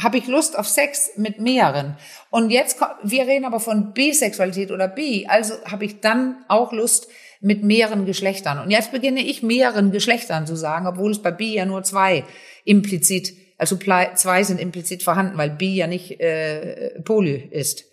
habe 0.00 0.16
ich 0.18 0.26
Lust 0.28 0.56
auf 0.58 0.68
Sex 0.68 1.10
mit 1.16 1.40
mehreren. 1.40 1.96
Und 2.30 2.50
jetzt, 2.50 2.78
wir 3.02 3.26
reden 3.26 3.44
aber 3.44 3.58
von 3.60 3.92
Bisexualität 3.92 4.70
oder 4.70 4.86
Bi, 4.88 5.26
also 5.28 5.54
habe 5.64 5.84
ich 5.84 6.00
dann 6.00 6.44
auch 6.48 6.72
Lust 6.72 7.08
mit 7.40 7.62
mehreren 7.62 8.06
Geschlechtern. 8.06 8.58
Und 8.60 8.70
jetzt 8.70 8.92
beginne 8.92 9.20
ich 9.20 9.42
mehreren 9.42 9.90
Geschlechtern 9.92 10.46
zu 10.46 10.56
sagen, 10.56 10.86
obwohl 10.86 11.10
es 11.10 11.20
bei 11.22 11.30
Bi 11.30 11.54
ja 11.54 11.64
nur 11.66 11.82
zwei 11.82 12.24
implizit, 12.64 13.32
also 13.58 13.76
zwei 13.76 14.42
sind 14.44 14.60
implizit 14.60 15.02
vorhanden, 15.02 15.36
weil 15.36 15.50
Bi 15.50 15.74
ja 15.74 15.86
nicht 15.86 16.20
äh, 16.20 17.00
poly 17.02 17.48
ist. 17.50 17.84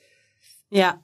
Ja. 0.69 1.00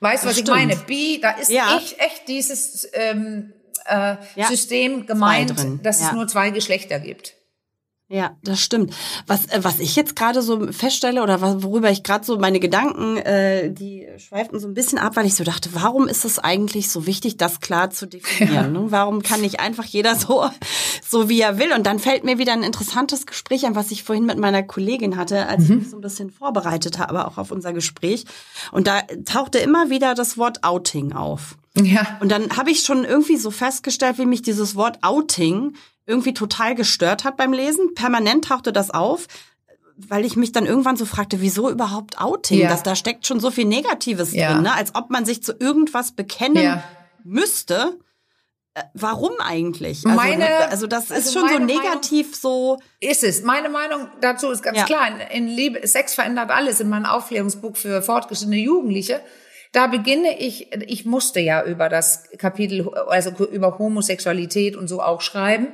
Weißt 0.00 0.24
du, 0.24 0.28
was 0.28 0.36
Das 0.36 0.44
ich 0.44 0.48
meine? 0.50 0.72
stimmt. 0.72 0.86
Bi, 0.86 1.18
da 1.20 1.30
ist 1.32 1.50
Ja. 1.50 1.76
echt, 1.76 1.98
echt 1.98 2.28
dieses 2.28 2.88
ähm, 2.94 3.52
äh, 3.86 4.16
Ja. 4.36 4.46
System 4.48 5.06
gemeint, 5.06 5.54
dass 5.82 5.98
es 6.00 6.06
Ja. 6.06 6.12
nur 6.12 6.26
zwei 6.26 6.50
Geschlechter 6.50 6.98
gibt. 7.00 7.34
Ja, 8.12 8.36
das 8.42 8.60
stimmt. 8.60 8.92
Was, 9.28 9.46
äh, 9.46 9.60
was 9.62 9.78
ich 9.78 9.94
jetzt 9.94 10.16
gerade 10.16 10.42
so 10.42 10.72
feststelle 10.72 11.22
oder 11.22 11.62
worüber 11.62 11.92
ich 11.92 12.02
gerade 12.02 12.24
so 12.24 12.38
meine 12.38 12.58
Gedanken, 12.58 13.16
äh, 13.18 13.70
die 13.72 14.08
schweiften 14.18 14.58
so 14.58 14.66
ein 14.66 14.74
bisschen 14.74 14.98
ab, 14.98 15.14
weil 15.14 15.26
ich 15.26 15.36
so 15.36 15.44
dachte, 15.44 15.70
warum 15.74 16.08
ist 16.08 16.24
es 16.24 16.40
eigentlich 16.40 16.90
so 16.90 17.06
wichtig, 17.06 17.36
das 17.36 17.60
klar 17.60 17.90
zu 17.90 18.06
definieren? 18.06 18.72
Ne? 18.72 18.86
Warum 18.88 19.22
kann 19.22 19.42
nicht 19.42 19.60
einfach 19.60 19.84
jeder 19.84 20.16
so, 20.16 20.50
so 21.08 21.28
wie 21.28 21.40
er 21.40 21.60
will? 21.60 21.72
Und 21.72 21.86
dann 21.86 22.00
fällt 22.00 22.24
mir 22.24 22.38
wieder 22.38 22.52
ein 22.52 22.64
interessantes 22.64 23.26
Gespräch 23.26 23.64
an, 23.64 23.76
was 23.76 23.92
ich 23.92 24.02
vorhin 24.02 24.26
mit 24.26 24.38
meiner 24.38 24.64
Kollegin 24.64 25.16
hatte, 25.16 25.46
als 25.46 25.64
ich 25.64 25.70
mich 25.70 25.90
so 25.90 25.96
ein 25.96 26.00
bisschen 26.00 26.30
vorbereitet 26.30 26.98
habe, 26.98 27.28
auch 27.28 27.38
auf 27.38 27.52
unser 27.52 27.72
Gespräch. 27.72 28.24
Und 28.72 28.88
da 28.88 29.02
tauchte 29.24 29.60
immer 29.60 29.88
wieder 29.88 30.16
das 30.16 30.36
Wort 30.36 30.64
Outing 30.64 31.12
auf. 31.12 31.56
Ja. 31.76 32.18
Und 32.18 32.32
dann 32.32 32.56
habe 32.56 32.72
ich 32.72 32.82
schon 32.82 33.04
irgendwie 33.04 33.36
so 33.36 33.52
festgestellt, 33.52 34.18
wie 34.18 34.26
mich 34.26 34.42
dieses 34.42 34.74
Wort 34.74 34.98
Outing 35.02 35.74
irgendwie 36.10 36.34
total 36.34 36.74
gestört 36.74 37.24
hat 37.24 37.36
beim 37.36 37.52
Lesen. 37.52 37.94
Permanent 37.94 38.44
tauchte 38.46 38.72
das 38.72 38.90
auf, 38.90 39.26
weil 39.96 40.24
ich 40.24 40.36
mich 40.36 40.52
dann 40.52 40.66
irgendwann 40.66 40.96
so 40.96 41.04
fragte, 41.06 41.40
wieso 41.40 41.70
überhaupt 41.70 42.20
Outing? 42.20 42.58
Ja. 42.60 42.68
Das, 42.68 42.82
da 42.82 42.94
steckt 42.96 43.26
schon 43.26 43.40
so 43.40 43.50
viel 43.50 43.64
Negatives 43.66 44.32
Ja. 44.34 44.52
drin, 44.54 44.62
ne? 44.64 44.74
als 44.74 44.94
ob 44.94 45.10
man 45.10 45.24
sich 45.24 45.42
zu 45.42 45.52
irgendwas 45.58 46.12
bekennen 46.12 46.62
Ja. 46.62 46.84
müsste. 47.24 47.98
Äh, 48.74 48.82
Warum 48.94 49.32
eigentlich? 49.40 50.04
Also, 50.06 50.16
Meine- 50.16 50.68
also 50.70 50.86
das 50.86 51.10
also 51.10 51.14
ist 51.28 51.32
schon 51.32 51.42
so 51.48 51.54
meine 51.54 51.66
Meinung- 51.66 51.82
negativ 51.84 52.36
so. 52.36 52.78
Ist 53.00 53.24
es. 53.24 53.42
Meine 53.42 53.68
Meinung 53.68 54.06
dazu 54.20 54.50
ist 54.50 54.62
ganz 54.62 54.84
klar. 54.84 55.08
In 55.32 55.48
Liebe, 55.48 55.86
Sex 55.86 56.14
verändert 56.14 56.50
alles 56.50 56.80
in 56.80 56.88
meinem 56.88 57.06
Aufklärungsbuch 57.06 57.76
für 57.76 58.00
fortgeschrittene 58.02 58.58
Jugendliche. 58.58 59.20
Da 59.72 59.86
beginne 59.86 60.38
ich, 60.40 60.72
ich 60.88 61.04
musste 61.04 61.38
ja 61.40 61.64
über 61.64 61.88
das 61.88 62.24
Kapitel, 62.38 62.88
also 63.08 63.30
über 63.46 63.78
Homosexualität 63.78 64.76
und 64.76 64.88
so 64.88 65.00
auch 65.02 65.20
schreiben. 65.20 65.68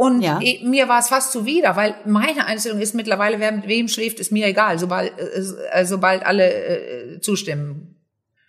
Und 0.00 0.22
Ja. 0.22 0.40
mir 0.62 0.88
war 0.88 0.98
es 0.98 1.08
fast 1.08 1.30
zuwider, 1.30 1.76
weil 1.76 1.94
meine 2.06 2.46
Einstellung 2.46 2.80
ist 2.80 2.94
mittlerweile, 2.94 3.38
wer 3.38 3.52
mit 3.52 3.68
wem 3.68 3.86
schläft, 3.86 4.18
ist 4.18 4.32
mir 4.32 4.46
egal, 4.46 4.78
sobald, 4.78 5.12
äh, 5.18 5.84
sobald 5.84 6.24
alle 6.24 6.50
äh, 6.50 7.20
zustimmen. 7.20 7.96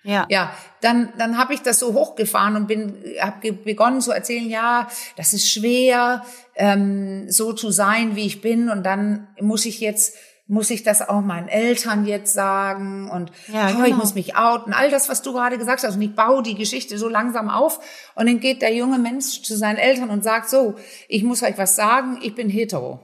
Ja. 0.03 0.25
Ja, 0.29 0.53
dann 0.79 1.09
dann 1.17 1.37
habe 1.37 1.53
ich 1.53 1.61
das 1.61 1.77
so 1.77 1.93
hochgefahren 1.93 2.55
und 2.55 2.67
bin 2.67 2.95
habe 3.19 3.51
begonnen 3.51 3.99
zu 3.99 4.11
erzählen, 4.13 4.49
ja, 4.49 4.87
das 5.17 5.33
ist 5.33 5.51
schwer, 5.51 6.23
ähm, 6.55 7.29
so 7.29 7.51
zu 7.51 7.69
sein, 7.69 8.15
wie 8.15 8.25
ich 8.25 8.39
bin 8.39 8.69
und 8.69 8.83
dann 8.85 9.27
muss 9.41 9.65
ich 9.65 9.81
jetzt 9.81 10.15
muss 10.51 10.69
ich 10.69 10.83
das 10.83 11.01
auch 11.01 11.21
meinen 11.21 11.47
Eltern 11.47 12.05
jetzt 12.05 12.33
sagen 12.33 13.09
und 13.09 13.31
Ja, 13.47 13.67
oh, 13.67 13.69
ich 13.69 13.85
genau. 13.85 13.95
muss 13.95 14.15
mich 14.15 14.35
outen. 14.35 14.73
All 14.73 14.91
das, 14.91 15.07
was 15.07 15.21
du 15.21 15.31
gerade 15.31 15.57
gesagt 15.57 15.81
hast. 15.81 15.95
Und 15.95 16.01
ich 16.01 16.13
baue 16.13 16.43
die 16.43 16.55
Geschichte 16.55 16.97
so 16.97 17.07
langsam 17.07 17.49
auf. 17.49 17.79
Und 18.15 18.25
dann 18.27 18.41
geht 18.41 18.61
der 18.61 18.73
junge 18.75 18.99
Mensch 18.99 19.43
zu 19.43 19.55
seinen 19.55 19.77
Eltern 19.77 20.09
und 20.09 20.25
sagt 20.25 20.49
so, 20.49 20.75
ich 21.07 21.23
muss 21.23 21.41
euch 21.41 21.57
was 21.57 21.77
sagen, 21.77 22.19
ich 22.21 22.35
bin 22.35 22.49
hetero. 22.49 22.99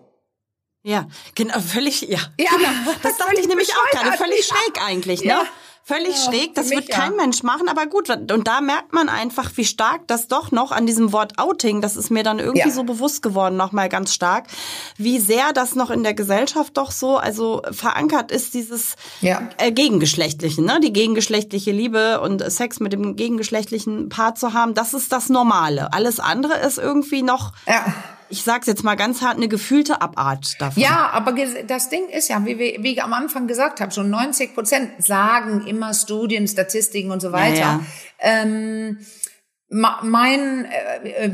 Ja, 0.84 1.08
genau, 1.36 1.60
völlig, 1.60 2.02
ja. 2.02 2.20
Ja, 2.38 2.52
genau. 2.52 2.70
Das 3.02 3.18
dachte 3.18 3.40
ich 3.40 3.48
nämlich 3.48 3.72
auch 3.74 3.92
gerade. 3.92 4.18
Völlig 4.18 4.46
schräg 4.46 4.82
eigentlich, 4.86 5.22
ne? 5.22 5.30
Ja. 5.30 5.44
Völlig 5.88 6.18
Ja, 6.18 6.32
schräg. 6.32 6.54
Das 6.54 6.70
wird 6.70 6.90
kein 6.90 7.12
ja. 7.12 7.16
Mensch 7.16 7.44
machen, 7.44 7.70
aber 7.70 7.86
gut. 7.86 8.10
Und 8.10 8.46
da 8.46 8.60
merkt 8.60 8.92
man 8.92 9.08
einfach, 9.08 9.52
wie 9.56 9.64
stark 9.64 10.02
das 10.08 10.28
doch 10.28 10.52
noch 10.52 10.74
an 10.74 10.86
diesem 10.86 11.14
Wort 11.14 11.40
Outing, 11.40 11.80
das 11.80 11.96
ist 11.96 12.12
mir 12.12 12.24
dann 12.24 12.40
irgendwie 12.40 12.68
Ja. 12.68 12.74
so 12.74 12.84
bewusst 12.84 13.22
geworden, 13.22 13.56
nochmal 13.56 13.88
ganz 13.88 14.14
stark, 14.14 14.48
wie 14.98 15.18
sehr 15.18 15.54
das 15.54 15.76
noch 15.76 15.90
in 15.90 16.04
der 16.04 16.14
Gesellschaft 16.14 16.76
doch 16.76 16.92
so, 16.92 17.16
also 17.16 17.62
verankert 17.72 18.32
ist, 18.34 18.54
dieses 18.54 18.98
Ja. 19.22 19.48
äh, 19.60 19.72
Gegengeschlechtliche, 19.72 20.62
ne? 20.62 20.82
Die 20.82 20.92
gegengeschlechtliche 20.92 21.72
Liebe 21.72 22.20
und 22.20 22.44
Sex 22.52 22.82
mit 22.82 22.92
dem 22.92 23.16
gegengeschlechtlichen 23.16 24.10
Paar 24.10 24.36
zu 24.36 24.52
haben, 24.52 24.74
das 24.74 24.94
ist 24.94 25.14
das 25.14 25.30
Normale. 25.30 25.94
Alles 25.94 26.20
andere 26.20 26.58
ist 26.58 26.80
irgendwie 26.80 27.22
noch. 27.22 27.54
Ich 28.30 28.44
sag's 28.44 28.68
jetzt 28.68 28.84
mal 28.84 28.96
ganz 28.96 29.22
hart, 29.22 29.38
eine 29.38 29.48
gefühlte 29.48 30.02
Abart 30.02 30.60
davon. 30.60 30.82
Ja, 30.84 31.10
aber 31.14 31.34
das 31.68 31.90
Ding 31.90 32.10
ist 32.10 32.28
ja, 32.30 32.46
wie, 32.46 32.58
wir- 32.60 32.84
wie 32.84 32.94
ich 32.94 33.04
am 33.04 33.14
Anfang 33.14 33.48
gesagt 33.48 33.80
habe, 33.82 33.92
schon 33.92 34.10
90 34.10 34.54
Prozent 34.54 34.92
sagen 35.04 35.66
immer 35.68 35.94
Studien, 35.94 36.48
Statistiken 36.48 37.12
und 37.12 37.22
so 37.22 37.32
weiter. 37.32 37.58
ja. 37.60 37.80
Ähm, 38.20 39.00
ma- 39.70 40.00
mein 40.04 40.66
äh, 40.66 41.26
äh, 41.26 41.32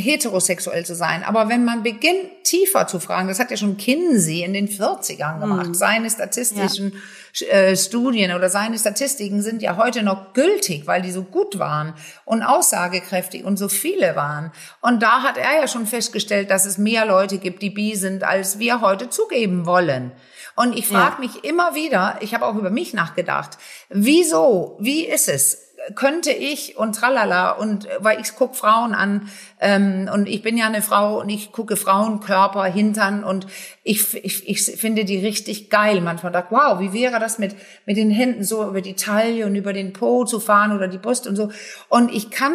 heterosexuell 0.00 0.84
zu 0.86 0.94
sein. 0.94 1.22
Aber 1.22 1.48
wenn 1.48 1.64
man 1.64 1.82
beginnt, 1.82 2.44
tiefer 2.44 2.86
zu 2.86 2.98
fragen, 3.00 3.28
das 3.28 3.38
hat 3.38 3.50
ja 3.50 3.56
schon 3.56 3.76
Kinsey 3.76 4.42
in 4.42 4.52
den 4.54 4.68
40ern 4.68 5.40
gemacht, 5.40 5.74
seine 5.76 6.08
statistischen 6.10 6.94
äh, 7.42 7.76
Studien 7.76 8.32
oder 8.32 8.48
seine 8.48 8.78
Statistiken 8.78 9.42
sind 9.42 9.62
ja 9.62 9.76
heute 9.76 10.02
noch 10.02 10.32
gültig, 10.34 10.86
weil 10.86 11.02
die 11.02 11.10
so 11.10 11.22
gut 11.22 11.58
waren 11.58 11.94
und 12.24 12.42
aussagekräftig 12.42 13.44
und 13.44 13.56
so 13.56 13.68
viele 13.68 14.14
waren. 14.16 14.52
Und 14.80 15.02
da 15.02 15.22
hat 15.22 15.36
er 15.36 15.60
ja 15.60 15.68
schon 15.68 15.86
festgestellt, 15.86 16.50
dass 16.50 16.64
es 16.64 16.78
mehr 16.78 17.06
Leute 17.06 17.38
gibt, 17.38 17.62
die 17.62 17.70
bi 17.70 17.96
sind, 17.96 18.22
als 18.22 18.58
wir 18.58 18.80
heute 18.80 19.10
zugeben 19.10 19.66
wollen. 19.66 20.12
Und 20.56 20.78
ich 20.78 20.86
frage 20.86 21.20
mich 21.20 21.42
immer 21.42 21.74
wieder, 21.74 22.18
ich 22.20 22.32
habe 22.34 22.46
auch 22.46 22.54
über 22.54 22.70
mich 22.70 22.94
nachgedacht, 22.94 23.58
wieso, 23.88 24.76
wie 24.78 25.04
ist 25.04 25.28
es? 25.28 25.63
Könnte 25.94 26.30
ich 26.30 26.76
und 26.76 26.94
tralala 26.94 27.52
und 27.52 27.86
äh, 27.86 27.96
weil 28.00 28.20
ich 28.20 28.34
guck 28.36 28.56
Frauen 28.56 28.94
an 28.94 29.28
ähm, 29.60 30.08
und 30.12 30.28
ich 30.28 30.42
bin 30.42 30.56
ja 30.56 30.66
eine 30.66 30.82
Frau 30.82 31.20
und 31.20 31.28
ich 31.28 31.52
gucke 31.52 31.76
Frauenkörper, 31.76 32.64
Hintern 32.64 33.24
und 33.24 33.46
ich, 33.82 34.14
ich, 34.24 34.48
ich 34.48 34.62
finde 34.62 35.04
die 35.04 35.18
richtig 35.18 35.70
geil. 35.70 36.00
Manchmal 36.00 36.32
dachte, 36.32 36.48
wow, 36.50 36.80
wie 36.80 36.92
wäre 36.92 37.20
das 37.20 37.38
mit 37.38 37.54
mit 37.86 37.96
den 37.96 38.10
Händen 38.10 38.44
so 38.44 38.66
über 38.66 38.80
die 38.80 38.96
Taille 38.96 39.46
und 39.46 39.54
über 39.54 39.72
den 39.72 39.92
Po 39.92 40.24
zu 40.24 40.40
fahren 40.40 40.72
oder 40.72 40.88
die 40.88 40.98
Brust 40.98 41.26
und 41.26 41.36
so. 41.36 41.50
Und 41.88 42.12
ich 42.12 42.30
kann 42.30 42.54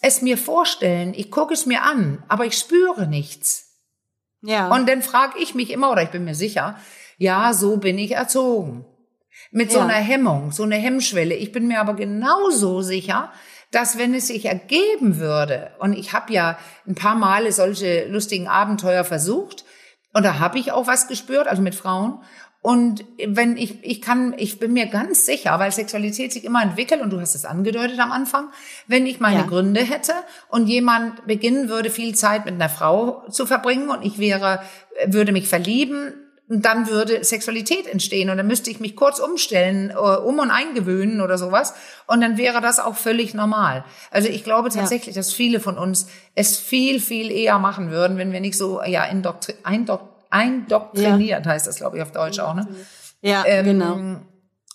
es 0.00 0.20
mir 0.20 0.36
vorstellen, 0.36 1.14
ich 1.16 1.30
gucke 1.30 1.54
es 1.54 1.66
mir 1.66 1.82
an, 1.82 2.22
aber 2.28 2.44
ich 2.44 2.58
spüre 2.58 3.06
nichts. 3.06 3.64
Ja. 4.42 4.68
Und 4.68 4.88
dann 4.88 5.02
frage 5.02 5.38
ich 5.40 5.54
mich 5.54 5.70
immer, 5.70 5.90
oder 5.90 6.02
ich 6.02 6.10
bin 6.10 6.24
mir 6.24 6.34
sicher, 6.34 6.76
ja, 7.16 7.54
so 7.54 7.78
bin 7.78 7.98
ich 7.98 8.12
erzogen. 8.12 8.84
Mit 9.50 9.70
so 9.70 9.78
Ja. 9.78 9.84
einer 9.86 9.94
Hemmung, 9.94 10.52
so 10.52 10.62
eine 10.64 10.76
Hemmschwelle. 10.76 11.34
Ich 11.34 11.52
bin 11.52 11.66
mir 11.68 11.80
aber 11.80 11.94
genauso 11.94 12.82
sicher, 12.82 13.32
dass 13.70 13.98
wenn 13.98 14.14
es 14.14 14.28
sich 14.28 14.44
ergeben 14.46 15.18
würde, 15.18 15.70
und 15.80 15.92
ich 15.94 16.12
habe 16.12 16.32
ja 16.32 16.58
ein 16.86 16.94
paar 16.94 17.14
Male 17.16 17.50
solche 17.52 18.06
lustigen 18.06 18.48
Abenteuer 18.48 19.04
versucht, 19.04 19.64
und 20.12 20.22
da 20.24 20.38
habe 20.38 20.58
ich 20.58 20.70
auch 20.70 20.86
was 20.86 21.08
gespürt, 21.08 21.48
also 21.48 21.60
mit 21.60 21.74
Frauen. 21.74 22.20
Und 22.62 23.04
wenn 23.26 23.56
ich, 23.58 23.84
ich 23.84 24.00
kann, 24.00 24.32
ich 24.38 24.58
bin 24.58 24.72
mir 24.72 24.86
ganz 24.86 25.26
sicher, 25.26 25.58
weil 25.58 25.70
Sexualität 25.70 26.32
sich 26.32 26.44
immer 26.44 26.62
entwickelt, 26.62 27.02
und 27.02 27.10
du 27.10 27.20
hast 27.20 27.34
es 27.34 27.44
angedeutet 27.44 27.98
am 27.98 28.12
Anfang, 28.12 28.48
wenn 28.86 29.06
ich 29.06 29.20
meine 29.20 29.40
Ja. 29.40 29.46
Gründe 29.46 29.80
hätte 29.82 30.12
und 30.48 30.68
jemand 30.68 31.26
beginnen 31.26 31.68
würde, 31.68 31.90
viel 31.90 32.14
Zeit 32.14 32.44
mit 32.46 32.54
einer 32.54 32.70
Frau 32.70 33.28
zu 33.28 33.44
verbringen 33.44 33.90
und 33.90 34.02
ich 34.02 34.18
wäre, 34.18 34.62
würde 35.06 35.32
mich 35.32 35.48
verlieben, 35.48 36.14
dann 36.62 36.88
würde 36.88 37.24
Sexualität 37.24 37.86
entstehen 37.86 38.30
und 38.30 38.36
dann 38.36 38.46
müsste 38.46 38.70
ich 38.70 38.80
mich 38.80 38.96
kurz 38.96 39.18
umstellen, 39.18 39.90
äh, 39.90 39.94
um 39.94 40.38
und 40.38 40.50
eingewöhnen 40.50 41.20
oder 41.20 41.38
sowas 41.38 41.74
und 42.06 42.20
dann 42.20 42.36
wäre 42.36 42.60
das 42.60 42.78
auch 42.78 42.96
völlig 42.96 43.34
normal. 43.34 43.84
Also 44.10 44.28
ich 44.28 44.44
glaube 44.44 44.70
tatsächlich, 44.70 45.14
dass 45.14 45.32
viele 45.32 45.60
von 45.60 45.78
uns 45.78 46.08
es 46.34 46.58
viel, 46.58 47.00
viel 47.00 47.30
eher 47.30 47.58
machen 47.58 47.90
würden, 47.90 48.18
wenn 48.18 48.32
wir 48.32 48.40
nicht 48.40 48.58
so 48.58 48.82
ja 48.82 49.04
indoktri 49.04 49.54
eindok 49.62 50.10
eindoktriniert, 50.30 51.46
heißt 51.46 51.66
das 51.66 51.76
glaube 51.76 51.96
ich 51.96 52.02
auf 52.02 52.10
Deutsch 52.10 52.40
auch, 52.40 52.54
ne? 52.54 52.66
ja, 53.22 53.44
Ähm, 53.46 53.64
genau. 53.64 54.20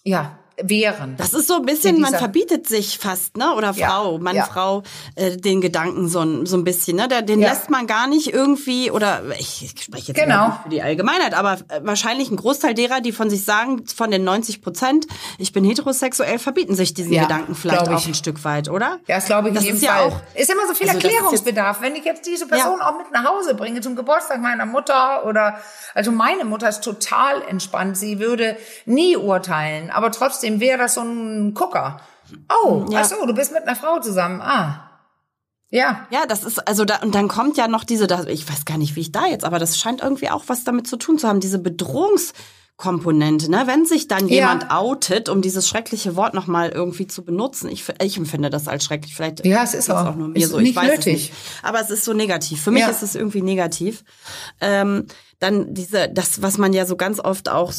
Ja, 0.03 0.38
wären. 0.61 1.15
Das 1.17 1.33
ist 1.33 1.47
so 1.47 1.55
ein 1.55 1.65
bisschen, 1.65 1.99
man 2.01 2.13
verbietet 2.13 2.67
sich 2.67 2.97
fast, 2.99 3.37
ne? 3.37 3.53
Oder 3.55 3.71
Ja, 3.71 3.87
Frau, 3.89 4.17
Mann, 4.17 4.35
ja. 4.35 4.45
Frau, 4.45 4.83
äh, 5.15 5.37
den 5.37 5.61
Gedanken 5.61 6.07
so, 6.07 6.19
ein- 6.21 6.45
so 6.45 6.57
ein 6.57 6.63
bisschen, 6.63 6.97
ne? 6.97 7.07
Den 7.07 7.39
Ja. 7.39 7.49
lässt 7.49 7.69
man 7.69 7.87
gar 7.87 8.07
nicht 8.07 8.33
irgendwie, 8.33 8.91
oder 8.91 9.21
ich, 9.39 9.63
ich 9.75 9.83
spreche 9.83 10.09
jetzt 10.13 10.21
Genau. 10.21 10.47
nicht 10.47 10.63
für 10.63 10.69
die 10.69 10.81
Allgemeinheit, 10.81 11.33
aber 11.33 11.53
äh, 11.69 11.81
wahrscheinlich 11.83 12.29
ein 12.31 12.35
Großteil 12.37 12.73
derer, 12.73 13.01
die 13.01 13.11
von 13.11 13.29
sich 13.29 13.45
sagen, 13.45 13.85
von 13.87 14.11
den 14.11 14.23
90 14.23 14.61
Prozent, 14.61 15.07
ich 15.37 15.53
bin 15.53 15.63
heterosexuell, 15.63 16.39
verbieten 16.39 16.75
sich 16.75 16.93
diesen 16.93 17.13
Ja, 17.13 17.23
Gedanken 17.23 17.55
vielleicht 17.55 17.87
auch 17.89 17.99
ich. 17.99 18.07
ein 18.07 18.13
Stück 18.15 18.43
weit, 18.43 18.69
oder? 18.69 18.99
Ja, 19.07 19.15
das 19.15 19.25
glaube 19.25 19.49
ich 19.49 19.55
Das 19.55 19.63
ist 19.65 19.81
ja 19.83 19.93
Fall. 19.93 20.07
auch- 20.09 20.21
ist 20.35 20.49
immer 20.49 20.67
so 20.67 20.73
viel 20.73 20.89
Also 20.89 20.99
Erklärungsbedarf. 20.99 21.81
Wenn 21.81 21.95
ich 21.95 22.05
jetzt 22.05 22.25
diese 22.25 22.47
Person 22.47 22.81
auch 22.81 22.97
mit 22.97 23.11
nach 23.11 23.25
Hause 23.25 23.55
bringe 23.55 23.81
zum 23.81 23.95
Geburtstag 23.95 24.41
meiner 24.41 24.65
Mutter 24.65 25.25
oder 25.25 25.59
also 25.93 26.11
meine 26.11 26.45
Mutter 26.45 26.67
ist 26.69 26.81
total 26.83 27.41
entspannt. 27.47 27.97
Sie 27.97 28.19
würde 28.19 28.57
nie 28.85 29.15
urteilen, 29.17 29.89
aber 29.91 30.11
trotzdem 30.11 30.48
wäre 30.59 30.77
das 30.77 30.95
so 30.95 31.01
ein 31.01 31.53
Gucker. 31.53 31.99
Oh, 32.63 32.85
Ja. 32.89 33.01
ach 33.01 33.05
so, 33.05 33.25
du 33.25 33.33
bist 33.33 33.51
mit 33.53 33.63
einer 33.63 33.75
Frau 33.75 33.99
zusammen. 33.99 34.41
Ah. 34.41 34.85
Ja. 35.71 36.07
Ja, 36.09 36.25
das 36.27 36.43
ist, 36.43 36.67
also 36.67 36.83
da, 36.85 36.97
und 36.97 37.13
dann 37.13 37.27
kommt 37.27 37.57
ja 37.57 37.67
noch 37.67 37.83
diese, 37.83 38.07
da, 38.07 38.23
ich 38.23 38.49
weiß 38.49 38.65
gar 38.65 38.77
nicht, 38.79 38.95
wie 38.95 39.01
ich 39.01 39.11
da 39.11 39.25
jetzt, 39.27 39.45
aber 39.45 39.59
das 39.59 39.77
scheint 39.77 40.01
irgendwie 40.01 40.29
auch 40.29 40.43
was 40.47 40.63
damit 40.63 40.87
zu 40.87 40.97
tun 40.97 41.19
zu 41.19 41.27
haben, 41.27 41.39
diese 41.39 41.59
Bedrohungskomponente, 42.79 43.51
ne? 43.51 43.63
Wenn 43.65 43.85
sich 43.85 44.07
dann 44.07 44.27
Ja. 44.27 44.35
jemand 44.35 44.71
outet, 44.71 45.29
um 45.29 45.41
dieses 45.41 45.67
schreckliche 45.67 46.15
Wort 46.15 46.33
nochmal 46.33 46.69
irgendwie 46.69 47.07
zu 47.07 47.23
benutzen, 47.23 47.69
ich, 47.69 47.83
ich 48.01 48.17
empfinde 48.17 48.49
das 48.49 48.67
als 48.67 48.85
schrecklich, 48.85 49.15
vielleicht 49.15 49.45
Ja, 49.45 49.63
es 49.63 49.73
ist 49.73 49.89
auch. 49.89 50.05
auch 50.07 50.15
nur 50.15 50.29
mir 50.29 50.47
so, 50.47 50.59
ich 50.59 50.75
weiß 50.75 50.87
nötig. 50.97 50.99
es 50.99 51.29
nicht. 51.29 51.33
Aber 51.63 51.79
es 51.81 51.89
ist 51.89 52.05
so 52.05 52.13
negativ. 52.13 52.61
Für 52.63 52.71
mich 52.71 52.81
Ja. 52.83 52.89
ist 52.89 53.03
es 53.03 53.15
irgendwie 53.15 53.41
negativ. 53.41 54.03
Ähm, 54.61 55.05
dann 55.39 55.73
diese, 55.73 56.09
das, 56.09 56.41
was 56.41 56.57
man 56.57 56.73
ja 56.73 56.85
so 56.85 56.95
ganz 56.95 57.19
oft 57.19 57.49
auch, 57.49 57.73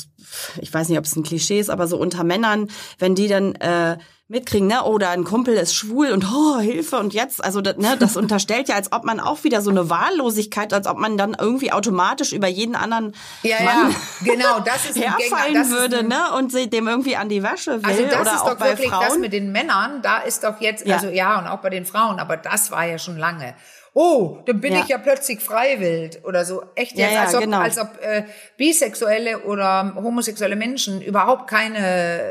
ich 0.60 0.72
weiß 0.72 0.88
nicht, 0.88 0.98
ob 0.98 1.04
es 1.04 1.16
ein 1.16 1.22
Klischee 1.22 1.60
ist, 1.60 1.70
aber 1.70 1.86
so 1.86 1.98
unter 1.98 2.24
Männern, 2.24 2.68
wenn 2.98 3.14
die 3.14 3.28
dann 3.28 3.54
äh, 3.56 3.98
mitkriegen, 4.30 4.68
ne? 4.68 4.84
Oder 4.84 5.10
ein 5.10 5.24
Kumpel 5.24 5.54
ist 5.54 5.74
schwul 5.74 6.12
und 6.12 6.24
oh, 6.32 6.60
Hilfe 6.60 6.96
und 6.98 7.12
jetzt, 7.12 7.44
also 7.44 7.60
das, 7.60 7.76
ne, 7.76 7.96
das 7.98 8.16
unterstellt 8.16 8.68
ja, 8.68 8.76
als 8.76 8.92
ob 8.92 9.04
man 9.04 9.20
auch 9.20 9.44
wieder 9.44 9.60
so 9.60 9.70
eine 9.70 9.90
Wahllosigkeit, 9.90 10.72
als 10.72 10.86
ob 10.86 10.98
man 10.98 11.18
dann 11.18 11.36
irgendwie 11.38 11.72
automatisch 11.72 12.32
über 12.32 12.46
jeden 12.46 12.76
anderen 12.76 13.14
ja, 13.42 13.56
Mann 13.62 13.90
ja, 13.90 14.32
genau, 14.32 14.60
das 14.60 14.88
ist 14.88 14.96
herfallen 15.02 15.52
Gänger, 15.52 15.60
das 15.60 15.70
würde, 15.70 15.96
ist 15.96 16.08
ne? 16.08 16.32
Und 16.38 16.52
sie 16.52 16.70
dem 16.70 16.86
irgendwie 16.86 17.16
an 17.16 17.28
die 17.28 17.42
Wäsche 17.42 17.82
will 17.82 17.90
Also 17.90 18.04
das 18.04 18.20
oder 18.20 18.34
ist 18.34 18.44
doch 18.44 18.56
bei 18.56 18.68
wirklich 18.70 18.90
Frauen. 18.90 19.04
das 19.04 19.18
mit 19.18 19.32
den 19.32 19.50
Männern, 19.52 20.00
da 20.02 20.18
ist 20.18 20.44
doch 20.44 20.60
jetzt, 20.60 20.86
Ja. 20.86 20.96
also 20.96 21.08
ja, 21.08 21.38
und 21.38 21.48
auch 21.48 21.58
bei 21.58 21.70
den 21.70 21.84
Frauen, 21.84 22.20
aber 22.20 22.36
das 22.36 22.70
war 22.70 22.84
ja 22.86 22.98
schon 22.98 23.18
lange. 23.18 23.54
Oh, 23.92 24.38
dann 24.46 24.60
bin 24.60 24.72
Ja. 24.72 24.80
ich 24.80 24.88
ja 24.88 24.98
plötzlich 24.98 25.40
freiwillig 25.40 26.24
oder 26.24 26.44
so. 26.44 26.62
Echt 26.76 26.96
Ja, 26.96 27.06
jetzt, 27.06 27.14
ja, 27.14 27.22
als 27.22 27.34
ob, 27.34 27.40
genau. 27.40 27.58
als 27.58 27.78
ob 27.78 27.88
äh, 28.00 28.24
bisexuelle 28.56 29.40
oder 29.40 29.94
homosexuelle 29.96 30.54
Menschen 30.56 31.02
überhaupt 31.02 31.48
keine 31.50 31.78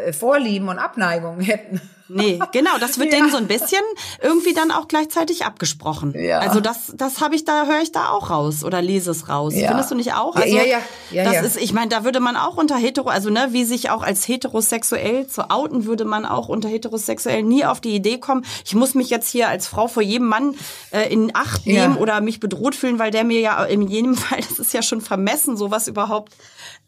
äh, 0.05 0.13
Vorlieben 0.13 0.69
und 0.69 0.79
Abneigungen 0.79 1.41
hätten. 1.45 1.81
Nee, 2.09 2.39
genau, 2.51 2.71
das 2.79 2.97
wird 2.99 3.09
Ja. 3.13 3.19
denen 3.19 3.31
so 3.31 3.37
ein 3.37 3.47
bisschen 3.47 3.81
irgendwie 4.21 4.53
dann 4.53 4.71
auch 4.71 4.87
gleichzeitig 4.87 5.45
abgesprochen. 5.45 6.13
Ja. 6.19 6.39
Also 6.39 6.59
das, 6.59 6.91
das 6.95 7.21
habe 7.21 7.35
ich 7.35 7.45
da, 7.45 7.65
höre 7.65 7.81
ich 7.81 7.91
da 7.91 8.09
auch 8.09 8.29
raus 8.29 8.63
oder 8.63 8.81
lese 8.81 9.11
es 9.11 9.29
raus. 9.29 9.53
Ja. 9.55 9.67
Findest 9.69 9.91
du 9.91 9.95
nicht 9.95 10.13
auch? 10.13 10.35
Ja, 10.35 10.41
Also 10.43 10.57
ja, 10.57 10.63
ja. 10.63 10.77
Ja, 11.11 11.23
das 11.23 11.33
ja. 11.35 11.41
ist, 11.41 11.57
ich 11.57 11.71
meine, 11.73 11.89
da 11.89 12.03
würde 12.03 12.19
man 12.19 12.35
auch 12.35 12.57
unter 12.57 12.75
hetero, 12.77 13.09
also 13.09 13.29
ne, 13.29 13.47
wie 13.51 13.63
sich 13.63 13.89
auch 13.89 14.03
als 14.03 14.27
heterosexuell 14.27 15.27
zu 15.27 15.49
outen, 15.49 15.85
würde 15.85 16.05
man 16.05 16.25
auch 16.25 16.49
unter 16.49 16.67
heterosexuell 16.69 17.43
nie 17.43 17.65
auf 17.65 17.79
die 17.81 17.95
Idee 17.95 18.17
kommen, 18.19 18.45
ich 18.65 18.75
muss 18.75 18.93
mich 18.95 19.09
jetzt 19.09 19.29
hier 19.29 19.47
als 19.49 19.67
Frau 19.67 19.87
vor 19.87 20.03
jedem 20.03 20.27
Mann 20.27 20.55
äh, 20.91 21.11
in 21.11 21.31
Acht 21.35 21.65
Ja. 21.65 21.87
nehmen 21.87 21.97
oder 21.97 22.21
mich 22.21 22.39
bedroht 22.39 22.75
fühlen, 22.75 22.99
weil 22.99 23.11
der 23.11 23.23
mir 23.23 23.39
ja 23.39 23.63
in 23.65 23.87
jedem 23.87 24.15
Fall, 24.15 24.39
das 24.47 24.59
ist 24.59 24.73
ja 24.73 24.81
schon 24.81 25.01
vermessen, 25.01 25.57
sowas 25.57 25.87
überhaupt 25.87 26.33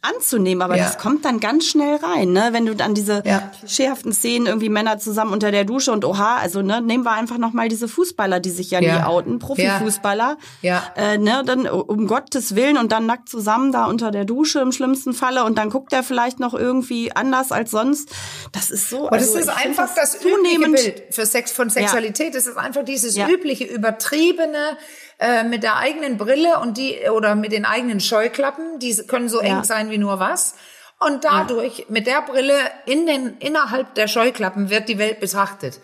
anzunehmen, 0.02 0.62
aber 0.64 0.78
Ja. 0.78 0.86
das 0.86 0.98
kommt 0.98 1.26
dann 1.26 1.40
ganz 1.40 1.66
schnell 1.68 1.98
rein, 1.98 2.32
ne? 2.34 2.50
Wenn 2.52 2.66
du 2.66 2.76
dann 2.76 2.96
diese 2.96 3.22
Ja. 3.26 3.52
Szenen, 3.68 4.48
irgendwie 4.48 4.70
Männer 4.70 4.98
zusammen 5.12 5.34
unter 5.34 5.52
der 5.52 5.66
Dusche 5.66 5.92
und 5.92 6.06
oha, 6.06 6.38
also 6.38 6.62
ne, 6.62 6.82
nehmen 6.82 7.04
wir 7.04 7.12
einfach 7.12 7.38
noch 7.38 7.54
mal 7.54 7.68
diese 7.68 7.88
Fußballer, 7.88 8.40
die 8.40 8.50
sich 8.50 8.72
ja, 8.72 8.80
Ja. 8.82 8.98
nie 9.00 9.04
outen, 9.06 9.40
Profifußballer, 9.40 10.38
Ja. 10.62 10.84
Äh, 10.96 11.18
ne, 11.18 11.44
dann 11.46 11.68
um 11.68 12.08
Gottes 12.08 12.56
Willen 12.56 12.78
und 12.78 12.92
dann 12.92 13.06
nackt 13.06 13.30
zusammen 13.30 13.72
da 13.72 13.86
unter 13.86 14.12
der 14.12 14.26
Dusche 14.26 14.60
im 14.60 14.72
schlimmsten 14.72 15.14
Falle 15.14 15.44
und 15.44 15.58
dann 15.58 15.70
guckt 15.70 15.92
er 15.94 16.04
vielleicht 16.04 16.40
noch 16.40 16.54
irgendwie 16.54 17.12
anders 17.16 17.52
als 17.52 17.72
sonst. 17.72 18.10
Das 18.54 18.72
ist 18.72 18.90
so. 18.90 19.08
Aber 19.08 19.18
also 19.18 19.34
das 19.34 19.44
ist 19.44 19.50
einfach 19.50 19.90
das, 19.94 20.16
übliche 20.16 20.36
zunehmend. 20.38 20.76
Bild 20.76 21.04
für 21.12 21.26
Sex, 21.26 21.52
von 21.52 21.70
Sexualität. 21.70 22.34
Das 22.36 22.48
ist 22.48 22.58
einfach 22.58 22.84
dieses 22.86 23.16
Ja. 23.16 23.28
übliche, 23.28 23.66
übertriebene, 23.66 24.78
äh, 25.20 25.44
mit 25.44 25.64
der 25.64 25.78
eigenen 25.78 26.18
Brille 26.18 26.60
und 26.60 26.78
die, 26.78 26.98
oder 27.14 27.36
mit 27.36 27.52
den 27.52 27.66
eigenen 27.66 28.00
Scheuklappen. 28.00 28.80
Die 28.80 28.96
können 29.08 29.30
so 29.30 29.40
eng 29.40 29.58
Ja. 29.58 29.64
sein 29.64 29.90
wie 29.92 29.98
nur 29.98 30.20
was. 30.20 30.56
Und 31.06 31.24
dadurch, 31.24 31.88
mit 31.90 32.06
der 32.06 32.22
Brille 32.22 32.60
in 32.86 33.08
den, 33.08 33.38
innerhalb 33.40 33.96
der 33.96 34.08
Scheuklappen 34.08 34.70
wird 34.70 34.88
die 34.88 35.00
Welt 35.00 35.20
betrachtet. 35.20 35.80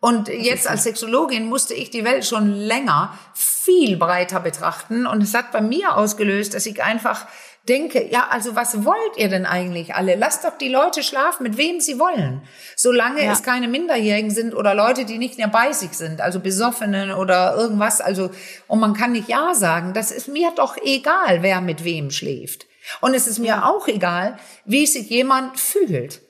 Und 0.00 0.28
jetzt 0.28 0.68
als 0.68 0.82
Sexologin 0.82 1.46
musste 1.46 1.72
ich 1.74 1.90
die 1.90 2.04
Welt 2.04 2.26
schon 2.26 2.52
länger 2.52 3.16
viel 3.34 3.96
breiter 3.96 4.40
betrachten. 4.40 5.06
Und 5.06 5.22
es 5.22 5.34
hat 5.34 5.52
bei 5.52 5.60
mir 5.60 5.96
ausgelöst, 5.96 6.54
dass 6.54 6.66
ich 6.66 6.82
einfach 6.82 7.26
denke, 7.68 8.08
ja, 8.10 8.28
also 8.30 8.54
was 8.54 8.84
wollt 8.84 9.16
ihr 9.16 9.28
denn 9.28 9.46
eigentlich 9.46 9.94
alle? 9.94 10.14
Lasst 10.16 10.44
doch 10.44 10.56
die 10.58 10.68
Leute 10.68 11.02
schlafen, 11.02 11.42
mit 11.42 11.56
wem 11.56 11.80
sie 11.80 11.98
wollen. 11.98 12.42
Solange 12.76 13.24
Ja. 13.24 13.32
es 13.32 13.42
keine 13.42 13.68
Minderjährigen 13.68 14.30
sind 14.30 14.54
oder 14.54 14.74
Leute, 14.74 15.04
die 15.04 15.18
nicht 15.18 15.38
mehr 15.38 15.48
bei 15.48 15.72
sich 15.72 15.92
sind, 15.94 16.20
also 16.20 16.40
Besoffenen 16.40 17.12
oder 17.12 17.56
irgendwas, 17.56 18.00
also, 18.00 18.30
und 18.68 18.78
man 18.80 18.94
kann 18.94 19.12
nicht 19.12 19.28
Ja 19.28 19.54
sagen, 19.54 19.94
das 19.94 20.10
ist 20.10 20.28
mir 20.28 20.52
doch 20.54 20.76
egal, 20.76 21.42
wer 21.42 21.60
mit 21.60 21.82
wem 21.84 22.10
schläft. 22.10 22.66
Und 23.00 23.14
es 23.14 23.26
ist 23.26 23.38
mir 23.38 23.64
auch 23.66 23.88
egal, 23.88 24.38
wie 24.64 24.86
sich 24.86 25.08
jemand 25.10 25.58
fühlt. 25.58 26.22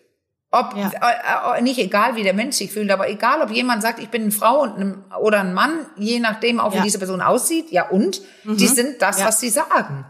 Ob, 0.53 0.75
Ja. 0.77 0.91
äh, 1.55 1.59
äh, 1.59 1.63
nicht 1.63 1.79
egal, 1.79 2.17
wie 2.17 2.23
der 2.23 2.33
Mensch 2.33 2.57
sich 2.57 2.73
fühlt, 2.73 2.91
aber 2.91 3.11
egal, 3.11 3.43
ob 3.43 3.51
jemand 3.51 3.83
sagt, 3.83 3.99
ich 3.99 4.09
bin 4.09 4.23
eine 4.23 4.31
Frau 4.31 4.63
und 4.63 4.79
ein, 4.79 5.05
oder 5.21 5.41
ein 5.41 5.53
Mann, 5.53 5.87
je 5.97 6.21
nachdem, 6.21 6.61
auch 6.61 6.73
wie 6.73 6.77
Ja. 6.79 6.83
diese 6.83 6.99
Person 6.99 7.21
aussieht, 7.21 7.71
ja 7.73 7.89
und, 7.89 8.23
die 8.45 8.67
sind 8.69 9.03
das, 9.03 9.19
Ja. 9.21 9.27
was 9.27 9.41
sie 9.41 9.51
sagen. 9.51 10.07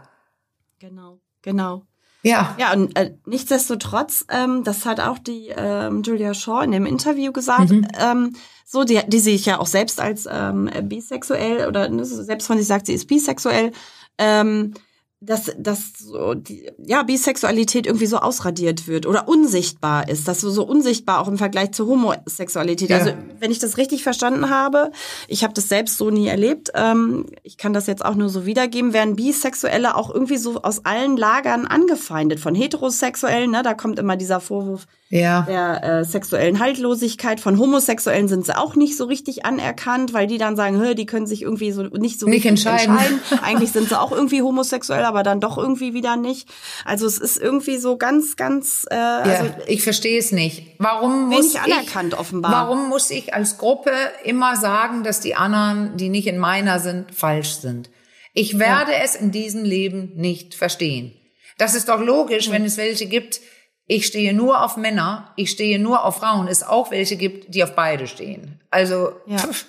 Genau, 0.79 1.19
genau. 1.41 1.83
Ja. 2.23 2.55
Ja, 2.59 2.73
und 2.73 2.95
äh, 2.97 3.13
nichtsdestotrotz, 3.25 4.25
ähm, 4.29 4.63
das 4.63 4.85
hat 4.85 4.99
auch 4.99 5.17
die 5.17 5.47
ähm, 5.55 6.03
Julia 6.03 6.33
Shaw 6.33 6.61
in 6.63 6.71
dem 6.71 6.85
Interview 6.85 7.31
gesagt, 7.31 7.69
Mhm. 7.69 7.87
ähm, 7.99 8.35
so, 8.65 8.83
die, 8.83 8.99
die 9.07 9.19
sich 9.19 9.45
ja 9.45 9.59
auch 9.59 9.67
selbst 9.67 9.99
als 9.99 10.27
ähm, 10.29 10.69
bisexuell 10.83 11.67
oder 11.67 11.89
ne, 11.89 12.05
selbst 12.05 12.47
von 12.47 12.57
sich 12.57 12.67
sagt, 12.67 12.85
sie 12.87 12.93
ist 12.93 13.07
bisexuell, 13.07 13.71
ähm, 14.17 14.73
dass, 15.19 15.51
dass 15.57 15.93
so 15.97 16.35
die, 16.35 16.69
ja, 16.77 17.01
Bisexualität 17.01 17.87
irgendwie 17.87 18.05
so 18.05 18.17
ausradiert 18.17 18.87
wird 18.87 19.07
oder 19.07 19.27
unsichtbar 19.27 20.07
ist, 20.07 20.27
dass 20.27 20.41
so, 20.41 20.51
so 20.51 20.63
unsichtbar 20.63 21.19
auch 21.19 21.27
im 21.27 21.39
Vergleich 21.39 21.71
zur 21.71 21.87
Homosexualität. 21.87 22.91
Ja. 22.91 22.97
Also 22.97 23.13
wenn 23.39 23.49
ich 23.49 23.57
das 23.57 23.77
richtig 23.77 24.03
verstanden 24.03 24.51
habe, 24.51 24.91
ich 25.27 25.43
habe 25.43 25.53
das 25.53 25.69
selbst 25.69 25.97
so 25.97 26.11
nie 26.11 26.27
erlebt, 26.27 26.71
ähm, 26.75 27.25
ich 27.41 27.57
kann 27.57 27.73
das 27.73 27.87
jetzt 27.87 28.05
auch 28.05 28.13
nur 28.13 28.29
so 28.29 28.45
wiedergeben, 28.45 28.93
werden 28.93 29.15
Bisexuelle 29.15 29.95
auch 29.95 30.13
irgendwie 30.13 30.37
so 30.37 30.61
aus 30.61 30.85
allen 30.85 31.17
Lagern 31.17 31.65
angefeindet. 31.65 32.39
Von 32.39 32.53
Heterosexuellen, 32.53 33.49
ne, 33.49 33.63
da 33.63 33.73
kommt 33.73 33.97
immer 33.97 34.17
dieser 34.17 34.39
Vorwurf 34.39 34.85
Ja. 35.09 35.43
der 35.47 35.83
äh, 35.83 36.03
sexuellen 36.03 36.59
Haltlosigkeit. 36.59 37.39
Von 37.39 37.57
Homosexuellen 37.57 38.27
sind 38.27 38.45
sie 38.45 38.57
auch 38.57 38.75
nicht 38.75 38.97
so 38.97 39.05
richtig 39.05 39.45
anerkannt, 39.45 40.13
weil 40.13 40.27
die 40.27 40.37
dann 40.37 40.55
sagen, 40.57 40.83
"Hä, 40.83 40.95
die 40.95 41.05
können 41.05 41.27
sich 41.27 41.43
irgendwie 41.43 41.71
so 41.71 41.83
nicht 41.83 42.19
so 42.19 42.25
Nicht 42.25 42.45
richtig 42.45 42.65
entscheiden. 42.65 43.21
Eigentlich 43.41 43.71
sind 43.71 43.87
sie 43.87 43.99
auch 43.99 44.11
irgendwie 44.11 44.41
homosexuell, 44.41 45.05
aber 45.05 45.23
dann 45.23 45.39
doch 45.39 45.57
irgendwie 45.57 45.93
wieder 45.93 46.17
nicht. 46.17 46.49
Also 46.83 47.05
es 47.07 47.17
ist 47.19 47.37
irgendwie 47.37 47.77
so 47.77 47.97
ganz, 47.97 48.35
ganz, 48.35 48.85
äh, 48.91 48.95
Ja, 48.95 49.21
also 49.21 49.45
ich 49.67 49.81
verstehe 49.81 50.19
es 50.19 50.31
nicht. 50.33 50.75
Warum 50.79 51.29
muss 51.29 51.53
Wenig 51.53 51.61
anerkannt 51.61 52.13
ich, 52.13 52.19
offenbar. 52.19 52.51
Warum 52.51 52.89
muss 52.89 53.09
ich 53.09 53.33
als 53.33 53.57
Gruppe 53.57 53.91
immer 54.25 54.57
sagen, 54.57 55.03
dass 55.03 55.21
die 55.21 55.35
anderen, 55.35 55.95
die 55.95 56.09
nicht 56.09 56.27
in 56.27 56.37
meiner 56.37 56.79
sind, 56.79 57.13
falsch 57.15 57.59
sind? 57.59 57.89
Ich 58.33 58.59
werde 58.59 58.91
es 59.03 59.15
in 59.15 59.31
diesem 59.31 59.63
Leben 59.63 60.11
nicht 60.15 60.53
verstehen. 60.53 61.13
Das 61.57 61.73
ist 61.73 61.89
doch 61.89 62.01
logisch, 62.01 62.51
wenn 62.51 62.65
es 62.65 62.77
welche 62.77 63.07
gibt, 63.07 63.39
ich 63.87 64.05
stehe 64.05 64.33
nur 64.33 64.63
auf 64.63 64.77
Männer, 64.77 65.31
ich 65.37 65.49
stehe 65.49 65.79
nur 65.79 66.03
auf 66.03 66.17
Frauen, 66.17 66.47
es 66.47 66.61
auch 66.63 66.91
welche 66.91 67.15
gibt, 67.15 67.53
die 67.53 67.63
auf 67.63 67.73
beide 67.73 68.05
stehen. 68.07 68.61
Also, 68.69 69.13
Ja. 69.25 69.37
pff, 69.37 69.65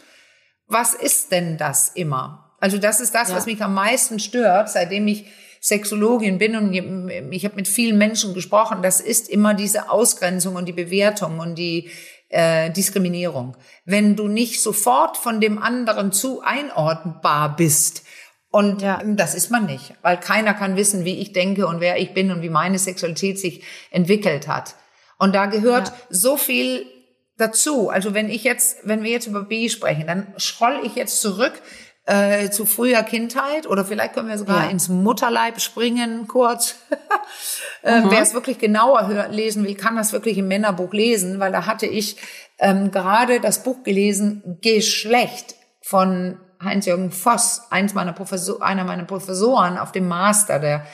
was 0.67 0.93
ist 0.95 1.33
denn 1.33 1.57
das 1.57 1.89
immer? 1.91 2.45
Also 2.61 2.79
das 2.79 3.01
ist 3.01 3.15
das, 3.15 3.31
Ja. 3.31 3.37
was 3.37 3.47
mich 3.47 3.63
am 3.63 3.75
meisten 3.75 4.19
stört, 4.19 4.69
seitdem 4.69 5.07
ich 5.09 5.27
Sexologin 5.61 6.39
bin 6.39 6.57
und 6.57 6.73
ich 7.33 7.45
habe 7.45 7.57
mit 7.57 7.67
vielen 7.69 7.99
Menschen 7.99 8.35
gesprochen. 8.35 8.83
Das 8.83 9.01
ist 9.01 9.29
immer 9.29 9.55
diese 9.55 9.91
Ausgrenzung 9.91 10.55
und 10.57 10.67
die 10.67 10.73
Bewertung 10.73 11.39
und 11.41 11.57
die 11.57 11.91
äh, 12.31 12.71
Diskriminierung. 12.71 13.57
Wenn 13.85 14.15
du 14.15 14.29
nicht 14.29 14.61
sofort 14.63 15.17
von 15.17 15.41
dem 15.41 15.59
anderen 15.61 16.13
zu 16.13 16.43
einordnbar 16.43 17.57
bist, 17.57 18.03
und 18.51 18.83
Ja. 18.83 19.03
das 19.05 19.35
ist 19.35 19.51
man 19.51 19.67
nicht, 19.67 19.95
weil 20.03 20.17
keiner 20.19 20.55
kann 20.55 20.77
wissen, 20.77 21.05
wie 21.05 21.19
ich 21.21 21.33
denke 21.33 21.67
und 21.67 21.81
wer 21.81 21.99
ich 21.99 22.15
bin 22.15 22.31
und 22.31 22.43
wie 22.43 22.51
meine 22.51 22.79
Sexualität 22.79 23.39
sich 23.39 23.63
entwickelt 23.91 24.49
hat. 24.49 24.75
Und 25.19 25.35
da 25.35 25.47
gehört 25.47 25.89
Ja. 25.89 25.95
so 26.11 26.37
viel 26.37 26.87
dazu. 27.37 27.89
Also 27.91 28.15
wenn 28.15 28.29
ich 28.31 28.45
jetzt, 28.45 28.79
wenn 28.85 29.03
wir 29.03 29.11
jetzt 29.11 29.27
über 29.27 29.43
B 29.45 29.69
sprechen, 29.69 30.07
dann 30.07 30.33
schroll 30.39 30.81
ich 30.85 30.95
jetzt 30.95 31.21
zurück 31.21 31.53
äh, 32.11 32.49
zu 32.49 32.65
früher 32.65 33.03
Kindheit 33.03 33.67
oder 33.67 33.85
vielleicht 33.85 34.15
können 34.15 34.29
wir 34.31 34.39
sogar 34.39 34.65
Ja. 34.65 34.71
ins 34.71 34.89
Mutterleib 34.89 35.61
springen 35.61 36.27
kurz. 36.27 36.77
äh, 37.83 38.01
wer 38.09 38.23
es 38.23 38.33
wirklich 38.33 38.59
genauer 38.59 39.09
hör, 39.09 39.29
lesen 39.29 39.65
will, 39.67 39.75
kann 39.75 39.95
das 39.97 40.13
wirklich 40.15 40.39
im 40.39 40.49
Männerbuch 40.49 40.93
lesen, 40.95 41.39
weil 41.39 41.53
da 41.53 41.67
hatte 41.67 41.85
ich 41.87 42.17
ähm, 42.59 42.91
gerade 42.91 43.41
das 43.41 43.63
Buch 43.63 43.83
gelesen 43.83 44.59
Geschlecht 44.63 45.55
von 45.83 46.41
Heinz-Jürgen 46.63 47.11
Voss, 47.11 47.63
eins 47.71 47.95
meiner 47.95 48.13
Professor, 48.13 48.63
einer 48.63 48.85
meiner 48.85 49.05
Professoren 49.05 49.79
auf 49.79 49.93
dem 49.93 50.09
Master 50.09 50.59
der 50.59 50.87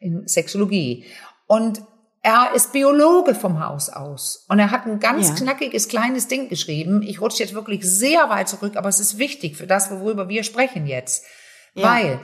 in 0.00 0.26
Sexologie. 0.26 1.04
Und 1.46 1.82
er 2.22 2.52
ist 2.54 2.72
Biologe 2.72 3.34
vom 3.34 3.64
Haus 3.64 3.88
aus. 3.88 4.46
Und 4.48 4.58
er 4.58 4.70
hat 4.70 4.86
ein 4.86 5.00
ganz 5.00 5.28
Ja. 5.28 5.34
knackiges 5.34 5.88
kleines 5.88 6.28
Ding 6.28 6.48
geschrieben. 6.48 7.02
Ich 7.02 7.20
rutsche 7.20 7.42
jetzt 7.42 7.54
wirklich 7.54 7.84
sehr 7.84 8.30
weit 8.30 8.48
zurück, 8.48 8.76
aber 8.76 8.88
es 8.88 9.00
ist 9.00 9.18
wichtig 9.18 9.56
für 9.56 9.66
das, 9.66 9.90
worüber 9.90 10.28
wir 10.28 10.44
sprechen 10.44 10.86
jetzt. 10.86 11.24
Ja. 11.74 11.84
Weil 11.92 12.20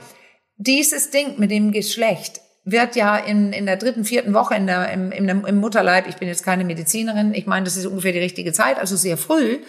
dieses 0.57 1.09
Ding 1.11 1.37
mit 1.37 1.51
dem 1.51 1.71
Geschlecht 1.71 2.41
wird 2.65 2.95
ja 2.95 3.17
in, 3.17 3.51
in 3.51 3.65
der 3.65 3.77
dritten, 3.77 4.05
vierten 4.05 4.33
Woche 4.33 4.55
in 4.55 4.67
der, 4.67 4.91
im, 4.91 5.11
im, 5.11 5.45
im 5.45 5.57
Mutterleib, 5.57 6.07
ich 6.07 6.17
bin 6.17 6.27
jetzt 6.27 6.43
keine 6.43 6.65
Medizinerin, 6.65 7.33
ich 7.33 7.47
meine, 7.47 7.63
das 7.63 7.77
ist 7.77 7.85
ungefähr 7.85 8.11
die 8.11 8.19
richtige 8.19 8.53
Zeit, 8.53 8.77
also 8.77 8.95
sehr 8.95 9.17
früh, 9.17 9.59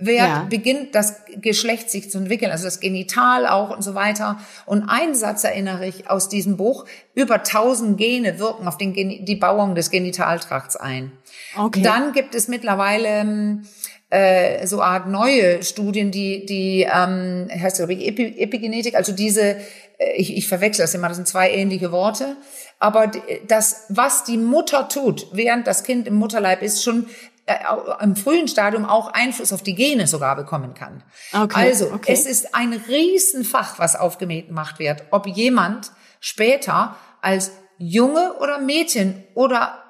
wird, 0.00 0.18
Ja. 0.18 0.46
beginnt 0.48 0.94
das 0.94 1.16
Geschlecht 1.40 1.90
sich 1.90 2.10
zu 2.10 2.18
entwickeln, 2.18 2.50
also 2.50 2.64
das 2.64 2.80
Genital 2.80 3.46
auch 3.46 3.70
und 3.70 3.82
so 3.82 3.94
weiter. 3.94 4.38
Und 4.66 4.84
ein 4.88 5.14
Satz 5.14 5.44
erinnere 5.44 5.86
ich 5.86 6.08
aus 6.10 6.28
diesem 6.28 6.56
Buch, 6.56 6.86
über 7.14 7.42
tausend 7.42 7.98
Gene 7.98 8.38
wirken 8.38 8.66
auf 8.66 8.78
den, 8.78 8.94
Geni- 8.94 9.24
die 9.24 9.36
Bauung 9.36 9.74
des 9.74 9.90
Genitaltrakts 9.90 10.76
ein. 10.76 11.12
Okay. 11.56 11.82
Dann 11.82 12.12
gibt 12.12 12.34
es 12.34 12.48
mittlerweile 12.48 13.08
ähm, 13.08 13.62
äh, 14.10 14.66
so 14.66 14.82
Art 14.82 15.06
neue 15.06 15.62
Studien, 15.62 16.10
die, 16.10 16.44
die 16.44 16.82
ähm, 16.92 17.48
heißt 17.50 17.76
glaube 17.76 17.94
ich 17.94 18.08
Epi 18.08 18.40
Epigenetik, 18.40 18.94
also 18.96 19.12
diese, 19.12 19.56
äh, 19.98 20.12
ich, 20.16 20.36
ich 20.36 20.48
verwechsel 20.48 20.82
das 20.82 20.94
immer, 20.94 21.06
das 21.08 21.16
sind 21.16 21.28
zwei 21.28 21.50
ähnliche 21.52 21.92
Worte, 21.92 22.36
aber 22.80 23.10
das, 23.46 23.84
was 23.88 24.24
die 24.24 24.38
Mutter 24.38 24.88
tut, 24.88 25.28
während 25.32 25.66
das 25.66 25.84
Kind 25.84 26.08
im 26.08 26.14
Mutterleib 26.14 26.62
ist, 26.62 26.82
schon 26.82 27.06
im 28.00 28.16
frühen 28.16 28.48
Stadium 28.48 28.84
auch 28.84 29.12
Einfluss 29.12 29.52
auf 29.52 29.62
die 29.62 29.74
Gene 29.74 30.06
sogar 30.06 30.36
bekommen 30.36 30.74
kann. 30.74 31.02
Okay, 31.32 31.70
also 31.70 31.92
okay. 31.92 32.12
es 32.12 32.26
ist 32.26 32.54
ein 32.54 32.72
Riesenfach, 32.72 33.78
was 33.78 33.96
aufgemäht 33.96 34.48
gemacht 34.48 34.78
wird, 34.78 35.04
ob 35.10 35.26
jemand 35.26 35.92
später 36.20 36.96
als 37.20 37.52
Junge 37.78 38.34
oder 38.40 38.58
Mädchen 38.60 39.24
oder 39.34 39.82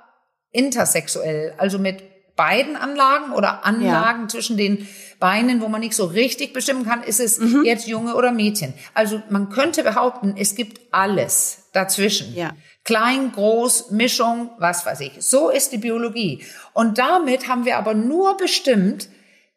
intersexuell, 0.52 1.54
also 1.58 1.78
mit 1.78 2.02
beiden 2.36 2.76
Anlagen 2.76 3.32
oder 3.32 3.66
Anlagen 3.66 4.22
ja. 4.22 4.28
zwischen 4.28 4.56
den 4.56 4.88
Beinen, 5.18 5.60
wo 5.60 5.68
man 5.68 5.80
nicht 5.80 5.94
so 5.94 6.06
richtig 6.06 6.54
bestimmen 6.54 6.86
kann, 6.86 7.02
ist 7.02 7.20
es 7.20 7.38
mhm. 7.38 7.64
jetzt 7.64 7.86
Junge 7.86 8.14
oder 8.14 8.32
Mädchen. 8.32 8.72
Also 8.94 9.22
man 9.28 9.50
könnte 9.50 9.82
behaupten, 9.82 10.34
es 10.38 10.54
gibt 10.54 10.80
alles 10.90 11.68
dazwischen. 11.74 12.34
Ja. 12.34 12.52
Klein, 12.84 13.32
groß, 13.32 13.90
Mischung, 13.90 14.50
was 14.58 14.86
weiß 14.86 15.00
ich. 15.00 15.12
So 15.20 15.50
ist 15.50 15.72
die 15.72 15.78
Biologie. 15.78 16.44
Und 16.72 16.98
damit 16.98 17.46
haben 17.46 17.64
wir 17.64 17.76
aber 17.76 17.94
nur 17.94 18.36
bestimmt, 18.36 19.08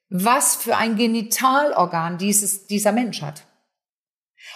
was 0.09 0.55
für 0.55 0.77
ein 0.77 0.95
Genitalorgan 0.95 2.17
dieses, 2.17 2.67
dieser 2.67 2.91
Mensch 2.91 3.21
hat. 3.21 3.43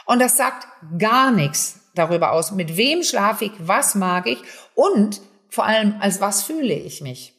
Und 0.05 0.19
das 0.19 0.37
sagt 0.37 0.67
gar 0.99 1.31
nichts 1.31 1.79
darüber 1.95 2.31
aus, 2.31 2.51
mit 2.51 2.77
wem 2.77 3.03
schlafe 3.03 3.45
ich, 3.45 3.51
was 3.59 3.95
mag 3.95 4.27
ich 4.27 4.37
und 4.75 5.21
vor 5.49 5.65
allem, 5.65 5.95
als 5.99 6.21
was 6.21 6.43
fühle 6.43 6.73
ich 6.73 7.01
mich. 7.01 7.33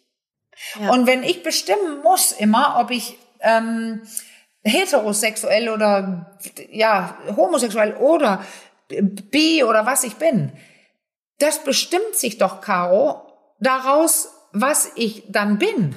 Ja. 0.80 0.90
Und 0.90 1.06
wenn 1.06 1.22
ich 1.22 1.42
bestimmen 1.42 2.02
muss 2.02 2.32
immer, 2.32 2.76
ob 2.80 2.90
ich 2.90 3.16
ähm, 3.40 4.02
heterosexuell 4.64 5.68
oder 5.68 6.36
ja 6.70 7.16
homosexuell 7.36 7.94
oder 7.94 8.44
bi 8.88 9.62
oder 9.62 9.86
was 9.86 10.04
ich 10.04 10.16
bin, 10.16 10.52
das 11.38 11.62
bestimmt 11.64 12.14
sich 12.14 12.38
doch, 12.38 12.60
Caro, 12.60 13.22
daraus, 13.60 14.28
was 14.52 14.90
ich 14.94 15.24
dann 15.28 15.58
bin. 15.58 15.96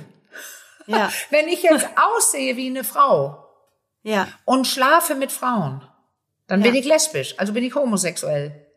Ja. 0.88 1.10
Wenn 1.30 1.48
ich 1.48 1.64
jetzt 1.64 1.88
aussehe 1.96 2.58
wie 2.58 2.68
eine 2.68 2.84
Frau 2.84 3.46
ja. 4.04 4.28
und 4.46 4.68
schlafe 4.68 5.16
mit 5.16 5.32
Frauen, 5.32 5.82
dann 6.48 6.62
ja. 6.62 6.68
bin 6.68 6.76
ich 6.76 6.86
lesbisch, 6.86 7.36
also 7.38 7.54
bin 7.54 7.64
ich 7.64 7.76
homosexuell. 7.76 8.68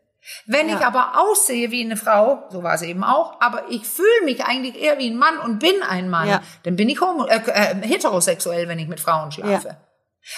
Wenn 0.47 0.69
ja. 0.69 0.77
ich 0.77 0.85
aber 0.85 1.19
aussehe 1.19 1.69
wie 1.69 1.83
eine 1.83 1.97
Frau, 1.97 2.45
so 2.49 2.63
war 2.63 2.73
es 2.73 2.81
eben 2.81 3.03
auch, 3.03 3.39
aber 3.41 3.69
ich 3.69 3.85
fühle 3.85 4.23
mich 4.23 4.43
eigentlich 4.43 4.81
eher 4.81 4.97
wie 4.97 5.11
ein 5.11 5.17
Mann 5.17 5.37
und 5.37 5.59
bin 5.59 5.83
ein 5.87 6.09
Mann, 6.09 6.27
ja. 6.27 6.41
dann 6.63 6.75
bin 6.75 6.89
ich 6.89 6.99
homo, 6.99 7.25
äh, 7.25 7.41
äh, 7.45 7.75
heterosexuell, 7.87 8.67
wenn 8.67 8.79
ich 8.79 8.87
mit 8.87 8.99
Frauen 8.99 9.31
schlafe. 9.31 9.67
Ja. 9.67 9.77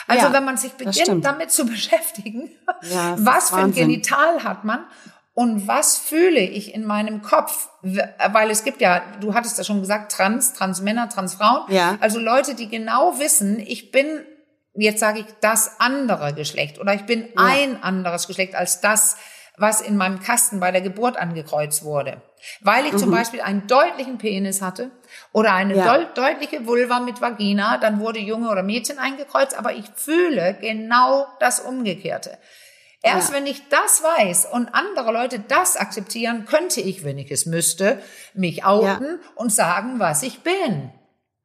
Also 0.08 0.34
wenn 0.34 0.44
man 0.44 0.58
sich 0.58 0.74
beginnt, 0.74 1.24
damit 1.24 1.52
zu 1.52 1.66
beschäftigen, 1.66 2.52
was 3.16 3.52
für 3.52 3.58
ein 3.58 3.72
Genital 3.72 4.44
hat 4.44 4.66
man 4.66 4.86
und 5.38 5.68
was 5.68 6.00
fühle 6.00 6.40
ich 6.40 6.74
in 6.74 6.84
meinem 6.84 7.22
Kopf, 7.22 7.70
weil 7.84 8.50
es 8.50 8.64
gibt 8.64 8.82
ja, 8.82 9.04
du 9.22 9.36
hattest 9.36 9.60
ja 9.60 9.64
schon 9.64 9.82
gesagt, 9.82 10.12
Trans, 10.12 10.54
Transmänner, 10.54 11.10
Transfrauen, 11.10 11.72
ja. 11.72 11.96
also 12.02 12.20
Leute, 12.20 12.56
die 12.56 12.68
genau 12.70 13.20
wissen, 13.20 13.60
ich 13.60 13.92
bin 13.92 14.26
jetzt 14.74 15.00
sage 15.00 15.20
ich 15.20 15.26
das 15.40 15.80
andere 15.80 16.34
Geschlecht 16.34 16.80
oder 16.80 16.96
ich 16.96 17.06
bin 17.06 17.28
ein 17.36 17.84
anderes 17.84 18.26
Geschlecht 18.26 18.56
als 18.56 18.82
das 18.82 19.18
was 19.60 19.82
in 19.82 19.96
meinem 19.96 20.20
Kasten 20.20 20.60
bei 20.60 20.72
der 20.72 20.82
Geburt 20.82 21.18
angekreuzt 21.18 21.84
wurde. 21.84 22.22
Weil 22.62 22.86
ich 22.86 22.94
mhm. 22.94 22.98
zum 22.98 23.12
Beispiel 23.12 23.42
einen 23.42 23.68
deutlichen 23.68 24.18
Penis 24.18 24.62
hatte 24.64 24.90
oder 25.34 25.54
eine 25.54 25.76
ja. 25.76 25.98
deut 25.98 26.18
deutliche 26.18 26.66
Vulva 26.66 27.00
mit 27.00 27.22
Vagina, 27.22 27.78
dann 27.78 28.00
wurde 28.00 28.20
Junge 28.20 28.50
oder 28.50 28.64
Mädchen 28.64 28.98
eingekreuzt, 28.98 29.58
aber 29.58 29.74
ich 29.74 29.86
fühle 29.96 30.58
genau 30.62 31.28
das 31.40 31.60
Umgekehrte. 31.60 32.38
Erst 33.04 33.30
ja. 33.30 33.36
wenn 33.36 33.46
ich 33.46 33.70
das 33.70 34.04
weiß 34.04 34.48
und 34.52 34.74
andere 34.74 35.12
Leute 35.12 35.40
das 35.40 35.78
akzeptieren, 35.78 36.46
könnte 36.46 36.82
ich, 36.82 37.04
wenn 37.04 37.18
ich 37.18 37.30
es 37.32 37.46
müsste, 37.46 38.02
mich 38.34 38.66
outen 38.66 39.20
ja. 39.22 39.30
und 39.36 39.52
sagen, 39.52 40.00
was 40.00 40.24
ich 40.24 40.40
bin. 40.42 40.92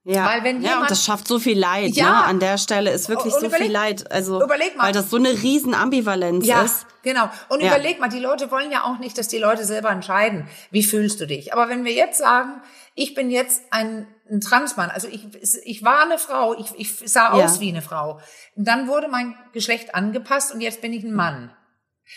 Ja, 0.05 0.27
weil 0.27 0.43
wenn 0.43 0.57
jemand, 0.57 0.65
ja, 0.65 0.81
und 0.81 0.91
das 0.91 1.05
schafft 1.05 1.29
so 1.29 1.39
viel 1.39 1.57
Leid. 1.57 1.93
Ja, 1.93 2.11
ne? 2.11 2.25
an 2.25 2.41
der 2.41 2.59
Stelle 2.59 2.91
ist 2.91 3.09
wirklich 3.09 3.33
so 3.33 3.47
überleg, 3.47 3.67
viel 3.67 3.73
Leid. 3.73 4.11
Also, 4.11 4.43
überleg 4.43 4.77
mal, 4.77 4.87
weil 4.87 4.93
das 4.93 5.11
so 5.11 5.17
eine 5.17 5.31
riesen 5.31 5.75
Ambivalenz 5.75 6.45
ja, 6.45 6.63
ist. 6.63 6.87
Genau. 7.03 7.31
Und 7.49 7.61
ja. 7.61 7.69
überleg 7.69 8.01
mal, 8.01 8.09
die 8.09 8.19
Leute 8.19 8.51
wollen 8.51 8.73
ja 8.73 8.83
auch 8.83 8.99
nicht, 8.99 9.17
dass 9.17 9.29
die 9.29 9.39
Leute 9.39 9.65
selber 9.65 9.91
entscheiden, 9.91 10.49
wie 10.73 10.83
fühlst 10.83 11.21
du 11.21 11.27
dich. 11.27 11.53
Aber 11.53 11.69
wenn 11.69 11.85
wir 11.85 11.93
jetzt 11.93 12.19
sagen, 12.19 12.63
ich 12.97 13.15
bin 13.15 13.31
jetzt 13.31 13.63
ein, 13.71 14.09
ein 14.31 14.41
Transmann, 14.41 14.91
also 14.91 15.09
ich, 15.09 15.27
ich 15.65 15.85
war 15.85 16.03
eine 16.03 16.19
Frau, 16.19 16.55
ich, 16.59 16.73
ich 16.77 17.11
sah 17.11 17.31
aus 17.31 17.61
wie 17.61 17.69
eine 17.69 17.83
Frau. 17.83 18.21
dann 18.57 18.89
wurde 18.89 19.09
mein 19.09 19.35
Geschlecht 19.53 19.95
angepasst 19.95 20.55
und 20.55 20.61
jetzt 20.61 20.81
bin 20.81 20.93
ich 20.93 21.05
ein 21.05 21.15
Mann. 21.15 21.55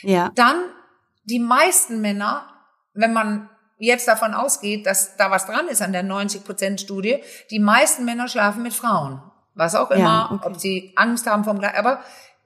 Ja. 0.02 0.32
Dann 0.36 0.58
die 1.24 1.40
meisten 1.40 2.02
Männer, 2.02 2.48
wenn 2.94 3.14
man 3.14 3.50
jetzt 3.78 4.08
davon 4.08 4.34
ausgeht, 4.34 4.86
dass 4.86 5.18
da 5.18 5.32
was 5.32 5.46
dran 5.46 5.68
ist 5.68 5.82
an 5.82 5.92
der 5.92 6.04
90-Prozent-Studie, 6.04 7.22
die 7.52 7.60
meisten 7.60 8.06
Männer 8.06 8.28
schlafen 8.28 8.64
mit 8.64 8.74
Frauen. 8.74 9.22
Was 9.54 9.76
auch 9.76 9.92
immer, 9.92 10.30
ja, 10.30 10.32
okay. 10.32 10.48
ob 10.48 10.60
sie 10.60 10.94
Angst 10.96 11.28
haben 11.28 11.44
vom 11.44 11.60
Gleich, 11.60 11.78
aber 11.78 12.02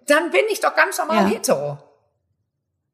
dann 0.07 0.31
bin 0.31 0.41
ich 0.51 0.59
doch 0.59 0.75
ganz 0.75 0.97
normal 0.97 1.23
ja. 1.23 1.35
hetero. 1.35 1.77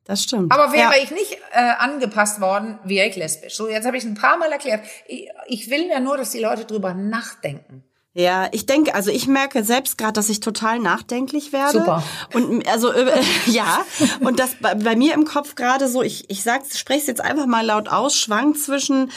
Das 0.06 0.22
stimmt. 0.22 0.52
Aber 0.52 0.72
wäre 0.72 0.96
ja. 0.96 1.04
ich 1.04 1.10
nicht 1.12 1.38
äh, 1.52 1.72
angepasst 1.80 2.40
worden, 2.40 2.80
wäre 2.84 3.08
ich 3.08 3.16
lesbisch. 3.16 3.56
So, 3.56 3.68
jetzt 3.68 3.86
habe 3.86 3.98
ich 3.98 4.04
ein 4.04 4.14
paar 4.14 4.38
Mal 4.38 4.52
erklärt. 4.52 4.86
Ich, 5.08 5.30
ich 5.48 5.70
will 5.70 5.88
ja 5.88 6.00
nur, 6.00 6.16
dass 6.16 6.30
die 6.30 6.40
Leute 6.40 6.66
drüber 6.66 6.94
nachdenken. 6.94 7.84
Ja, 8.18 8.48
ich 8.54 8.66
denke, 8.66 8.96
also 8.96 9.12
ich 9.12 9.28
merke 9.28 9.66
selbst 9.66 9.98
gerade, 9.98 10.14
dass 10.14 10.30
ich 10.30 10.40
total 10.40 10.80
nachdenklich 10.80 11.52
werde. 11.52 11.80
Super. 11.80 12.04
Und 12.34 12.66
also 12.70 12.94
äh, 12.94 13.12
ja, 13.48 13.84
und 14.22 14.40
das 14.40 14.56
bei, 14.62 14.74
bei, 14.74 14.96
mir 14.96 15.14
im 15.14 15.26
Kopf 15.26 15.56
gerade 15.56 15.90
so, 15.90 16.02
ich 16.02 16.30
ich 16.30 16.42
sag's, 16.42 16.80
spreche 16.80 17.02
es 17.02 17.08
jetzt 17.08 17.22
einfach 17.22 17.46
mal 17.46 17.66
laut 17.66 17.90
aus, 17.90 18.16
schwankt 18.16 18.60
zwischen 18.60 19.12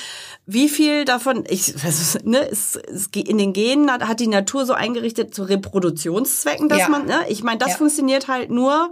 wie 0.47 0.69
viel 0.69 1.05
davon, 1.05 1.45
ich 1.49 1.75
also, 1.85 2.19
ne, 2.25 2.51
es, 2.51 2.75
es, 2.75 3.07
in 3.15 3.39
den 3.39 3.53
Genen 3.53 3.93
hat, 3.93 4.09
hat 4.09 4.19
die 4.19 4.27
Natur 4.27 4.67
so 4.67 4.73
eingerichtet 4.73 5.33
zu 5.33 5.45
Reproduktionszwecken, 5.45 6.69
dass 6.69 6.81
ja. 6.81 6.89
man, 6.89 7.07
ne, 7.07 7.25
ich 7.29 7.45
meine, 7.45 7.59
das 7.59 7.73
ja. 7.73 7.77
funktioniert 7.77 8.27
halt 8.27 8.51
nur 8.51 8.91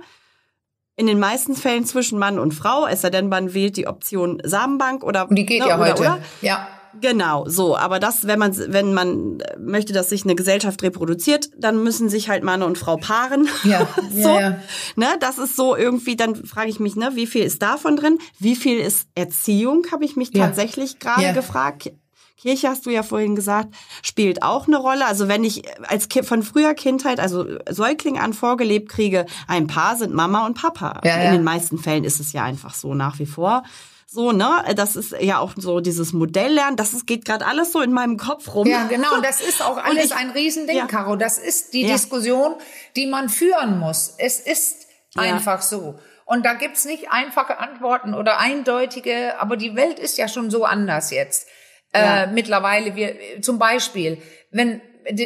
in 0.96 1.06
den 1.06 1.18
meisten 1.18 1.54
Fällen 1.54 1.84
zwischen 1.84 2.18
Mann 2.18 2.38
und 2.38 2.52
Frau, 2.52 2.86
es 2.86 3.02
sei 3.02 3.10
denn, 3.10 3.28
man 3.28 3.52
wählt 3.54 3.76
die 3.76 3.86
Option 3.86 4.40
Samenbank 4.42 5.04
oder. 5.04 5.28
Und 5.28 5.36
die 5.36 5.46
geht 5.46 5.60
ne, 5.60 5.68
ja 5.68 5.76
oder, 5.76 5.90
heute. 5.90 6.02
Oder? 6.02 6.18
Ja. 6.40 6.68
Genau, 6.98 7.46
so. 7.46 7.76
Aber 7.76 8.00
das, 8.00 8.26
wenn 8.26 8.38
man, 8.38 8.56
wenn 8.72 8.94
man 8.94 9.42
möchte, 9.58 9.92
dass 9.92 10.08
sich 10.08 10.24
eine 10.24 10.34
Gesellschaft 10.34 10.82
reproduziert, 10.82 11.50
dann 11.58 11.82
müssen 11.82 12.08
sich 12.08 12.30
halt 12.30 12.42
Mann 12.42 12.62
und 12.62 12.78
Frau 12.78 12.96
paaren. 12.96 13.48
Ja, 13.64 13.86
so. 14.10 14.28
Ja, 14.30 14.40
ja. 14.40 14.60
Ne, 14.96 15.06
das 15.20 15.36
ist 15.36 15.56
so 15.56 15.76
irgendwie, 15.76 16.16
dann 16.16 16.34
frage 16.46 16.70
ich 16.70 16.80
mich, 16.80 16.96
ne, 16.96 17.10
wie 17.14 17.26
viel 17.26 17.44
ist 17.44 17.60
davon 17.60 17.96
drin? 17.96 18.18
Wie 18.38 18.56
viel 18.56 18.78
ist 18.78 19.08
Erziehung, 19.14 19.86
habe 19.92 20.06
ich 20.06 20.16
mich 20.16 20.30
ja. 20.32 20.46
tatsächlich 20.46 20.98
gerade 20.98 21.34
gefragt. 21.34 21.90
Kirche 22.36 22.68
hast 22.68 22.84
du 22.86 22.90
ja 22.90 23.02
vorhin 23.02 23.34
gesagt, 23.34 23.74
spielt 24.02 24.42
auch 24.42 24.66
eine 24.66 24.76
Rolle. 24.76 25.06
Also 25.06 25.28
wenn 25.28 25.42
ich 25.42 25.62
als 25.88 26.08
kind, 26.08 26.26
von 26.26 26.42
früher 26.42 26.74
Kindheit, 26.74 27.18
also 27.18 27.46
Säugling 27.68 28.18
an 28.18 28.34
vorgelebt 28.34 28.90
kriege, 28.90 29.26
ein 29.48 29.66
Paar 29.66 29.96
sind 29.96 30.12
Mama 30.12 30.46
und 30.46 30.54
Papa. 30.54 31.00
Ja, 31.04 31.16
In 31.16 31.32
den 31.32 31.44
meisten 31.44 31.78
Fällen 31.78 32.04
ist 32.04 32.20
es 32.20 32.32
ja 32.32 32.44
einfach 32.44 32.74
so 32.74 32.94
nach 32.94 33.18
wie 33.18 33.26
vor. 33.26 33.62
So, 34.06 34.32
ne? 34.32 34.64
Das 34.76 34.96
ist 34.96 35.14
ja 35.20 35.38
auch 35.38 35.52
so 35.56 35.80
dieses 35.80 36.12
Modelllernen. 36.12 36.76
Das 36.76 36.92
ist, 36.92 37.06
geht 37.06 37.24
gerade 37.24 37.44
alles 37.44 37.72
so 37.72 37.80
in 37.80 37.92
meinem 37.92 38.16
Kopf 38.16 38.54
rum. 38.54 38.66
Ja, 38.66 38.86
genau. 38.86 39.16
Und 39.16 39.24
das 39.24 39.40
ist 39.40 39.62
auch 39.62 39.76
alles 39.84 40.06
ich, 40.06 40.14
ein 40.14 40.30
Riesending, 40.30 40.76
ja. 40.76 40.86
Caro. 40.86 41.16
Das 41.16 41.38
ist 41.38 41.74
die 41.74 41.82
ja. 41.82 41.94
Diskussion, 41.94 42.54
die 42.94 43.06
man 43.06 43.28
führen 43.28 43.78
muss. 43.78 44.14
Es 44.18 44.40
ist 44.40 44.86
ja. 45.14 45.22
einfach 45.22 45.62
so. 45.62 45.98
Und 46.24 46.44
da 46.44 46.54
gibt's 46.54 46.84
nicht 46.84 47.10
einfache 47.10 47.58
Antworten 47.58 48.14
oder 48.14 48.38
eindeutige, 48.38 49.40
aber 49.40 49.56
die 49.56 49.76
Welt 49.76 49.98
ist 49.98 50.18
ja 50.18 50.28
schon 50.28 50.50
so 50.50 50.64
anders 50.64 51.10
jetzt. 51.10 51.46
Äh, 51.92 52.26
mittlerweile, 52.28 52.94
wir, 52.94 53.40
zum 53.40 53.58
Beispiel, 53.58 54.18
wenn 54.50 54.80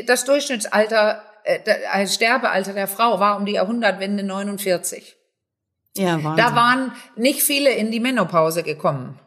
das 0.07 0.25
Durchschnittsalter, 0.25 1.23
äh, 1.45 1.59
das 1.97 2.15
Sterbealter 2.15 2.73
der 2.73 2.87
Frau 2.87 3.19
war 3.19 3.37
um 3.37 3.47
die 3.47 3.53
Jahrhundertwende 3.53 4.23
49. 4.23 5.17
Ja, 5.97 6.23
Wahnsinn. 6.23 6.37
Da 6.37 6.55
waren 6.55 6.93
nicht 7.17 7.43
viele 7.43 7.71
in 7.71 7.91
die 7.91 8.01
Menopause 8.01 8.63
gekommen. 8.63 9.19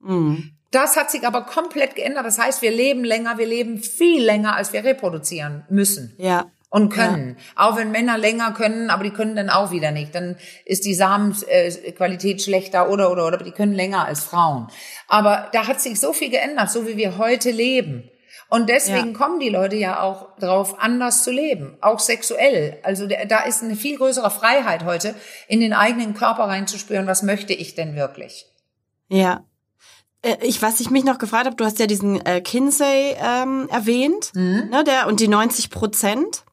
Mhm. 0.00 0.52
Das 0.70 0.96
hat 0.96 1.10
sich 1.10 1.26
aber 1.26 1.42
komplett 1.42 1.94
geändert. 1.94 2.26
Das 2.26 2.38
heißt, 2.38 2.62
wir 2.62 2.70
leben 2.70 3.04
länger, 3.04 3.38
wir 3.38 3.46
leben 3.46 3.78
viel 3.78 4.24
länger, 4.24 4.56
als 4.56 4.72
wir 4.72 4.84
reproduzieren 4.84 5.64
müssen. 5.68 6.14
Ja. 6.18 6.50
Und 6.76 6.90
können. 6.90 7.36
Ja. 7.38 7.68
Auch 7.68 7.76
wenn 7.76 7.90
Männer 7.90 8.18
länger 8.18 8.52
können, 8.52 8.90
aber 8.90 9.02
die 9.02 9.10
können 9.10 9.34
dann 9.34 9.48
auch 9.48 9.70
wieder 9.70 9.92
nicht. 9.92 10.14
Dann 10.14 10.36
ist 10.66 10.84
die 10.84 10.94
Samenqualität 10.94 12.42
schlechter 12.42 12.90
oder, 12.90 13.10
oder, 13.10 13.26
oder, 13.26 13.36
aber 13.36 13.44
die 13.44 13.52
können 13.52 13.72
länger 13.72 14.04
als 14.04 14.22
Frauen. 14.22 14.68
Aber 15.08 15.48
da 15.52 15.66
hat 15.66 15.80
sich 15.80 15.98
so 15.98 16.12
viel 16.12 16.28
geändert, 16.28 16.70
so 16.70 16.86
wie 16.86 16.98
wir 16.98 17.16
heute 17.16 17.50
leben. 17.50 18.10
Und 18.48 18.68
deswegen 18.68 19.12
ja. 19.12 19.18
kommen 19.18 19.40
die 19.40 19.48
Leute 19.48 19.76
ja 19.76 20.02
auch 20.02 20.36
drauf, 20.38 20.78
anders 20.78 21.24
zu 21.24 21.32
leben, 21.32 21.76
auch 21.80 21.98
sexuell. 21.98 22.78
Also 22.82 23.06
da 23.06 23.44
ist 23.44 23.62
eine 23.62 23.74
viel 23.74 23.96
größere 23.96 24.30
Freiheit 24.30 24.84
heute, 24.84 25.14
in 25.48 25.60
den 25.60 25.72
eigenen 25.72 26.14
Körper 26.14 26.44
reinzuspüren, 26.44 27.06
was 27.06 27.22
möchte 27.22 27.54
ich 27.54 27.74
denn 27.74 27.96
wirklich. 27.96 28.46
Ja. 29.08 29.44
Äh, 30.22 30.36
ich, 30.42 30.62
was 30.62 30.80
ich 30.80 30.90
mich 30.90 31.04
noch 31.04 31.18
gefragt 31.18 31.46
habe, 31.46 31.56
du 31.56 31.64
hast 31.64 31.78
ja 31.78 31.86
diesen 31.86 32.24
äh, 32.24 32.40
Kinsey 32.40 33.16
ähm, 33.18 33.68
erwähnt, 33.70 34.32
mhm. 34.34 34.68
ne, 34.70 34.84
der 34.84 35.06
und 35.08 35.20
die 35.20 35.28
90 35.28 35.70
Prozent. 35.70 36.44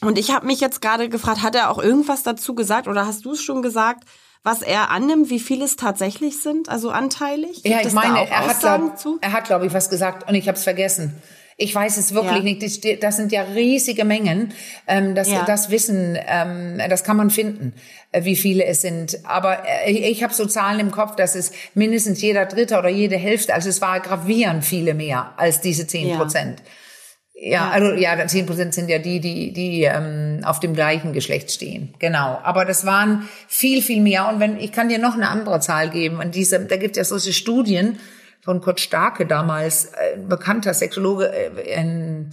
Und 0.00 0.18
ich 0.18 0.30
habe 0.32 0.46
mich 0.46 0.60
jetzt 0.60 0.80
gerade 0.80 1.08
gefragt, 1.08 1.42
hat 1.42 1.54
er 1.54 1.70
auch 1.70 1.78
irgendwas 1.78 2.22
dazu 2.22 2.54
gesagt 2.54 2.88
oder 2.88 3.06
hast 3.06 3.24
du 3.24 3.32
es 3.32 3.42
schon 3.42 3.62
gesagt? 3.62 4.04
was 4.44 4.62
er 4.62 4.90
annimmt, 4.90 5.30
wie 5.30 5.40
viel 5.40 5.62
es 5.62 5.76
tatsächlich 5.76 6.42
sind, 6.42 6.68
also 6.68 6.90
anteilig? 6.90 7.62
Gibt 7.62 7.66
ja, 7.66 7.80
ich 7.86 7.92
meine, 7.92 8.26
er 8.28 8.46
hat, 8.46 8.60
glaub, 8.60 9.18
er 9.20 9.32
hat, 9.32 9.44
glaube 9.44 9.66
ich, 9.66 9.74
was 9.74 9.90
gesagt 9.90 10.28
und 10.28 10.34
ich 10.34 10.48
habe 10.48 10.56
es 10.56 10.64
vergessen. 10.64 11.20
Ich 11.60 11.74
weiß 11.74 11.96
es 11.96 12.14
wirklich 12.14 12.36
ja. 12.36 12.42
nicht. 12.42 13.02
Das 13.02 13.16
sind 13.16 13.32
ja 13.32 13.42
riesige 13.42 14.04
Mengen. 14.04 14.54
Ähm, 14.86 15.16
das, 15.16 15.28
ja. 15.28 15.44
das 15.44 15.70
Wissen, 15.70 16.16
ähm, 16.26 16.80
das 16.88 17.02
kann 17.02 17.16
man 17.16 17.30
finden, 17.30 17.74
äh, 18.12 18.22
wie 18.22 18.36
viele 18.36 18.64
es 18.64 18.80
sind. 18.80 19.18
Aber 19.24 19.64
äh, 19.66 19.90
ich 19.90 20.22
habe 20.22 20.32
so 20.32 20.46
Zahlen 20.46 20.78
im 20.78 20.92
Kopf, 20.92 21.16
dass 21.16 21.34
es 21.34 21.50
mindestens 21.74 22.22
jeder 22.22 22.46
Dritte 22.46 22.78
oder 22.78 22.88
jede 22.88 23.16
Hälfte, 23.16 23.54
also 23.54 23.68
es 23.68 23.80
war 23.80 23.98
gravierend 23.98 24.64
viele 24.64 24.94
mehr 24.94 25.34
als 25.36 25.60
diese 25.60 25.88
zehn 25.88 26.16
Prozent. 26.16 26.60
Ja. 26.60 26.66
Ja, 27.40 27.70
also 27.70 27.92
ja, 27.92 28.26
zehn 28.26 28.46
Prozent 28.46 28.74
sind 28.74 28.88
ja 28.88 28.98
die, 28.98 29.20
die, 29.20 29.52
die 29.52 29.84
ähm, 29.84 30.40
auf 30.42 30.58
dem 30.58 30.74
gleichen 30.74 31.12
Geschlecht 31.12 31.52
stehen. 31.52 31.94
Genau. 32.00 32.38
Aber 32.42 32.64
das 32.64 32.84
waren 32.84 33.28
viel, 33.46 33.80
viel 33.80 34.02
mehr. 34.02 34.28
Und 34.28 34.40
wenn 34.40 34.58
ich 34.58 34.72
kann 34.72 34.88
dir 34.88 34.98
noch 34.98 35.14
eine 35.14 35.28
andere 35.28 35.60
Zahl 35.60 35.90
geben. 35.90 36.18
Und 36.18 36.34
diese, 36.34 36.58
da 36.60 36.76
gibt 36.76 36.96
es 36.96 36.98
ja 36.98 37.04
solche 37.04 37.32
Studien 37.32 37.98
von 38.40 38.60
Kurt 38.60 38.80
Starke 38.80 39.26
damals, 39.26 39.92
ein 39.94 40.28
bekannter 40.28 40.74
Sexologe, 40.74 41.30
äh, 41.30 41.80
in, 41.80 42.30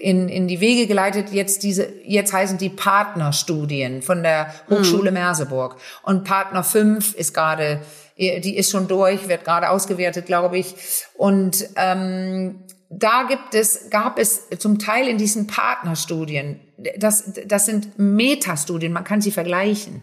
in, 0.00 0.28
in 0.28 0.48
die 0.48 0.60
Wege 0.60 0.86
geleitet, 0.86 1.32
jetzt 1.32 1.62
diese, 1.62 1.88
jetzt 2.04 2.32
heißen 2.32 2.58
die 2.58 2.70
Partnerstudien 2.70 4.02
von 4.02 4.22
der 4.22 4.52
Hochschule 4.68 5.12
mhm. 5.12 5.18
Merseburg. 5.18 5.76
Und 6.02 6.24
Partner 6.24 6.62
5 6.62 7.14
ist 7.14 7.32
gerade, 7.32 7.80
die 8.18 8.56
ist 8.56 8.70
schon 8.70 8.88
durch, 8.88 9.28
wird 9.28 9.44
gerade 9.44 9.70
ausgewertet, 9.70 10.26
glaube 10.26 10.58
ich. 10.58 10.74
Und 11.14 11.68
ähm, 11.76 12.64
da 12.98 13.24
gibt 13.24 13.54
es, 13.54 13.90
gab 13.90 14.18
es 14.18 14.48
zum 14.58 14.78
Teil 14.78 15.08
in 15.08 15.18
diesen 15.18 15.46
Partnerstudien, 15.46 16.60
das, 16.98 17.24
das 17.46 17.66
sind 17.66 17.98
Metastudien, 17.98 18.92
man 18.92 19.04
kann 19.04 19.20
sie 19.20 19.30
vergleichen. 19.30 20.02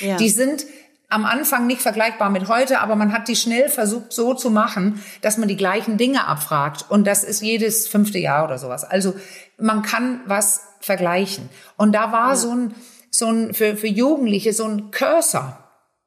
Ja. 0.00 0.16
Die 0.16 0.28
sind 0.28 0.66
am 1.08 1.26
Anfang 1.26 1.66
nicht 1.66 1.80
vergleichbar 1.80 2.30
mit 2.30 2.48
heute, 2.48 2.80
aber 2.80 2.96
man 2.96 3.12
hat 3.12 3.28
die 3.28 3.36
schnell 3.36 3.68
versucht 3.68 4.12
so 4.12 4.34
zu 4.34 4.50
machen, 4.50 5.00
dass 5.20 5.38
man 5.38 5.48
die 5.48 5.56
gleichen 5.56 5.96
Dinge 5.96 6.26
abfragt. 6.26 6.86
Und 6.88 7.06
das 7.06 7.22
ist 7.22 7.40
jedes 7.40 7.86
fünfte 7.86 8.18
Jahr 8.18 8.44
oder 8.44 8.58
sowas. 8.58 8.82
Also 8.84 9.14
man 9.58 9.82
kann 9.82 10.20
was 10.26 10.62
vergleichen. 10.80 11.48
Und 11.76 11.92
da 11.92 12.10
war 12.10 12.30
ja. 12.30 12.36
so 12.36 12.50
ein, 12.50 12.74
so 13.10 13.26
ein, 13.26 13.54
für, 13.54 13.76
für 13.76 13.86
Jugendliche 13.86 14.52
so 14.52 14.64
ein 14.64 14.90
Cursor. 14.90 15.63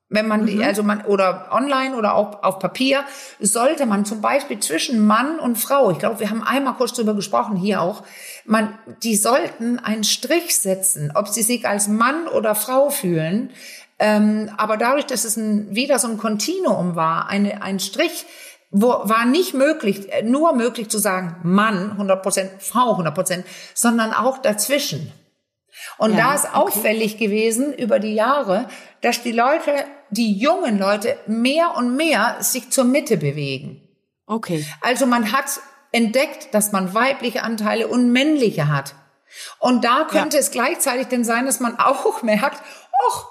Wenn 0.09 0.27
man, 0.27 0.45
mhm. 0.45 0.61
also 0.61 0.83
man, 0.83 1.01
oder 1.01 1.49
online 1.51 1.95
oder 1.95 2.15
auch 2.15 2.41
auf 2.41 2.59
Papier, 2.59 3.03
sollte 3.41 3.85
man 3.85 4.05
zum 4.05 4.21
Beispiel 4.21 4.59
zwischen 4.59 5.05
Mann 5.05 5.37
und 5.37 5.57
Frau, 5.57 5.91
ich 5.91 5.99
glaube, 5.99 6.21
wir 6.21 6.29
haben 6.29 6.43
einmal 6.43 6.75
kurz 6.75 6.93
drüber 6.93 7.13
gesprochen, 7.13 7.57
hier 7.57 7.81
auch, 7.81 8.03
man, 8.45 8.77
die 9.03 9.17
sollten 9.17 9.79
einen 9.79 10.05
Strich 10.05 10.57
setzen, 10.57 11.11
ob 11.13 11.27
sie 11.27 11.43
sich 11.43 11.67
als 11.67 11.89
Mann 11.89 12.27
oder 12.27 12.55
Frau 12.55 12.89
fühlen, 12.89 13.51
ähm, 13.99 14.49
aber 14.57 14.77
dadurch, 14.77 15.07
dass 15.07 15.25
es 15.25 15.37
ein, 15.37 15.75
wieder 15.75 15.99
so 15.99 16.07
ein 16.07 16.17
Kontinuum 16.17 16.95
war, 16.95 17.27
eine, 17.29 17.61
ein 17.61 17.79
Strich, 17.79 18.25
wo, 18.69 18.87
war 18.87 19.25
nicht 19.25 19.53
möglich, 19.53 20.11
äh, 20.13 20.23
nur 20.23 20.53
möglich 20.53 20.89
zu 20.89 20.99
sagen, 20.99 21.37
Mann 21.43 21.91
100 21.91 22.21
Prozent, 22.21 22.51
Frau 22.59 22.91
100 22.91 23.13
Prozent, 23.13 23.45
sondern 23.73 24.13
auch 24.13 24.37
dazwischen. 24.37 25.11
Und 25.97 26.11
ja, 26.11 26.17
da 26.17 26.35
ist 26.35 26.45
okay. 26.45 26.55
auffällig 26.55 27.17
gewesen 27.17 27.73
über 27.73 27.99
die 27.99 28.13
Jahre, 28.13 28.67
dass 29.07 29.23
die 29.23 29.31
Leute, 29.31 29.85
die 30.09 30.37
jungen 30.37 30.77
Leute 30.77 31.17
mehr 31.27 31.75
und 31.75 31.95
mehr 31.95 32.37
sich 32.41 32.69
zur 32.71 32.83
Mitte 32.83 33.17
bewegen. 33.17 33.81
Okay. 34.25 34.65
Also 34.81 35.05
man 35.05 35.31
hat 35.31 35.45
entdeckt, 35.91 36.53
dass 36.53 36.73
man 36.73 36.93
weibliche 36.93 37.43
Anteile 37.43 37.87
und 37.87 38.11
männliche 38.11 38.67
hat. 38.67 38.95
Und 39.59 39.85
da 39.85 40.05
könnte 40.09 40.37
ja. 40.37 40.41
es 40.41 40.51
gleichzeitig 40.51 41.07
denn 41.07 41.23
sein, 41.23 41.45
dass 41.45 41.59
man 41.59 41.79
auch 41.79 42.21
merkt, 42.23 42.61
ach, 43.09 43.25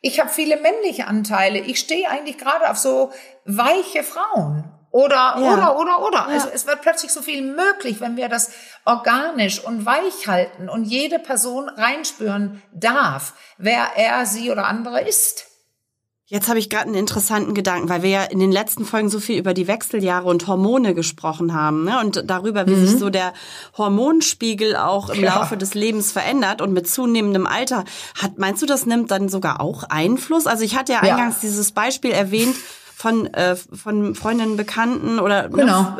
ich 0.00 0.18
habe 0.18 0.30
viele 0.30 0.60
männliche 0.60 1.06
Anteile. 1.06 1.60
Ich 1.60 1.78
stehe 1.78 2.10
eigentlich 2.10 2.38
gerade 2.38 2.68
auf 2.68 2.76
so 2.76 3.12
weiche 3.44 4.02
Frauen. 4.02 4.64
Oder, 4.92 5.36
ja. 5.38 5.54
oder, 5.54 5.78
oder, 5.78 6.06
oder. 6.06 6.18
Ja. 6.18 6.26
Also 6.26 6.48
es 6.52 6.66
wird 6.66 6.82
plötzlich 6.82 7.12
so 7.12 7.22
viel 7.22 7.42
möglich, 7.42 8.00
wenn 8.00 8.16
wir 8.16 8.28
das 8.28 8.50
organisch 8.84 9.64
und 9.64 9.86
weich 9.86 10.28
halten 10.28 10.68
und 10.68 10.84
jede 10.84 11.18
Person 11.18 11.68
reinspüren 11.70 12.62
darf, 12.72 13.32
wer 13.56 13.96
er, 13.96 14.26
sie 14.26 14.50
oder 14.50 14.66
andere 14.66 15.00
ist. 15.00 15.46
Jetzt 16.26 16.48
habe 16.48 16.58
ich 16.58 16.70
gerade 16.70 16.86
einen 16.86 16.94
interessanten 16.94 17.52
Gedanken, 17.52 17.90
weil 17.90 18.02
wir 18.02 18.08
ja 18.08 18.22
in 18.24 18.38
den 18.38 18.52
letzten 18.52 18.86
Folgen 18.86 19.10
so 19.10 19.20
viel 19.20 19.38
über 19.38 19.52
die 19.52 19.66
Wechseljahre 19.66 20.28
und 20.28 20.46
Hormone 20.46 20.94
gesprochen 20.94 21.52
haben 21.52 21.84
ne? 21.84 22.00
und 22.00 22.24
darüber, 22.26 22.66
wie 22.66 22.74
mhm. 22.74 22.86
sich 22.86 22.98
so 22.98 23.10
der 23.10 23.34
Hormonspiegel 23.76 24.76
auch 24.76 25.10
im 25.10 25.22
ja. 25.22 25.34
Laufe 25.34 25.58
des 25.58 25.74
Lebens 25.74 26.10
verändert 26.10 26.62
und 26.62 26.72
mit 26.72 26.88
zunehmendem 26.88 27.46
Alter. 27.46 27.84
Hat, 28.18 28.38
meinst 28.38 28.62
du, 28.62 28.66
das 28.66 28.86
nimmt 28.86 29.10
dann 29.10 29.28
sogar 29.28 29.60
auch 29.60 29.84
Einfluss? 29.84 30.46
Also 30.46 30.64
ich 30.64 30.74
hatte 30.74 30.92
ja 30.92 31.00
eingangs 31.00 31.36
ja. 31.42 31.48
dieses 31.48 31.72
Beispiel 31.72 32.12
erwähnt 32.12 32.56
von, 33.02 33.26
äh, 33.34 33.56
von 33.56 34.14
Freundinnen, 34.14 34.56
Bekannten 34.56 35.18
oder 35.18 35.48
ne, 35.48 35.56
genau 35.56 35.96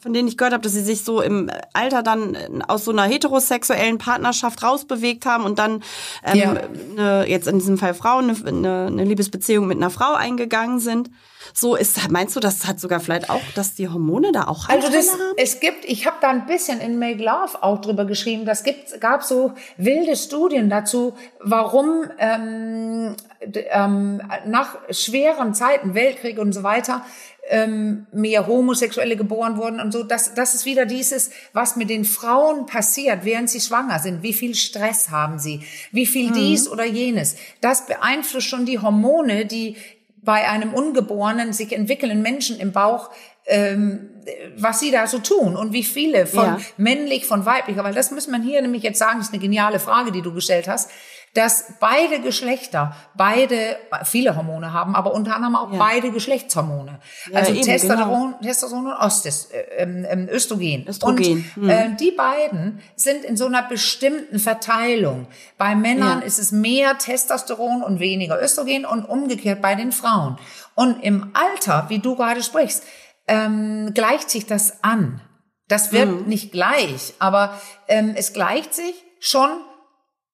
von 0.00 0.12
denen 0.12 0.28
ich 0.28 0.36
gehört 0.36 0.52
habe, 0.52 0.62
dass 0.62 0.72
sie 0.72 0.82
sich 0.82 1.04
so 1.04 1.20
im 1.20 1.50
Alter 1.72 2.02
dann 2.02 2.62
aus 2.68 2.84
so 2.84 2.90
einer 2.90 3.04
heterosexuellen 3.04 3.98
Partnerschaft 3.98 4.62
rausbewegt 4.62 5.26
haben 5.26 5.44
und 5.44 5.58
dann 5.58 5.82
ähm, 6.24 6.36
ja. 6.36 6.54
eine, 6.96 7.28
jetzt 7.28 7.46
in 7.46 7.58
diesem 7.58 7.78
Fall 7.78 7.94
Frauen 7.94 8.30
eine, 8.46 8.86
eine 8.86 9.04
Liebesbeziehung 9.04 9.66
mit 9.66 9.76
einer 9.76 9.90
Frau 9.90 10.14
eingegangen 10.14 10.80
sind. 10.80 11.10
So 11.54 11.76
ist, 11.76 12.10
meinst 12.10 12.34
du, 12.34 12.40
das 12.40 12.66
hat 12.66 12.80
sogar 12.80 13.00
vielleicht 13.00 13.30
auch, 13.30 13.40
dass 13.54 13.74
die 13.74 13.88
Hormone 13.88 14.32
da 14.32 14.44
auch 14.48 14.68
Also 14.68 14.88
das, 14.90 15.12
haben? 15.12 15.20
es 15.36 15.60
gibt, 15.60 15.84
ich 15.84 16.06
habe 16.06 16.16
da 16.20 16.28
ein 16.28 16.46
bisschen 16.46 16.80
in 16.80 16.98
Make 16.98 17.22
Love 17.22 17.62
auch 17.62 17.80
drüber 17.80 18.04
geschrieben. 18.04 18.44
Das 18.44 18.64
gibt, 18.64 19.00
gab 19.00 19.22
so 19.22 19.52
wilde 19.76 20.16
Studien 20.16 20.68
dazu, 20.68 21.14
warum 21.40 22.04
ähm, 22.18 23.14
ähm, 23.40 24.22
nach 24.46 24.76
schweren 24.90 25.54
Zeiten, 25.54 25.94
Weltkrieg 25.94 26.38
und 26.38 26.52
so 26.52 26.62
weiter, 26.62 27.04
ähm, 27.48 28.06
mehr 28.12 28.46
Homosexuelle 28.46 29.16
geboren 29.16 29.56
wurden 29.56 29.80
und 29.80 29.92
so. 29.92 30.02
Das, 30.02 30.34
das 30.34 30.54
ist 30.54 30.66
wieder 30.66 30.86
dieses, 30.86 31.30
was 31.52 31.76
mit 31.76 31.90
den 31.90 32.04
Frauen 32.04 32.66
passiert, 32.66 33.24
während 33.24 33.50
sie 33.50 33.60
schwanger 33.60 33.98
sind. 33.98 34.22
Wie 34.22 34.32
viel 34.32 34.54
Stress 34.54 35.10
haben 35.10 35.38
sie? 35.38 35.62
Wie 35.92 36.06
viel 36.06 36.30
mhm. 36.30 36.34
dies 36.34 36.68
oder 36.68 36.84
jenes? 36.84 37.36
Das 37.60 37.86
beeinflusst 37.86 38.48
schon 38.48 38.66
die 38.66 38.78
Hormone, 38.78 39.46
die 39.46 39.76
bei 40.22 40.48
einem 40.48 40.74
ungeborenen, 40.74 41.52
sich 41.52 41.72
entwickelnden 41.72 42.20
Menschen 42.20 42.58
im 42.58 42.72
Bauch 42.72 43.10
ähm, 43.46 44.10
was 44.56 44.80
sie 44.80 44.90
da 44.90 45.06
so 45.06 45.18
tun 45.18 45.56
und 45.56 45.72
wie 45.72 45.84
viele 45.84 46.26
von 46.26 46.44
ja. 46.44 46.58
männlich, 46.76 47.26
von 47.26 47.46
weiblich, 47.46 47.76
weil 47.76 47.94
das 47.94 48.10
muss 48.10 48.26
man 48.26 48.42
hier 48.42 48.60
nämlich 48.60 48.82
jetzt 48.82 48.98
sagen, 48.98 49.18
das 49.18 49.28
ist 49.28 49.32
eine 49.32 49.42
geniale 49.42 49.78
Frage, 49.78 50.10
die 50.10 50.22
du 50.22 50.32
gestellt 50.32 50.68
hast 50.68 50.90
dass 51.36 51.66
beide 51.80 52.20
Geschlechter 52.20 52.96
beide 53.14 53.76
viele 54.04 54.36
Hormone 54.36 54.72
haben, 54.72 54.96
aber 54.96 55.12
unter 55.12 55.34
anderem 55.34 55.54
auch 55.54 55.70
ja. 55.70 55.78
beide 55.78 56.10
Geschlechtshormone. 56.10 56.98
Ja, 57.30 57.40
also 57.40 57.52
eben, 57.52 57.62
Testosteron, 57.62 58.34
genau. 58.38 58.42
Testosteron 58.42 58.86
und 58.86 58.92
Ostes, 58.94 59.50
äh, 59.52 59.82
ähm, 59.82 60.28
Östrogen. 60.30 60.86
Östrogen. 60.88 61.44
Und 61.56 61.62
hm. 61.62 61.68
äh, 61.68 61.96
die 61.96 62.12
beiden 62.12 62.80
sind 62.96 63.24
in 63.24 63.36
so 63.36 63.46
einer 63.46 63.62
bestimmten 63.62 64.38
Verteilung. 64.38 65.26
Bei 65.58 65.74
Männern 65.74 66.22
ist 66.22 66.38
es 66.38 66.52
mehr 66.52 66.96
Testosteron 66.96 67.82
und 67.82 68.00
weniger 68.00 68.42
Östrogen 68.42 68.86
und 68.86 69.04
umgekehrt 69.04 69.60
bei 69.60 69.74
den 69.74 69.92
Frauen. 69.92 70.38
Und 70.74 71.02
im 71.02 71.32
Alter, 71.34 71.86
wie 71.88 71.98
du 71.98 72.16
gerade 72.16 72.42
sprichst, 72.42 72.82
ähm, 73.26 73.92
gleicht 73.94 74.30
sich 74.30 74.46
das 74.46 74.82
an. 74.82 75.20
Das 75.68 75.92
wird 75.92 76.08
mhm. 76.08 76.28
nicht 76.28 76.52
gleich, 76.52 77.14
aber 77.18 77.60
ähm, 77.88 78.14
es 78.16 78.32
gleicht 78.32 78.74
sich 78.74 78.94
schon 79.18 79.50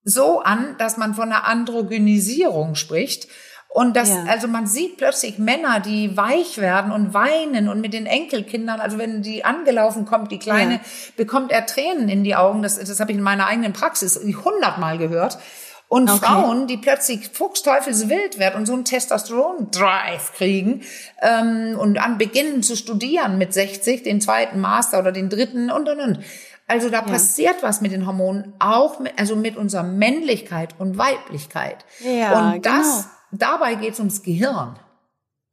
so 0.05 0.41
an, 0.41 0.77
dass 0.79 0.97
man 0.97 1.15
von 1.15 1.33
einer 1.33 1.47
Androgynisierung 1.47 2.75
spricht. 2.75 3.29
Und 3.69 3.97
das, 3.97 4.11
ja. 4.11 4.25
also 4.29 4.49
man 4.49 4.67
sieht 4.67 4.99
plötzlich 4.99 5.39
Männer, 5.39 5.81
die 5.81 6.15
weich 6.15 6.59
werden 6.59 6.93
und 6.93 7.15
weinen 7.15 7.71
und 7.71 7.81
mit 7.81 7.95
den 7.95 8.05
Enkelkindern, 8.05 8.81
also 8.81 8.99
wenn 8.99 9.23
die 9.23 9.47
angelaufen 9.47 10.05
kommt, 10.05 10.31
die 10.31 10.39
Kleine, 10.39 10.75
ja. 10.75 10.81
bekommt 11.17 11.53
er 11.53 11.65
Tränen 11.65 12.11
in 12.11 12.23
die 12.23 12.37
Augen. 12.37 12.63
Das, 12.63 12.79
das 12.79 13.01
habe 13.01 13.13
ich 13.13 13.19
in 13.19 13.25
meiner 13.25 13.47
eigenen 13.47 13.73
Praxis 13.73 14.21
hundertmal 14.45 14.99
gehört. 14.99 15.39
Und 15.93 16.09
okay. 16.09 16.25
Frauen, 16.25 16.67
die 16.69 16.79
plötzlich 16.79 17.29
fuchsteufelswild 17.29 18.39
werden 18.39 18.57
und 18.57 18.65
so 18.65 18.73
einen 18.73 18.87
Testosteron-Drive 18.87 20.33
kriegen 20.33 20.81
ähm, 21.21 21.77
und 21.79 21.99
an 21.99 22.17
beginnen 22.17 22.63
zu 22.63 22.77
studieren 22.77 23.37
mit 23.37 23.53
60, 23.53 24.03
den 24.03 24.23
zweiten 24.23 24.59
Master 24.59 25.01
oder 25.01 25.13
den 25.13 25.29
dritten 25.29 25.71
und 25.71 25.91
und 25.91 26.01
und. 26.01 26.21
Also 26.67 26.89
da 26.89 27.01
ja. 27.01 27.03
passiert 27.03 27.57
was 27.63 27.83
mit 27.83 27.93
den 27.93 28.07
Hormonen, 28.07 28.55
auch 28.59 29.01
mit, 29.01 29.19
also 29.19 29.37
mit 29.37 29.59
unserer 29.59 29.83
Männlichkeit 29.83 30.75
und 30.79 30.97
Weiblichkeit. 30.97 31.85
Ja, 31.99 32.55
und 32.55 32.65
das, 32.65 33.11
genau. 33.29 33.51
dabei 33.51 33.75
geht 33.75 33.93
es 33.93 33.99
ums 33.99 34.23
Gehirn. 34.23 34.79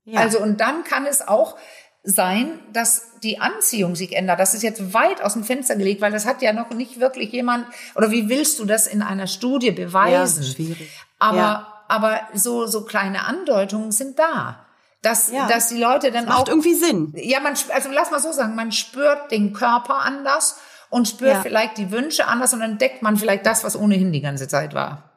Ja. 0.05 0.21
Also 0.21 0.39
und 0.39 0.61
dann 0.61 0.85
kann 0.85 1.05
es 1.05 1.27
auch 1.27 1.57
sein, 2.03 2.59
dass 2.71 3.19
die 3.23 3.39
Anziehung 3.39 3.95
sich 3.95 4.15
ändert. 4.15 4.39
Das 4.39 4.53
ist 4.53 4.63
jetzt 4.63 4.93
weit 4.93 5.21
aus 5.21 5.33
dem 5.33 5.43
Fenster 5.43 5.75
gelegt, 5.75 6.01
weil 6.01 6.11
das 6.11 6.25
hat 6.25 6.41
ja 6.41 6.53
noch 6.53 6.69
nicht 6.71 6.99
wirklich 6.99 7.31
jemand, 7.31 7.65
oder 7.95 8.11
wie 8.11 8.29
willst 8.29 8.59
du 8.59 8.65
das 8.65 8.87
in 8.87 9.01
einer 9.01 9.27
Studie 9.27 9.71
beweisen? 9.71 10.43
Ja, 10.43 10.49
schwierig. 10.49 10.89
Aber, 11.19 11.37
ja. 11.37 11.83
aber 11.87 12.21
so, 12.33 12.65
so 12.67 12.85
kleine 12.85 13.25
Andeutungen 13.25 13.91
sind 13.91 14.17
da. 14.17 14.65
Dass, 15.01 15.31
ja. 15.31 15.47
dass 15.47 15.69
die 15.69 15.77
Leute 15.77 16.11
dann 16.11 16.25
das 16.25 16.35
macht 16.35 16.47
auch. 16.47 16.49
irgendwie 16.49 16.73
Sinn. 16.73 17.13
Ja, 17.15 17.39
man, 17.39 17.53
also 17.73 17.89
lass 17.89 18.11
mal 18.11 18.19
so 18.19 18.33
sagen, 18.33 18.55
man 18.55 18.73
spürt 18.73 19.31
den 19.31 19.53
Körper 19.53 19.99
anders 19.99 20.57
und 20.89 21.07
spürt 21.07 21.35
ja. 21.35 21.41
vielleicht 21.41 21.77
die 21.77 21.89
Wünsche 21.91 22.27
anders 22.27 22.53
und 22.53 22.61
entdeckt 22.61 23.01
man 23.01 23.15
vielleicht 23.15 23.45
das, 23.45 23.63
was 23.63 23.77
ohnehin 23.77 24.11
die 24.11 24.19
ganze 24.19 24.49
Zeit 24.49 24.73
war. 24.73 25.09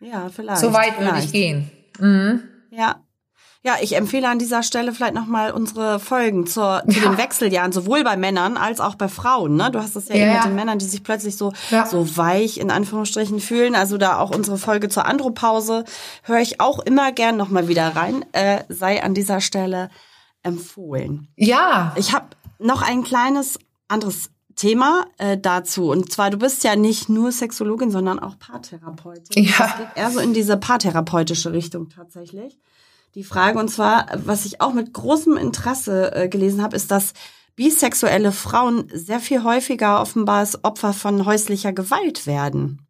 Ja, 0.00 0.30
vielleicht. 0.34 0.60
So 0.60 0.72
weit 0.72 0.98
würde 0.98 1.18
ich 1.18 1.32
gehen. 1.32 1.70
Mhm. 1.98 2.48
Ja. 2.70 3.02
Ja, 3.62 3.74
ich 3.82 3.94
empfehle 3.94 4.26
an 4.26 4.38
dieser 4.38 4.62
Stelle 4.62 4.94
vielleicht 4.94 5.12
nochmal 5.12 5.52
unsere 5.52 6.00
Folgen 6.00 6.46
zur, 6.46 6.82
zu 6.88 6.98
ja. 6.98 7.10
den 7.10 7.18
Wechseljahren, 7.18 7.72
sowohl 7.72 8.02
bei 8.04 8.16
Männern 8.16 8.56
als 8.56 8.80
auch 8.80 8.94
bei 8.94 9.08
Frauen. 9.08 9.56
Ne? 9.56 9.70
Du 9.70 9.78
hast 9.82 9.94
das 9.96 10.08
ja, 10.08 10.14
ja 10.14 10.22
eben 10.22 10.32
mit 10.34 10.44
den 10.44 10.54
Männern, 10.54 10.78
die 10.78 10.86
sich 10.86 11.02
plötzlich 11.02 11.36
so, 11.36 11.52
ja. 11.68 11.84
so 11.84 12.16
weich 12.16 12.56
in 12.56 12.70
Anführungsstrichen 12.70 13.38
fühlen. 13.38 13.74
Also 13.74 13.98
da 13.98 14.18
auch 14.18 14.34
unsere 14.34 14.56
Folge 14.56 14.88
zur 14.88 15.04
Andropause 15.04 15.84
höre 16.22 16.40
ich 16.40 16.58
auch 16.58 16.78
immer 16.78 17.12
gern 17.12 17.36
nochmal 17.36 17.68
wieder 17.68 17.94
rein. 17.94 18.24
Äh, 18.32 18.64
sei 18.70 19.02
an 19.02 19.12
dieser 19.12 19.42
Stelle 19.42 19.90
empfohlen. 20.42 21.28
Ja. 21.36 21.92
Ich 21.96 22.14
habe 22.14 22.28
noch 22.58 22.80
ein 22.80 23.04
kleines 23.04 23.58
anderes 23.88 24.30
Thema 24.56 25.04
äh, 25.18 25.36
dazu. 25.36 25.90
Und 25.90 26.10
zwar, 26.10 26.30
du 26.30 26.38
bist 26.38 26.64
ja 26.64 26.76
nicht 26.76 27.10
nur 27.10 27.30
Sexologin, 27.30 27.90
sondern 27.90 28.20
auch 28.20 28.38
Paartherapeutin. 28.38 29.44
Ja. 29.44 29.52
Das 29.58 29.76
geht 29.76 29.88
eher 29.96 30.10
so 30.10 30.20
in 30.20 30.32
diese 30.32 30.56
paartherapeutische 30.56 31.52
Richtung 31.52 31.90
tatsächlich 31.90 32.58
die 33.14 33.24
Frage. 33.24 33.58
Und 33.58 33.68
zwar, 33.68 34.06
was 34.24 34.44
ich 34.44 34.60
auch 34.60 34.72
mit 34.72 34.92
großem 34.92 35.36
Interesse 35.36 36.14
äh, 36.14 36.28
gelesen 36.28 36.62
habe, 36.62 36.76
ist, 36.76 36.90
dass 36.90 37.12
bisexuelle 37.56 38.32
Frauen 38.32 38.88
sehr 38.92 39.20
viel 39.20 39.42
häufiger 39.42 40.00
offenbar 40.00 40.38
als 40.38 40.64
Opfer 40.64 40.92
von 40.92 41.26
häuslicher 41.26 41.72
Gewalt 41.72 42.26
werden. 42.26 42.86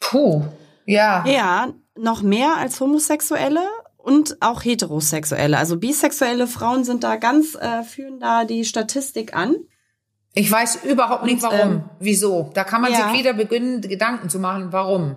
Puh, 0.00 0.44
ja. 0.84 1.24
Ja, 1.26 1.72
noch 1.98 2.22
mehr 2.22 2.56
als 2.56 2.80
Homosexuelle 2.80 3.66
und 3.98 4.36
auch 4.40 4.64
Heterosexuelle. 4.64 5.58
Also 5.58 5.78
bisexuelle 5.78 6.46
Frauen 6.46 6.84
sind 6.84 7.02
da 7.02 7.16
ganz, 7.16 7.56
äh, 7.56 7.82
führen 7.82 8.20
da 8.20 8.44
die 8.44 8.64
Statistik 8.64 9.34
an. 9.34 9.56
Ich 10.32 10.50
weiß 10.50 10.84
überhaupt 10.84 11.24
nicht 11.24 11.42
warum. 11.42 11.58
Ähm, 11.58 11.84
Wieso? 11.98 12.50
Da 12.54 12.64
kann 12.64 12.82
man 12.82 12.92
ja. 12.92 13.08
sich 13.08 13.18
wieder 13.18 13.32
beginnen, 13.32 13.80
Gedanken 13.80 14.28
zu 14.28 14.38
machen, 14.38 14.68
warum. 14.70 15.16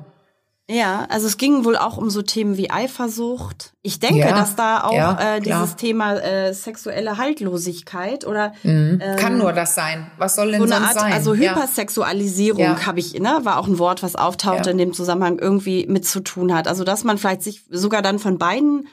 Ja, 0.72 1.08
also 1.10 1.26
es 1.26 1.38
ging 1.38 1.66
wohl 1.66 1.76
auch 1.76 1.98
um 1.98 2.12
so 2.12 2.22
Themen 2.22 2.56
wie 2.56 2.70
Eifersucht. 2.70 3.74
Ich 3.82 4.00
denke, 4.00 4.20
ja, 4.20 4.34
dass 4.34 4.56
da 4.56 4.84
auch 4.84 4.94
ja, 4.94 5.38
äh, 5.38 5.42
dieses 5.42 5.76
Thema 5.78 6.14
äh, 6.14 6.54
sexuelle 6.54 7.18
Haltlosigkeit 7.18 8.24
oder 8.24 8.54
mhm. 8.62 9.02
ähm, 9.02 9.16
kann 9.16 9.40
nur 9.40 9.52
das 9.52 9.74
sein. 9.74 10.12
Was 10.20 10.36
soll 10.36 10.52
denn 10.52 10.62
so 10.62 10.68
sonst 10.68 10.86
Art, 10.90 11.00
sein? 11.00 11.12
Also 11.12 11.34
Hypersexualisierung 11.34 12.62
ja. 12.62 12.86
habe 12.86 13.00
ich, 13.00 13.16
ne, 13.16 13.40
war 13.42 13.58
auch 13.58 13.66
ein 13.66 13.80
Wort, 13.80 14.04
was 14.04 14.16
auftauchte 14.16 14.70
in 14.70 14.78
dem 14.78 14.94
Zusammenhang 14.94 15.40
irgendwie 15.40 15.88
mit 15.88 16.06
zu 16.06 16.20
tun 16.20 16.54
hat. 16.54 16.68
Also 16.68 16.84
dass 16.84 17.04
man 17.04 17.18
vielleicht 17.18 17.42
sich 17.42 17.64
sogar 17.72 18.04
dann 18.04 18.20
von 18.20 18.38
beiden 18.38 18.88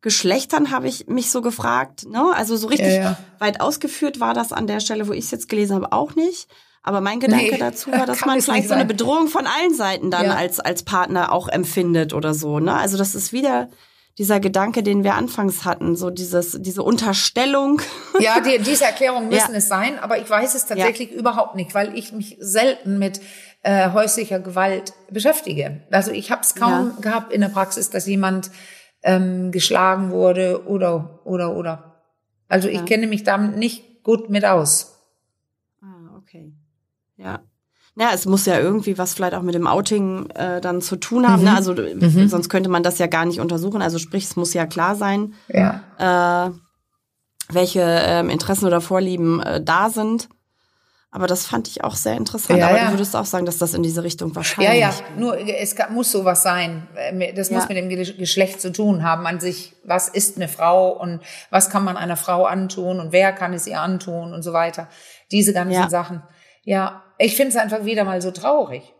Geschlechtern 0.00 0.72
habe 0.72 0.88
ich 0.88 1.06
mich 1.06 1.30
so 1.30 1.42
gefragt, 1.42 2.08
ne? 2.08 2.32
Also 2.34 2.56
so 2.56 2.66
richtig 2.66 3.04
weit 3.38 3.60
ausgeführt 3.60 4.18
war 4.18 4.34
das 4.34 4.52
an 4.52 4.66
der 4.66 4.80
Stelle, 4.80 5.06
wo 5.06 5.12
ich 5.12 5.26
es 5.26 5.30
jetzt 5.30 5.48
gelesen 5.48 5.76
habe, 5.76 5.92
auch 5.92 6.16
nicht. 6.16 6.48
Aber 6.82 7.00
mein 7.00 7.20
Gedanke 7.20 7.52
nee, 7.52 7.58
dazu 7.58 7.92
war, 7.92 8.06
dass 8.06 8.24
man 8.24 8.40
vielleicht 8.40 8.68
so 8.68 8.74
eine 8.74 8.86
Bedrohung 8.86 9.28
von 9.28 9.46
allen 9.46 9.74
Seiten 9.74 10.10
dann 10.10 10.26
ja. 10.26 10.34
als, 10.34 10.60
als 10.60 10.82
Partner 10.82 11.32
auch 11.32 11.48
empfindet 11.48 12.14
oder 12.14 12.34
so. 12.34 12.58
Ne? 12.58 12.74
Also 12.74 12.96
das 12.96 13.14
ist 13.14 13.32
wieder 13.32 13.68
dieser 14.18 14.40
Gedanke, 14.40 14.82
den 14.82 15.04
wir 15.04 15.14
anfangs 15.14 15.64
hatten, 15.64 15.96
so 15.96 16.10
dieses, 16.10 16.58
diese 16.60 16.82
Unterstellung. 16.82 17.80
Ja, 18.18 18.40
die, 18.40 18.58
diese 18.58 18.84
Erklärungen 18.84 19.28
müssen 19.28 19.52
ja. 19.52 19.58
es 19.58 19.68
sein, 19.68 19.98
aber 19.98 20.18
ich 20.18 20.28
weiß 20.28 20.54
es 20.54 20.66
tatsächlich 20.66 21.10
ja. 21.10 21.16
überhaupt 21.16 21.54
nicht, 21.54 21.74
weil 21.74 21.96
ich 21.96 22.12
mich 22.12 22.36
selten 22.38 22.98
mit 22.98 23.18
äh, 23.62 23.92
häuslicher 23.92 24.40
Gewalt 24.40 24.92
beschäftige. 25.10 25.80
Also 25.90 26.10
ich 26.10 26.30
habe 26.30 26.42
es 26.42 26.54
kaum 26.54 27.00
gehabt 27.00 27.32
in 27.32 27.40
der 27.40 27.48
Praxis, 27.48 27.88
dass 27.88 28.06
jemand 28.06 28.50
ähm, 29.02 29.52
geschlagen 29.52 30.10
wurde 30.10 30.66
oder 30.66 31.20
oder 31.24 31.56
oder. 31.56 32.02
Also 32.48 32.68
ich 32.68 32.84
kenne 32.84 33.06
mich 33.06 33.24
damit 33.24 33.56
nicht 33.56 34.02
gut 34.02 34.28
mit 34.28 34.44
aus. 34.44 34.99
Ja. 37.22 37.40
Ja, 37.96 38.10
es 38.14 38.24
muss 38.24 38.46
ja 38.46 38.58
irgendwie 38.58 38.98
was 38.98 39.14
vielleicht 39.14 39.34
auch 39.34 39.42
mit 39.42 39.54
dem 39.54 39.66
Outing 39.66 40.30
äh, 40.30 40.60
dann 40.60 40.80
zu 40.80 40.96
tun 40.96 41.28
haben. 41.28 41.42
Ne? 41.42 41.50
Mhm. 41.50 41.52
Ne? 41.52 41.56
Also 41.56 41.74
mhm. 41.74 42.28
sonst 42.28 42.48
könnte 42.48 42.70
man 42.70 42.82
das 42.82 42.98
ja 42.98 43.06
gar 43.06 43.24
nicht 43.24 43.40
untersuchen. 43.40 43.82
Also 43.82 43.98
sprich, 43.98 44.24
es 44.24 44.36
muss 44.36 44.54
ja 44.54 44.66
klar 44.66 44.94
sein, 44.96 45.34
ja. 45.48 45.82
Äh, 45.98 46.50
welche 47.52 47.82
ähm, 47.82 48.30
Interessen 48.30 48.66
oder 48.66 48.80
Vorlieben 48.80 49.42
äh, 49.42 49.60
da 49.62 49.90
sind. 49.90 50.28
Aber 51.12 51.26
das 51.26 51.44
fand 51.44 51.66
ich 51.66 51.82
auch 51.82 51.96
sehr 51.96 52.16
interessant. 52.16 52.60
Ja, 52.60 52.68
Aber 52.68 52.76
ja. 52.76 52.84
du 52.86 52.92
würdest 52.92 53.16
auch 53.16 53.24
sagen, 53.24 53.44
dass 53.44 53.58
das 53.58 53.74
in 53.74 53.82
diese 53.82 54.04
Richtung 54.04 54.34
wahrscheinlich. 54.36 54.80
Ja, 54.80 54.90
ja. 54.90 54.94
Nur 55.18 55.36
es 55.36 55.74
muss 55.90 56.12
sowas 56.12 56.44
sein. 56.44 56.86
Äh, 56.94 57.34
das 57.34 57.50
muss 57.50 57.68
ja. 57.68 57.74
mit 57.74 57.76
dem 57.76 58.16
Geschlecht 58.16 58.60
zu 58.60 58.70
tun 58.70 59.02
haben. 59.02 59.26
An 59.26 59.40
sich, 59.40 59.74
was 59.82 60.08
ist 60.08 60.36
eine 60.36 60.46
Frau 60.46 60.90
und 60.90 61.20
was 61.50 61.68
kann 61.68 61.82
man 61.82 61.96
einer 61.96 62.16
Frau 62.16 62.44
antun 62.44 63.00
und 63.00 63.10
wer 63.10 63.32
kann 63.32 63.52
es 63.52 63.66
ihr 63.66 63.80
antun 63.80 64.32
und 64.32 64.42
so 64.42 64.52
weiter. 64.52 64.88
Diese 65.32 65.52
ganzen 65.52 65.90
Sachen. 65.90 66.22
Ja, 66.70 67.02
ich 67.18 67.34
finde 67.34 67.50
es 67.50 67.56
einfach 67.56 67.84
wieder 67.84 68.04
mal 68.04 68.22
so 68.22 68.30
traurig. 68.30 68.94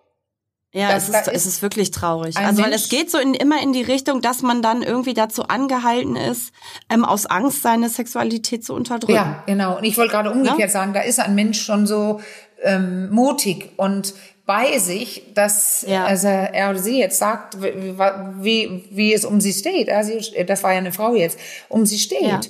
Ja, 0.73 0.93
das, 0.93 1.09
es, 1.09 1.15
ist, 1.15 1.29
es 1.29 1.47
ist 1.47 1.63
wirklich 1.63 1.93
traurig. 1.93 2.37
Also 2.37 2.65
weil 2.65 2.73
es 2.73 2.89
geht 2.89 3.13
so 3.13 3.19
in, 3.19 3.35
immer 3.35 3.63
in 3.63 3.73
die 3.73 3.83
Richtung, 3.83 4.23
dass 4.23 4.43
man 4.43 4.61
dann 4.61 4.83
irgendwie 4.83 5.15
dazu 5.15 5.45
angehalten 5.45 6.17
ist, 6.17 6.53
ähm, 6.89 7.05
aus 7.05 7.27
Angst 7.27 7.63
seine 7.63 7.89
Sexualität 7.89 8.65
zu 8.65 8.75
unterdrücken. 8.75 9.15
Ja, 9.15 9.45
genau. 9.47 9.79
Und 9.79 9.85
ich 9.85 9.97
wollte 9.97 10.11
gerade 10.11 10.33
umgekehrt 10.33 10.59
ja? 10.59 10.69
sagen, 10.69 10.95
da 10.95 11.01
ist 11.03 11.21
ein 11.21 11.37
Mensch 11.37 11.63
schon 11.63 11.87
so 11.87 12.21
ähm, 12.61 13.09
mutig 13.11 13.71
und 13.77 14.15
bei 14.47 14.79
sich, 14.79 15.33
dass 15.35 15.85
ja. 15.87 16.07
also 16.07 16.27
er 16.27 16.71
oder 16.71 16.81
sie 16.81 16.99
jetzt 16.99 17.21
sagt, 17.21 17.63
wie, 17.63 17.97
wie, 18.41 18.85
wie 18.91 19.15
es 19.15 19.25
um 19.25 19.41
sie 19.41 19.53
steht. 19.53 19.89
Also, 19.89 20.15
das 20.45 20.65
war 20.65 20.73
ja 20.73 20.79
eine 20.79 20.91
Frau 20.91 21.15
jetzt, 21.15 21.39
um 21.69 21.87
sie 21.87 22.01
steht. 22.01 22.21
Ja. 22.21 22.41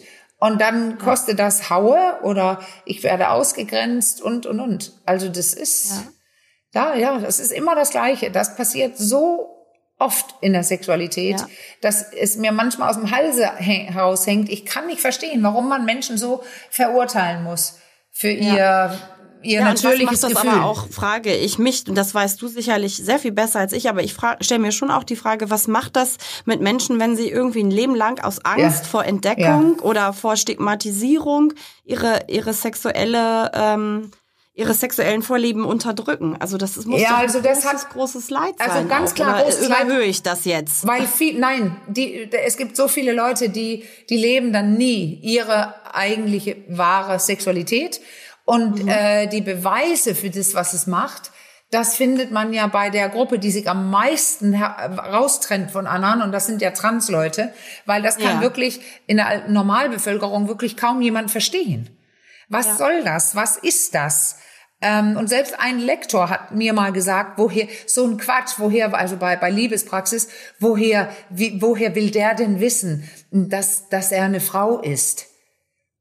Und 0.41 0.61
dann 0.61 0.99
kostet 0.99 1.39
das 1.39 1.69
Haue 1.69 2.19
oder 2.23 2.61
ich 2.87 3.03
werde 3.03 3.29
ausgegrenzt 3.29 4.23
und, 4.23 4.47
und, 4.47 4.59
und. 4.59 4.93
Also 5.05 5.29
das 5.29 5.53
ist, 5.53 6.03
ja, 6.73 6.95
ja, 6.95 6.99
ja 6.99 7.19
das 7.19 7.39
ist 7.39 7.53
immer 7.53 7.75
das 7.75 7.91
Gleiche. 7.91 8.31
Das 8.31 8.57
passiert 8.57 8.97
so 8.97 9.51
oft 9.99 10.35
in 10.41 10.55
der 10.55 10.65
Sexualität, 10.65 11.41
ja. 11.41 11.49
dass 11.83 12.11
es 12.15 12.37
mir 12.37 12.53
manchmal 12.53 12.89
aus 12.89 12.97
dem 12.97 13.11
Halse 13.11 13.55
heraushängt. 13.57 14.49
Ich 14.49 14.65
kann 14.65 14.87
nicht 14.87 15.03
verstehen, 15.03 15.43
warum 15.43 15.69
man 15.69 15.85
Menschen 15.85 16.17
so 16.17 16.43
verurteilen 16.71 17.45
muss 17.45 17.79
für 18.11 18.31
ja. 18.31 18.99
Ihr 19.43 19.61
ja, 19.61 19.65
natürliches 19.65 20.23
was 20.23 20.35
macht 20.35 20.45
das 20.45 20.53
aber 20.53 20.65
auch, 20.65 20.89
frage 20.89 21.35
ich 21.35 21.59
mich, 21.59 21.85
und 21.89 21.95
das 21.95 22.15
weißt 22.15 22.41
du 22.41 22.49
sicherlich 22.49 22.97
sehr 22.97 23.19
viel 23.19 23.33
besser 23.33 23.61
als 23.61 23.73
ich, 23.73 23.89
aber 23.89 24.03
ich 24.03 24.15
stelle 24.41 24.61
mir 24.61 24.73
schon 24.73 24.91
auch 24.91 25.05
die 25.05 25.17
Frage, 25.17 25.51
was 25.51 25.69
macht 25.69 25.97
das 25.97 26.17
mit 26.45 26.61
Menschen, 26.61 27.01
wenn 27.01 27.17
sie 27.17 27.29
irgendwie 27.29 27.63
ein 27.63 27.71
Leben 27.71 27.95
lang 27.95 28.21
aus 28.23 28.45
Angst 28.45 28.83
ja. 28.85 28.89
vor 28.89 29.05
Entdeckung 29.05 29.77
ja. 29.79 29.83
oder 29.83 30.13
vor 30.13 30.37
Stigmatisierung 30.37 31.55
ihre, 31.85 32.21
ihre 32.29 32.53
sexuelle, 32.53 33.51
ähm, 33.55 34.11
ihre 34.55 34.75
sexuellen 34.75 35.23
Vorlieben 35.23 35.65
unterdrücken. 35.65 36.37
Also 36.39 36.59
das 36.59 36.77
ist, 36.77 36.87
muss 36.87 37.01
ja, 37.01 37.17
also 37.17 37.39
ein 37.39 37.45
das 37.45 37.63
großes, 37.63 37.85
hat, 37.85 37.91
großes 37.91 38.31
Leid 38.31 38.55
also 38.59 38.73
sein. 38.73 38.77
Also 38.77 38.89
ganz 38.89 39.11
auch. 39.13 39.15
klar, 39.15 39.45
Oder 39.47 39.85
überhöhe 39.85 40.05
ich 40.05 40.23
das 40.23 40.45
jetzt? 40.45 40.87
Weil 40.87 41.07
viel, 41.07 41.39
nein, 41.39 41.77
die, 41.87 42.31
es 42.31 42.57
gibt 42.57 42.77
so 42.77 42.89
viele 42.89 43.13
Leute, 43.13 43.49
die, 43.49 43.85
die 44.11 44.17
leben 44.17 44.53
dann 44.53 44.75
nie 44.75 45.19
ihre 45.23 45.75
eigentliche 45.95 46.57
wahre 46.69 47.19
Sexualität 47.19 48.01
und 48.51 48.83
mhm. 48.83 48.89
äh, 48.89 49.29
die 49.29 49.43
Beweise 49.43 50.17
für 50.17 50.29
das, 50.29 50.57
was 50.57 50.73
es 50.73 50.89
macht, 50.89 51.31
das 51.71 51.95
findet 51.95 52.33
man 52.33 52.53
ja 52.53 52.67
bei 52.67 52.91
der 52.91 53.09
Gruppe, 53.09 53.39
die 53.39 53.53
sich 53.53 53.71
am 53.71 53.91
meisten 53.91 54.61
raustrennt 54.61 55.71
von 55.71 55.87
anderen, 55.87 56.21
und 56.21 56.33
das 56.33 56.47
sind 56.47 56.61
ja 56.61 56.73
Transleute, 56.73 57.53
weil 57.87 58.03
das 58.03 58.19
kann 58.19 58.37
ja. 58.37 58.41
wirklich 58.41 58.81
in 59.07 59.19
der 59.19 59.49
Normalbevölkerung 59.49 60.49
wirklich 60.49 60.77
kaum 60.77 61.01
jemand 61.01 61.31
verstehen. 61.31 61.97
Was 62.49 62.67
ja. 62.67 62.75
soll 62.75 63.05
das? 63.05 63.37
Was 63.37 63.57
ist 63.57 63.95
das? 63.95 64.39
Ähm, 64.81 65.17
und 65.17 65.29
selbst 65.29 65.55
ein 65.61 65.79
Lektor 65.79 66.29
hat 66.29 66.51
mir 66.51 66.73
mal 66.73 66.91
gesagt, 66.91 67.39
woher, 67.39 67.69
so 67.87 68.05
ein 68.05 68.17
Quatsch, 68.17 68.55
woher, 68.57 68.93
also 68.93 69.17
bei, 69.17 69.37
bei 69.37 69.51
Liebespraxis, 69.51 70.29
woher, 70.59 71.15
wie, 71.29 71.63
woher 71.63 71.95
will 71.95 72.11
der 72.11 72.35
denn 72.35 72.59
wissen, 72.59 73.09
dass, 73.31 73.89
dass 73.91 74.11
er 74.11 74.25
eine 74.25 74.41
Frau 74.41 74.81
ist? 74.81 75.30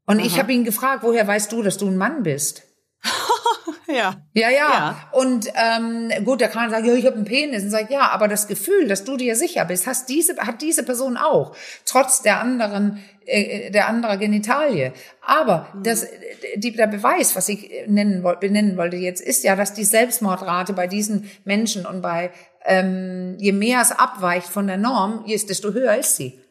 Und 0.09 0.17
Aha. 0.17 0.25
ich 0.25 0.39
habe 0.39 0.51
ihn 0.51 0.63
gefragt, 0.63 1.03
woher 1.03 1.27
weißt 1.27 1.51
du, 1.51 1.61
dass 1.61 1.77
du 1.77 1.85
ein 1.85 1.95
Mann 1.95 2.23
bist? 2.23 2.63
ja. 3.87 4.15
Ja, 4.33 4.49
ja. 4.49 4.49
ja. 4.49 5.09
Und 5.11 5.47
ähm, 5.53 6.25
gut, 6.25 6.41
da 6.41 6.47
kann 6.47 6.63
man 6.63 6.71
sagen, 6.71 6.87
ja, 6.87 6.95
ich 6.95 7.05
habe 7.05 7.17
einen 7.17 7.25
Penis. 7.25 7.61
Und 7.61 7.69
sagt, 7.69 7.91
ja, 7.91 8.09
aber 8.09 8.27
das 8.27 8.47
Gefühl, 8.47 8.87
dass 8.87 9.03
du 9.03 9.17
dir 9.17 9.35
sicher 9.35 9.65
bist, 9.65 9.85
hast 9.85 10.09
diese, 10.09 10.35
hat 10.37 10.63
diese 10.63 10.81
Person 10.81 11.15
auch, 11.15 11.55
trotz 11.85 12.23
der 12.23 12.41
anderen, 12.41 13.03
äh, 13.27 13.69
der 13.69 13.87
anderer 13.87 14.17
Genitalie. 14.17 14.93
Aber 15.23 15.67
mhm. 15.75 15.83
das, 15.83 16.07
die, 16.55 16.71
der 16.71 16.87
Beweis, 16.87 17.35
was 17.35 17.47
ich 17.47 17.69
nennen, 17.85 18.25
benennen 18.39 18.77
wollte 18.77 18.97
jetzt, 18.97 19.21
ist 19.21 19.43
ja, 19.43 19.55
dass 19.55 19.75
die 19.75 19.83
Selbstmordrate 19.83 20.73
bei 20.73 20.87
diesen 20.87 21.29
Menschen 21.45 21.85
und 21.85 22.01
bei 22.01 22.31
ähm, 22.65 23.35
je 23.37 23.51
mehr 23.51 23.79
es 23.81 23.91
abweicht 23.91 24.47
von 24.47 24.65
der 24.65 24.77
Norm, 24.77 25.23
desto 25.27 25.71
höher 25.71 25.97
ist 25.97 26.15
sie. 26.15 26.41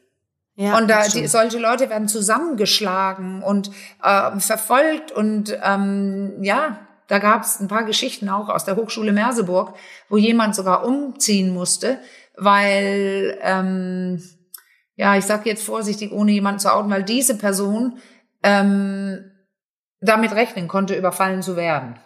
Ja, 0.61 0.77
und 0.77 0.89
da 0.89 1.07
die, 1.07 1.29
solche 1.29 1.61
Leute 1.61 1.89
werden 1.89 2.09
zusammengeschlagen 2.09 3.45
und 3.45 3.71
äh, 4.03 4.41
verfolgt 4.41 5.13
und 5.13 5.57
ähm, 5.63 6.43
ja, 6.43 6.81
da 7.07 7.21
gab 7.21 7.45
es 7.45 7.61
ein 7.61 7.69
paar 7.69 7.85
Geschichten 7.85 8.29
auch 8.29 8.49
aus 8.49 8.65
der 8.65 8.75
Hochschule 8.75 9.13
Merseburg, 9.13 9.77
wo 10.09 10.17
jemand 10.17 10.57
sogar 10.57 10.85
umziehen 10.85 11.55
musste, 11.55 12.01
weil 12.37 13.39
ähm, 13.41 14.21
ja, 14.97 15.17
ich 15.17 15.27
sage 15.27 15.49
jetzt 15.49 15.65
vorsichtig, 15.65 16.11
ohne 16.11 16.33
jemanden 16.33 16.59
zu 16.59 16.75
outen, 16.75 16.91
weil 16.91 17.05
diese 17.05 17.39
Person 17.39 18.01
ähm, 18.43 19.31
damit 20.01 20.33
rechnen 20.33 20.67
konnte, 20.67 20.97
überfallen 20.97 21.41
zu 21.41 21.55
werden. 21.55 22.01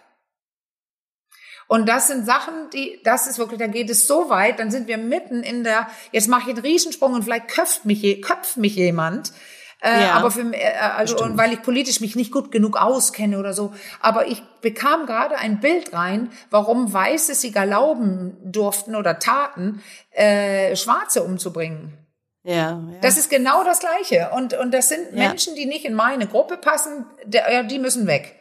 Und 1.73 1.89
das 1.89 2.05
sind 2.05 2.23
Sachen, 2.23 2.69
die, 2.71 2.99
das 3.03 3.25
ist 3.25 3.39
wirklich, 3.39 3.57
da 3.57 3.65
geht 3.65 3.89
es 3.89 4.05
so 4.05 4.29
weit, 4.29 4.59
dann 4.59 4.69
sind 4.69 4.87
wir 4.87 4.99
mitten 4.99 5.41
in 5.41 5.63
der, 5.63 5.87
jetzt 6.11 6.27
mache 6.27 6.51
ich 6.51 6.55
einen 6.55 6.63
Riesensprung 6.63 7.15
und 7.15 7.23
vielleicht 7.23 7.47
köpft 7.47 7.85
mich, 7.85 8.21
köpft 8.21 8.57
mich 8.57 8.75
jemand. 8.75 9.33
Äh, 9.81 10.03
ja, 10.03 10.11
aber 10.11 10.29
für 10.29 10.53
äh, 10.53 10.75
also 10.95 11.17
und 11.17 11.35
weil 11.35 11.51
ich 11.51 11.63
politisch 11.63 11.99
mich 11.99 12.15
nicht 12.15 12.31
gut 12.31 12.51
genug 12.51 12.79
auskenne 12.79 13.39
oder 13.39 13.53
so. 13.53 13.73
Aber 14.01 14.27
ich 14.27 14.43
bekam 14.61 15.07
gerade 15.07 15.35
ein 15.35 15.61
Bild 15.61 15.93
rein, 15.93 16.29
warum 16.51 16.93
Weiße 16.93 17.33
sich 17.33 17.55
erlauben 17.55 18.37
durften 18.43 18.95
oder 18.95 19.17
taten, 19.17 19.81
äh, 20.11 20.75
Schwarze 20.75 21.23
umzubringen. 21.23 21.97
Ja, 22.43 22.53
ja. 22.53 22.81
Das 23.01 23.17
ist 23.17 23.31
genau 23.31 23.63
das 23.63 23.79
Gleiche. 23.79 24.29
Und, 24.35 24.53
und 24.53 24.75
das 24.75 24.89
sind 24.89 25.07
ja. 25.11 25.27
Menschen, 25.27 25.55
die 25.55 25.65
nicht 25.65 25.85
in 25.85 25.95
meine 25.95 26.27
Gruppe 26.27 26.57
passen, 26.57 27.07
der, 27.25 27.51
ja, 27.51 27.63
die 27.63 27.79
müssen 27.79 28.05
weg. 28.05 28.35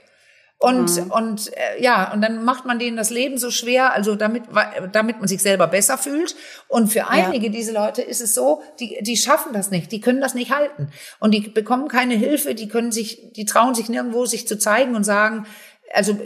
Und, 0.62 0.94
mhm. 0.96 1.10
und 1.10 1.52
äh, 1.56 1.82
ja, 1.82 2.12
und 2.12 2.20
dann 2.20 2.44
macht 2.44 2.66
man 2.66 2.78
denen 2.78 2.96
das 2.96 3.10
Leben 3.10 3.36
so 3.36 3.50
schwer, 3.50 3.92
also 3.94 4.14
damit, 4.14 4.44
damit 4.92 5.18
man 5.18 5.26
sich 5.26 5.42
selber 5.42 5.66
besser 5.66 5.98
fühlt. 5.98 6.36
Und 6.68 6.86
für 6.86 7.08
einige 7.08 7.46
ja. 7.46 7.52
diese 7.52 7.72
Leute 7.72 8.00
ist 8.00 8.20
es 8.20 8.32
so, 8.32 8.62
die, 8.78 8.96
die 9.00 9.16
schaffen 9.16 9.52
das 9.52 9.72
nicht, 9.72 9.90
die 9.90 10.00
können 10.00 10.20
das 10.20 10.34
nicht 10.34 10.52
halten. 10.52 10.92
Und 11.18 11.32
die 11.34 11.40
bekommen 11.40 11.88
keine 11.88 12.14
Hilfe, 12.14 12.54
die 12.54 12.68
können 12.68 12.92
sich, 12.92 13.32
die 13.32 13.44
trauen 13.44 13.74
sich 13.74 13.88
nirgendwo, 13.88 14.24
sich 14.24 14.46
zu 14.46 14.56
zeigen 14.56 14.94
und 14.94 15.02
sagen, 15.02 15.46
also 15.92 16.16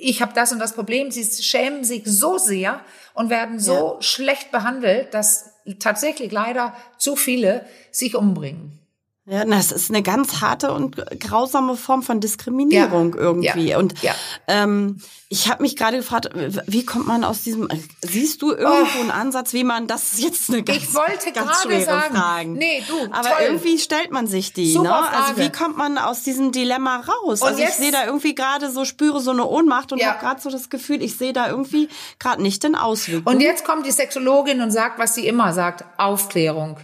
ich 0.00 0.20
habe 0.20 0.32
das 0.34 0.50
und 0.50 0.58
das 0.58 0.72
Problem. 0.72 1.12
Sie 1.12 1.24
schämen 1.24 1.84
sich 1.84 2.02
so 2.06 2.38
sehr 2.38 2.80
und 3.14 3.30
werden 3.30 3.60
so 3.60 3.94
ja. 3.94 4.02
schlecht 4.02 4.50
behandelt, 4.50 5.14
dass 5.14 5.52
tatsächlich 5.78 6.32
leider 6.32 6.74
zu 6.98 7.14
viele 7.14 7.64
sich 7.92 8.16
umbringen. 8.16 8.80
Ja, 9.28 9.44
das 9.44 9.72
ist 9.72 9.90
eine 9.90 10.04
ganz 10.04 10.40
harte 10.40 10.72
und 10.72 10.96
grausame 11.18 11.76
Form 11.76 12.04
von 12.04 12.20
Diskriminierung 12.20 13.14
ja, 13.14 13.20
irgendwie. 13.20 13.68
Ja, 13.70 13.78
und 13.78 14.00
ja. 14.00 14.14
Ähm, 14.46 15.00
ich 15.28 15.50
habe 15.50 15.64
mich 15.64 15.74
gerade 15.74 15.96
gefragt, 15.96 16.30
wie 16.68 16.86
kommt 16.86 17.08
man 17.08 17.24
aus 17.24 17.42
diesem? 17.42 17.66
Siehst 18.02 18.40
du 18.40 18.52
irgendwo 18.52 18.98
oh. 18.98 19.00
einen 19.00 19.10
Ansatz, 19.10 19.52
wie 19.52 19.64
man 19.64 19.88
das 19.88 20.20
jetzt 20.20 20.48
eine 20.48 20.62
ganz, 20.62 20.78
ich 20.78 20.94
wollte 20.94 21.32
ganz 21.32 21.62
schwere 21.62 21.84
sagen, 21.84 22.14
Fragen. 22.14 22.52
Nee, 22.52 22.84
du. 22.86 23.12
Aber 23.12 23.30
toll. 23.30 23.38
irgendwie 23.46 23.78
stellt 23.78 24.12
man 24.12 24.28
sich 24.28 24.52
die. 24.52 24.70
Super 24.72 25.00
ne? 25.00 25.10
Also 25.10 25.38
wie 25.38 25.50
kommt 25.50 25.76
man 25.76 25.98
aus 25.98 26.22
diesem 26.22 26.52
Dilemma 26.52 26.98
raus? 26.98 27.42
Und 27.42 27.48
also 27.48 27.62
ich 27.64 27.70
sehe 27.70 27.90
da 27.90 28.06
irgendwie 28.06 28.36
gerade 28.36 28.70
so, 28.70 28.84
spüre 28.84 29.20
so 29.20 29.32
eine 29.32 29.44
Ohnmacht 29.44 29.90
und 29.90 29.98
ja. 29.98 30.10
habe 30.10 30.20
gerade 30.20 30.40
so 30.40 30.50
das 30.50 30.70
Gefühl, 30.70 31.02
ich 31.02 31.16
sehe 31.16 31.32
da 31.32 31.48
irgendwie 31.48 31.88
gerade 32.20 32.40
nicht 32.40 32.62
den 32.62 32.76
Ausweg. 32.76 33.28
Und 33.28 33.40
jetzt 33.40 33.64
kommt 33.64 33.86
die 33.86 33.92
Sexologin 33.92 34.60
und 34.60 34.70
sagt, 34.70 35.00
was 35.00 35.16
sie 35.16 35.26
immer 35.26 35.52
sagt: 35.52 35.84
Aufklärung. 35.98 36.76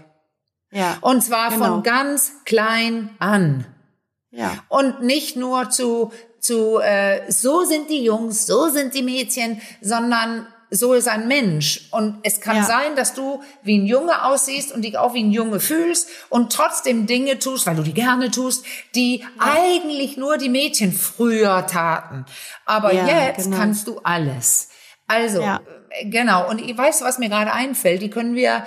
Ja, 0.72 0.98
und 1.02 1.22
zwar 1.22 1.50
genau. 1.50 1.66
von 1.66 1.82
ganz 1.82 2.32
klein 2.44 3.10
an. 3.18 3.66
Ja. 4.30 4.64
Und 4.68 5.02
nicht 5.02 5.36
nur 5.36 5.68
zu, 5.70 6.12
zu 6.40 6.78
äh, 6.78 7.30
so 7.30 7.64
sind 7.64 7.90
die 7.90 8.02
Jungs, 8.02 8.46
so 8.46 8.68
sind 8.68 8.94
die 8.94 9.02
Mädchen, 9.02 9.60
sondern 9.82 10.46
so 10.70 10.94
ist 10.94 11.06
ein 11.06 11.28
Mensch. 11.28 11.88
Und 11.90 12.20
es 12.22 12.40
kann 12.40 12.56
ja. 12.56 12.64
sein, 12.64 12.96
dass 12.96 13.12
du 13.12 13.42
wie 13.62 13.78
ein 13.78 13.84
Junge 13.84 14.24
aussiehst 14.24 14.72
und 14.72 14.82
dich 14.82 14.96
auch 14.96 15.12
wie 15.12 15.22
ein 15.22 15.30
Junge 15.30 15.60
fühlst 15.60 16.08
und 16.30 16.50
trotzdem 16.50 17.06
Dinge 17.06 17.38
tust, 17.38 17.66
weil 17.66 17.76
du 17.76 17.82
die 17.82 17.92
gerne 17.92 18.30
tust, 18.30 18.64
die 18.94 19.18
ja. 19.18 19.26
eigentlich 19.38 20.16
nur 20.16 20.38
die 20.38 20.48
Mädchen 20.48 20.92
früher 20.92 21.66
taten. 21.66 22.24
Aber 22.64 22.94
ja, 22.94 23.26
jetzt 23.26 23.44
genau. 23.44 23.58
kannst 23.58 23.86
du 23.86 24.00
alles. 24.02 24.70
Also, 25.06 25.42
äh, 25.42 26.06
genau. 26.06 26.48
Und 26.48 26.58
ich 26.58 26.76
weiß, 26.76 27.02
was 27.02 27.18
mir 27.18 27.28
gerade 27.28 27.52
einfällt. 27.52 28.00
Die 28.00 28.08
können 28.08 28.34
wir, 28.34 28.66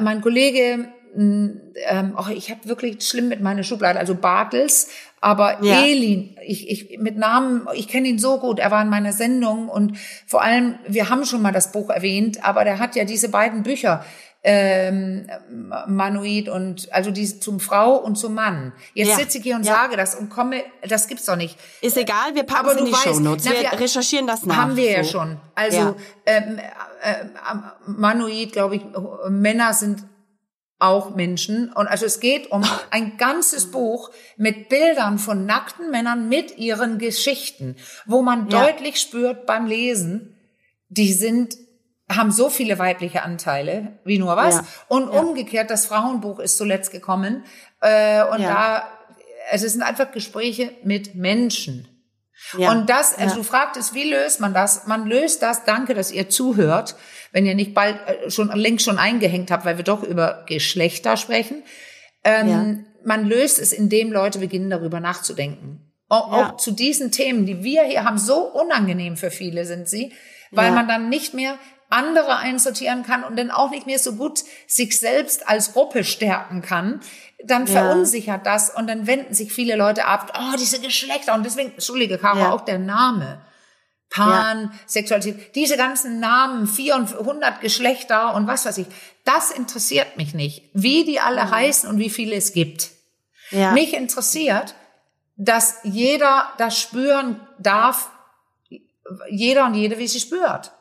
mein 0.00 0.20
Kollege 0.22 0.88
ähm, 1.16 2.16
oh, 2.16 2.30
ich 2.30 2.50
habe 2.50 2.60
wirklich 2.64 3.02
schlimm 3.06 3.28
mit 3.28 3.40
meiner 3.40 3.62
Schublade, 3.62 3.98
also 3.98 4.14
Bartels, 4.14 4.88
aber 5.20 5.62
ja. 5.62 5.84
Elin, 5.84 6.36
ich, 6.44 6.68
ich 6.68 6.98
mit 6.98 7.16
Namen, 7.16 7.66
ich 7.74 7.88
kenne 7.88 8.08
ihn 8.08 8.18
so 8.18 8.38
gut, 8.38 8.58
er 8.58 8.70
war 8.70 8.82
in 8.82 8.88
meiner 8.88 9.12
Sendung 9.12 9.68
und 9.68 9.96
vor 10.26 10.42
allem, 10.42 10.76
wir 10.86 11.08
haben 11.08 11.24
schon 11.24 11.42
mal 11.42 11.52
das 11.52 11.72
Buch 11.72 11.90
erwähnt, 11.90 12.44
aber 12.44 12.64
der 12.64 12.78
hat 12.78 12.96
ja 12.96 13.04
diese 13.04 13.28
beiden 13.28 13.62
Bücher, 13.62 14.04
ähm, 14.46 15.26
Manuid 15.86 16.50
und 16.50 16.92
also 16.92 17.10
die 17.10 17.40
zum 17.40 17.60
Frau 17.60 17.96
und 17.96 18.16
zum 18.16 18.34
Mann. 18.34 18.74
Jetzt 18.92 19.08
ja. 19.08 19.16
sitze 19.16 19.38
ich 19.38 19.44
hier 19.44 19.56
und 19.56 19.64
ja. 19.64 19.72
sage 19.72 19.96
das 19.96 20.14
und 20.14 20.28
komme, 20.28 20.62
das 20.86 21.08
gibt's 21.08 21.24
doch 21.24 21.36
nicht. 21.36 21.56
Ist 21.80 21.96
egal, 21.96 22.34
wir 22.34 22.42
packen 22.42 22.68
es 22.68 22.76
in 22.76 22.84
die 22.84 22.92
weißt, 22.92 23.04
Shownotes. 23.04 23.46
Wir, 23.46 23.60
wir 23.60 23.80
recherchieren 23.80 24.26
das 24.26 24.44
nach. 24.44 24.56
Haben 24.56 24.76
wir 24.76 24.90
so. 24.90 24.96
ja 24.96 25.04
schon. 25.04 25.36
Also 25.54 25.78
ja. 25.78 25.94
Ähm, 26.26 26.58
äh, 26.58 27.24
Manuid, 27.86 28.52
glaube 28.52 28.76
ich, 28.76 28.82
Männer 29.30 29.72
sind 29.72 30.04
auch 30.78 31.14
Menschen. 31.14 31.72
Und 31.72 31.86
also 31.86 32.06
es 32.06 32.20
geht 32.20 32.50
um 32.50 32.64
ein 32.90 33.16
ganzes 33.16 33.70
Buch 33.70 34.10
mit 34.36 34.68
Bildern 34.68 35.18
von 35.18 35.46
nackten 35.46 35.90
Männern 35.90 36.28
mit 36.28 36.58
ihren 36.58 36.98
Geschichten, 36.98 37.76
wo 38.06 38.22
man 38.22 38.48
ja. 38.48 38.64
deutlich 38.64 39.00
spürt 39.00 39.46
beim 39.46 39.66
Lesen, 39.66 40.36
die 40.88 41.12
sind 41.12 41.56
haben 42.10 42.32
so 42.32 42.50
viele 42.50 42.78
weibliche 42.78 43.22
Anteile 43.22 43.98
wie 44.04 44.18
nur 44.18 44.36
was. 44.36 44.56
Ja. 44.56 44.64
Und 44.88 45.12
ja. 45.12 45.20
umgekehrt, 45.20 45.70
das 45.70 45.86
Frauenbuch 45.86 46.38
ist 46.38 46.58
zuletzt 46.58 46.92
gekommen. 46.92 47.44
Äh, 47.80 48.24
und 48.24 48.42
da, 48.42 48.88
also 49.50 49.64
es 49.66 49.72
sind 49.72 49.82
einfach 49.82 50.12
Gespräche 50.12 50.72
mit 50.82 51.14
Menschen. 51.14 51.88
Ja. 52.56 52.70
Und 52.70 52.90
das, 52.90 53.14
also 53.14 53.30
ja. 53.30 53.36
du 53.36 53.42
fragtest, 53.42 53.94
wie 53.94 54.10
löst 54.10 54.40
man 54.40 54.54
das? 54.54 54.86
Man 54.86 55.06
löst 55.06 55.42
das, 55.42 55.64
danke, 55.64 55.94
dass 55.94 56.12
ihr 56.12 56.28
zuhört, 56.28 56.96
wenn 57.32 57.46
ihr 57.46 57.54
nicht 57.54 57.74
bald 57.74 57.96
äh, 58.06 58.30
schon 58.30 58.48
längst 58.50 58.84
schon 58.84 58.98
eingehängt 58.98 59.50
habt, 59.50 59.64
weil 59.64 59.76
wir 59.76 59.84
doch 59.84 60.02
über 60.02 60.44
Geschlechter 60.46 61.16
sprechen. 61.16 61.62
Ähm, 62.22 62.48
ja. 62.48 62.76
Man 63.04 63.26
löst 63.26 63.58
es, 63.58 63.72
indem 63.72 64.12
Leute 64.12 64.38
beginnen, 64.38 64.70
darüber 64.70 65.00
nachzudenken. 65.00 65.92
Auch, 66.08 66.32
auch, 66.32 66.56
zu 66.58 66.70
diesen 66.70 67.10
Themen, 67.10 67.46
die 67.46 67.64
wir 67.64 67.82
hier 67.84 68.04
haben, 68.04 68.18
so 68.18 68.42
unangenehm 68.52 69.16
für 69.16 69.30
viele 69.30 69.64
sind 69.64 69.88
sie, 69.88 70.12
weil 70.50 70.70
man 70.70 70.86
dann 70.86 71.08
nicht 71.08 71.34
mehr 71.34 71.58
andere 71.94 72.36
einsortieren 72.36 73.04
kann 73.04 73.24
und 73.24 73.38
dann 73.38 73.50
auch 73.50 73.70
nicht 73.70 73.86
mehr 73.86 73.98
so 73.98 74.14
gut 74.14 74.40
sich 74.66 74.98
selbst 74.98 75.48
als 75.48 75.72
Gruppe 75.72 76.04
stärken 76.04 76.60
kann, 76.60 77.00
dann 77.44 77.66
verunsichert 77.66 78.46
das 78.46 78.70
und 78.70 78.86
dann 78.88 79.06
wenden 79.06 79.34
sich 79.34 79.52
viele 79.52 79.76
Leute 79.76 80.06
ab, 80.06 80.32
oh, 80.38 80.56
diese 80.58 80.80
Geschlechter 80.80 81.34
und 81.34 81.44
deswegen, 81.44 81.72
Entschuldige, 81.72 82.18
Caro, 82.18 82.38
ja. 82.38 82.52
auch 82.52 82.62
der 82.62 82.78
Name. 82.78 83.40
Pan, 84.10 84.70
ja. 84.72 84.78
Sexualität, 84.86 85.54
diese 85.54 85.76
ganzen 85.76 86.20
Namen, 86.20 86.66
400 86.66 87.60
Geschlechter 87.60 88.34
und 88.34 88.46
was 88.46 88.64
weiß 88.64 88.78
ich, 88.78 88.86
das 89.24 89.50
interessiert 89.50 90.16
mich 90.16 90.34
nicht, 90.34 90.70
wie 90.72 91.04
die 91.04 91.20
alle 91.20 91.44
mhm. 91.44 91.50
heißen 91.50 91.88
und 91.88 91.98
wie 91.98 92.10
viele 92.10 92.36
es 92.36 92.52
gibt. 92.52 92.90
Ja. 93.50 93.72
Mich 93.72 93.94
interessiert, 93.94 94.74
dass 95.36 95.78
jeder 95.82 96.52
das 96.58 96.78
spüren 96.78 97.40
darf, 97.58 98.10
jeder 99.28 99.66
und 99.66 99.74
jede, 99.74 99.98
wie 99.98 100.08
sie 100.08 100.20
spürt 100.20 100.72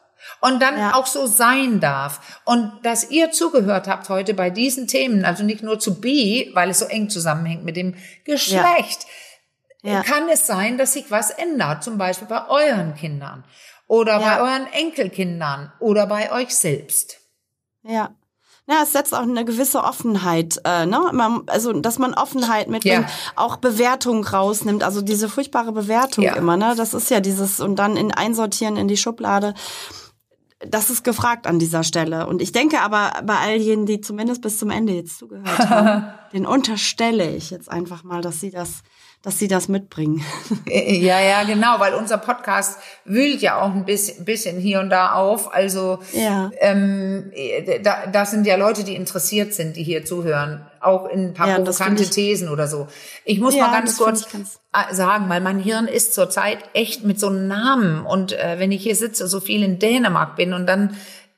und 0.43 0.61
dann 0.61 0.77
ja. 0.77 0.93
auch 0.95 1.07
so 1.07 1.25
sein 1.25 1.79
darf. 1.79 2.41
Und 2.43 2.73
dass 2.83 3.09
ihr 3.09 3.31
zugehört 3.31 3.87
habt 3.87 4.09
heute 4.09 4.33
bei 4.33 4.49
diesen 4.49 4.87
Themen, 4.87 5.23
also 5.23 5.41
nicht 5.41 5.63
nur 5.63 5.79
zu 5.79 6.01
B, 6.01 6.51
weil 6.53 6.69
es 6.69 6.79
so 6.79 6.85
eng 6.85 7.09
zusammenhängt 7.09 7.63
mit 7.63 7.77
dem 7.77 7.95
Geschlecht, 8.25 9.05
ja. 9.83 9.93
Ja. 9.93 10.03
kann 10.03 10.27
es 10.27 10.45
sein, 10.45 10.77
dass 10.77 10.93
sich 10.93 11.09
was 11.09 11.29
ändert, 11.29 11.83
zum 11.83 11.97
Beispiel 11.97 12.27
bei 12.27 12.49
euren 12.49 12.93
Kindern 12.93 13.45
oder 13.87 14.19
bei 14.19 14.41
euren 14.41 14.67
Enkelkindern 14.67 15.71
oder 15.79 16.07
bei 16.07 16.31
euch 16.31 16.53
selbst. 16.53 17.19
Ja. 17.83 18.13
Ja, 18.65 18.83
es 18.83 18.93
setzt 18.93 19.13
auch 19.13 19.23
eine 19.23 19.43
gewisse 19.43 19.83
Offenheit, 19.83 20.61
äh, 20.63 20.85
ne? 20.85 21.09
Man, 21.11 21.43
also 21.47 21.73
dass 21.73 21.99
man 21.99 22.13
Offenheit 22.13 22.69
mitbringt, 22.69 23.09
ja. 23.09 23.33
auch 23.35 23.57
Bewertung 23.57 24.25
rausnimmt, 24.25 24.83
also 24.83 25.01
diese 25.01 25.27
furchtbare 25.27 25.73
Bewertung 25.73 26.23
ja. 26.23 26.35
immer, 26.35 26.55
ne? 26.55 26.73
Das 26.77 26.93
ist 26.93 27.09
ja 27.09 27.19
dieses 27.19 27.59
und 27.59 27.75
dann 27.75 27.97
in 27.97 28.13
einsortieren 28.13 28.77
in 28.77 28.87
die 28.87 28.95
Schublade 28.95 29.53
das 30.67 30.89
ist 30.89 31.03
gefragt 31.03 31.47
an 31.47 31.59
dieser 31.59 31.83
Stelle. 31.83 32.27
Und 32.27 32.41
ich 32.41 32.51
denke 32.51 32.81
aber 32.81 33.11
bei 33.23 33.37
all 33.37 33.55
jenen, 33.55 33.85
die 33.85 34.01
zumindest 34.01 34.41
bis 34.41 34.57
zum 34.57 34.69
Ende 34.69 34.93
jetzt 34.93 35.17
zugehört 35.17 35.69
haben, 35.69 36.05
den 36.33 36.45
unterstelle 36.45 37.35
ich 37.35 37.51
jetzt 37.51 37.69
einfach 37.69 38.03
mal, 38.03 38.21
dass 38.21 38.39
sie 38.39 38.51
das 38.51 38.83
dass 39.23 39.39
sie 39.39 39.47
das 39.47 39.67
mitbringen. 39.69 40.23
Äh, 40.65 40.95
ja, 40.95 41.19
ja, 41.19 41.43
genau, 41.43 41.79
weil 41.79 41.93
unser 41.93 42.17
Podcast 42.17 42.79
wühlt 43.05 43.41
ja 43.41 43.61
auch 43.61 43.73
ein 43.73 43.85
bisschen, 43.85 44.57
hier 44.57 44.79
und 44.79 44.89
da 44.89 45.13
auf. 45.13 45.53
Also 45.53 45.99
ja. 46.13 46.51
ähm, 46.59 47.31
da, 47.83 48.07
das 48.07 48.31
sind 48.31 48.47
ja 48.47 48.55
Leute, 48.55 48.83
die 48.83 48.95
interessiert 48.95 49.53
sind, 49.53 49.75
die 49.75 49.83
hier 49.83 50.05
zuhören, 50.05 50.65
auch 50.79 51.07
in 51.09 51.27
ein 51.27 51.33
paar 51.33 51.49
ja, 51.49 51.55
provokante 51.55 52.09
Thesen 52.09 52.49
oder 52.49 52.67
so. 52.67 52.87
Ich 53.25 53.39
muss 53.39 53.55
ja, 53.55 53.67
mal 53.67 53.73
ganz 53.73 53.97
kurz 53.97 54.29
ganz 54.31 54.59
sagen, 54.91 55.27
weil 55.27 55.41
mein 55.41 55.59
Hirn 55.59 55.87
ist 55.87 56.13
zurzeit 56.13 56.59
echt 56.73 57.03
mit 57.03 57.19
so 57.19 57.27
einem 57.27 57.47
Namen 57.47 58.05
und 58.05 58.31
äh, 58.31 58.55
wenn 58.57 58.71
ich 58.71 58.83
hier 58.83 58.95
sitze, 58.95 59.27
so 59.27 59.39
viel 59.39 59.63
in 59.63 59.79
Dänemark 59.79 60.35
bin 60.35 60.53
und 60.53 60.65
dann 60.65 60.95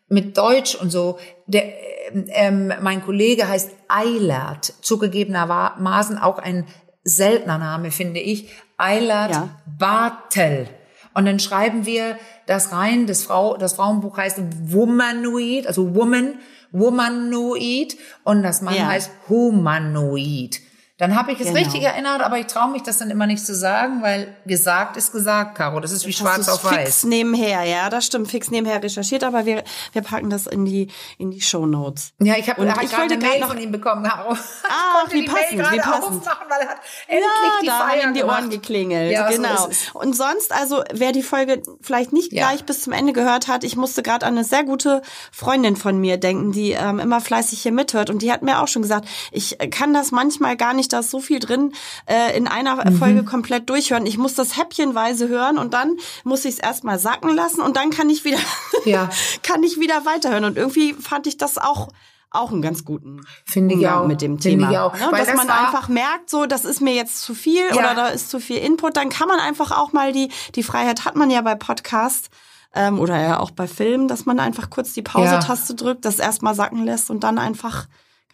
mit 0.07 0.38
Deutsch 0.38 0.75
und 0.75 0.91
so, 0.91 1.17
der, 1.47 1.63
ähm, 2.11 2.71
mein 2.81 3.03
Kollege 3.03 3.47
heißt 3.47 3.71
Eilert, 3.88 4.73
zugegebenermaßen 4.81 6.17
auch 6.17 6.38
ein 6.38 6.65
seltener 7.06 7.58
Name, 7.58 7.91
finde 7.91 8.20
ich. 8.20 8.49
Eilert 8.78 9.32
ja. 9.32 9.49
Bartel. 9.66 10.68
Und 11.14 11.26
dann 11.26 11.39
schreiben 11.39 11.86
wir 11.86 12.18
das 12.45 12.74
rein, 12.74 13.08
das, 13.08 13.24
Frau, 13.24 13.56
das 13.56 13.74
Frauenbuch 13.74 14.18
heißt 14.18 14.41
Womanoid, 14.64 15.66
also 15.66 15.95
Woman, 15.95 16.39
Womanoid. 16.72 17.95
Und 18.26 18.43
das 18.43 18.62
Mann 18.62 18.76
ja. 18.76 18.88
heißt 18.88 19.12
Humanoid. 19.30 20.60
Dann 20.98 21.14
habe 21.18 21.34
ich 21.34 21.41
es 21.41 21.48
Genau. 21.48 21.60
richtig 21.60 21.82
erinnert, 21.84 22.22
aber 22.22 22.38
ich 22.39 22.48
traue 22.48 22.72
mich 22.72 22.82
das 22.82 23.00
dann 23.00 23.10
immer 23.10 23.28
nicht 23.28 23.46
zu 23.46 23.54
sagen, 23.54 24.02
weil 24.02 24.34
gesagt 24.46 24.96
ist 24.96 25.12
gesagt, 25.12 25.56
Caro. 25.58 25.82
Das 25.82 25.91
ist 25.91 26.08
wie 26.08 26.14
schwarz 26.14 26.48
auf 26.48 26.62
du's 26.62 26.72
weiß. 26.72 26.84
Fix 26.86 27.04
nebenher, 27.04 27.64
ja, 27.64 27.89
das 27.89 28.06
stimmt, 28.06 28.30
fix 28.32 28.50
nebenher 28.50 28.82
recherchiert, 28.82 29.26
aber 29.26 29.46
wir, 29.46 29.64
wir 29.91 30.02
packen 30.02 30.30
das 30.30 30.48
in 30.48 30.64
die, 30.64 30.88
in 31.18 31.32
die 31.32 31.41
Shownotes. 31.41 32.14
Ja, 32.22 32.36
ich 32.38 32.50
habe 32.50 32.70
hab 32.72 32.82
ich 32.82 32.89
gerade 32.89 33.02
wollte 33.10 33.16
eine 33.16 33.28
Mail 33.28 33.39
noch- 33.41 33.48
von 33.50 33.58
ihm 33.58 33.72
bekommen, 33.74 34.04
Caro. 34.06 34.34
Ah, 34.68 35.04
ich 35.08 35.14
wie 35.14 35.22
die 35.24 35.28
passend, 35.28 35.58
Mail 35.58 35.72
wie 35.72 35.78
gerade 35.78 36.00
passend. 36.02 36.18
aufmachen, 36.22 36.48
weil 36.50 36.62
er 36.62 36.68
hat 36.70 36.78
endlich 37.08 37.28
die 37.62 37.68
da 37.68 37.78
Feier 37.80 38.04
haben 38.04 38.14
die 38.14 38.20
gemacht. 38.22 38.39
Ohren 38.41 38.50
geklingelt, 38.50 39.12
Ja, 39.12 39.30
so 39.30 39.36
genau. 39.38 39.68
es. 39.70 39.89
und 39.93 40.16
sonst, 40.16 40.54
also 40.54 40.82
wer 40.93 41.12
die 41.12 41.24
Folge 41.24 41.62
vielleicht 41.82 42.14
nicht 42.14 42.32
Ja. 42.32 42.48
gleich 42.48 42.64
bis 42.66 42.82
zum 42.84 42.93
Ende 42.93 43.12
gehört 43.12 43.50
hat, 43.50 43.66
ich 43.66 43.76
musste 43.76 44.02
gerade 44.02 44.26
an 44.26 44.36
eine 44.36 44.46
sehr 44.46 44.64
gute 44.64 45.02
Freundin 45.34 45.76
von 45.76 46.00
mir 46.00 46.16
denken, 46.18 46.54
die 46.54 46.72
ähm, 46.72 47.00
immer 47.00 47.20
fleißig 47.20 47.62
hier 47.62 47.74
mithört 47.74 48.10
und 48.10 48.22
die 48.22 48.32
hat 48.32 48.41
mir 48.43 48.62
auch 48.62 48.68
schon 48.70 48.82
gesagt, 48.82 49.08
ich 49.34 49.60
äh, 49.60 49.68
kann 49.68 49.93
das 49.93 50.12
manchmal 50.12 50.56
gar 50.56 50.74
nicht, 50.74 50.84
da 50.88 50.99
ist 50.99 51.11
so 51.11 51.19
viel 51.19 51.39
drin, 51.39 51.73
äh, 52.07 52.36
in 52.38 52.47
einer 52.47 52.89
Mhm. 52.89 52.97
Folge 52.97 53.23
komplett 53.23 53.69
durchhören. 53.69 54.05
Ich 54.05 54.17
muss 54.17 54.33
das 54.36 54.57
häppchenweise 54.57 55.27
hören 55.27 55.57
und 55.57 55.73
dann 55.73 55.97
muss 56.23 56.45
ich 56.45 56.55
es 56.55 56.59
erstmal 56.59 56.99
sacken 56.99 57.29
lassen 57.36 57.61
und 57.61 57.75
dann 57.77 57.89
kann 57.89 58.09
ich 58.09 58.25
wieder, 58.25 58.38
Ja. 58.86 59.09
kann 59.43 59.63
ich 59.63 59.79
wieder 59.79 60.05
weiterhören. 60.05 60.45
Und 60.45 60.57
irgendwie 60.57 60.93
fand 60.93 61.27
ich 61.27 61.38
das 61.38 61.57
auch 61.57 61.89
auch 62.31 62.51
einen 62.51 62.61
ganz 62.61 62.83
guten 62.83 63.21
Finde 63.45 63.75
ich 63.75 63.88
auch. 63.88 64.05
mit 64.07 64.21
dem 64.21 64.41
Thema. 64.41 64.69
ich 64.69 64.77
auch. 64.77 64.93
Ne? 64.93 65.07
Dass 65.11 65.27
das 65.27 65.38
man 65.38 65.49
einfach 65.49 65.88
merkt, 65.88 66.29
so 66.29 66.45
das 66.45 66.65
ist 66.65 66.81
mir 66.81 66.93
jetzt 66.93 67.21
zu 67.21 67.33
viel 67.33 67.63
Ja. 67.69 67.75
oder 67.77 67.95
da 67.95 68.07
ist 68.07 68.29
zu 68.29 68.41
viel 68.41 68.57
Input, 68.57 68.97
dann 68.97 69.07
kann 69.07 69.29
man 69.29 69.39
einfach 69.39 69.71
auch 69.71 69.93
mal 69.93 70.11
die 70.11 70.29
die 70.53 70.63
Freiheit 70.63 71.05
hat 71.05 71.15
man 71.15 71.29
ja 71.29 71.41
bei 71.41 71.55
Podcasts 71.55 72.27
ähm, 72.73 72.99
oder 72.99 73.17
ja 73.21 73.39
auch 73.39 73.51
bei 73.51 73.67
Filmen, 73.67 74.09
dass 74.09 74.25
man 74.25 74.41
einfach 74.41 74.69
kurz 74.69 74.91
die 74.91 75.01
Pause-Taste 75.01 75.75
drückt, 75.75 76.03
das 76.03 76.19
erstmal 76.19 76.55
sacken 76.55 76.83
lässt 76.83 77.09
und 77.09 77.23
dann 77.23 77.38
einfach 77.39 77.86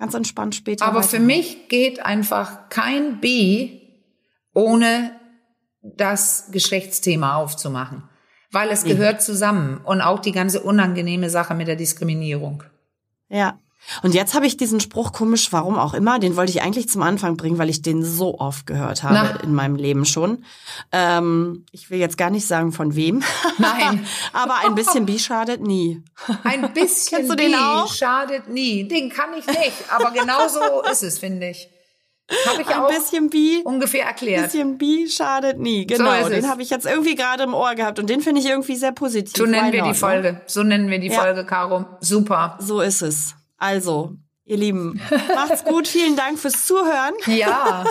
ganz 0.01 0.15
entspannt 0.15 0.55
später. 0.55 0.83
Aber 0.83 1.03
für 1.03 1.17
weitermacht. 1.17 1.27
mich 1.27 1.69
geht 1.69 2.03
einfach 2.03 2.69
kein 2.69 3.19
B 3.21 3.81
ohne 4.53 5.11
das 5.83 6.49
Geschlechtsthema 6.51 7.35
aufzumachen. 7.35 8.09
Weil 8.51 8.69
es 8.69 8.83
gehört 8.83 9.21
zusammen. 9.21 9.77
Und 9.77 10.01
auch 10.01 10.19
die 10.19 10.31
ganze 10.31 10.61
unangenehme 10.61 11.29
Sache 11.29 11.53
mit 11.53 11.67
der 11.67 11.75
Diskriminierung. 11.75 12.63
Ja. 13.29 13.59
Und 14.03 14.13
jetzt 14.13 14.34
habe 14.36 14.45
ich 14.45 14.57
diesen 14.57 14.79
Spruch 14.79 15.11
komisch, 15.11 15.51
warum 15.51 15.77
auch 15.77 15.93
immer, 15.93 16.19
den 16.19 16.36
wollte 16.36 16.51
ich 16.51 16.61
eigentlich 16.61 16.88
zum 16.88 17.01
Anfang 17.01 17.36
bringen, 17.36 17.57
weil 17.57 17.69
ich 17.69 17.82
den 17.82 18.03
so 18.03 18.39
oft 18.39 18.65
gehört 18.65 19.03
habe 19.03 19.13
Na. 19.15 19.39
in 19.43 19.53
meinem 19.53 19.75
Leben 19.75 20.05
schon. 20.05 20.45
Ähm, 20.91 21.65
ich 21.71 21.89
will 21.89 21.99
jetzt 21.99 22.17
gar 22.17 22.29
nicht 22.29 22.45
sagen 22.47 22.71
von 22.71 22.95
wem. 22.95 23.23
Nein. 23.57 24.05
Aber 24.34 24.55
ein 24.65 24.75
bisschen 24.75 25.05
bi 25.05 25.19
schadet 25.19 25.61
nie. 25.61 26.03
Ein 26.43 26.71
bisschen 26.73 27.27
B 27.36 27.55
auch? 27.55 27.91
schadet 27.93 28.49
nie. 28.49 28.88
Den 28.88 29.09
kann 29.09 29.32
ich 29.38 29.45
nicht. 29.47 29.73
Aber 29.89 30.11
genau 30.13 30.47
so 30.47 30.82
ist 30.89 31.03
es, 31.03 31.19
finde 31.19 31.49
ich. 31.49 31.67
Habe 32.47 32.61
ich 32.61 32.67
Ein 32.69 32.82
auch 32.84 32.88
bisschen 32.88 33.29
bi, 33.29 33.61
ungefähr 33.65 34.03
ein 34.03 34.07
erklärt. 34.07 34.43
bisschen 34.45 34.77
bi 34.77 35.05
schadet 35.09 35.59
nie. 35.59 35.86
Genau, 35.86 36.13
es. 36.13 36.29
den 36.29 36.47
habe 36.49 36.61
ich 36.61 36.69
jetzt 36.69 36.86
irgendwie 36.86 37.15
gerade 37.15 37.43
im 37.43 37.53
Ohr 37.53 37.75
gehabt 37.75 37.99
und 37.99 38.09
den 38.09 38.21
finde 38.21 38.39
ich 38.39 38.47
irgendwie 38.47 38.77
sehr 38.77 38.93
positiv. 38.93 39.36
So 39.36 39.45
nennen 39.45 39.67
Why 39.67 39.73
wir 39.73 39.79
not, 39.79 39.88
die 39.88 39.91
ne? 39.91 39.95
Folge. 39.95 40.41
So 40.47 40.63
nennen 40.63 40.89
wir 40.89 40.99
die 40.99 41.07
Ja. 41.09 41.19
Folge, 41.19 41.45
Caro. 41.45 41.86
Super. 41.99 42.57
So 42.61 42.79
ist 42.79 43.01
es. 43.01 43.36
Also, 43.62 44.16
ihr 44.43 44.57
Lieben, 44.57 44.99
macht's 45.36 45.64
gut. 45.64 45.88
Vielen 45.88 46.16
Dank 46.16 46.39
fürs 46.39 46.66
Zuhören. 46.66 47.14
Ja. 47.28 47.84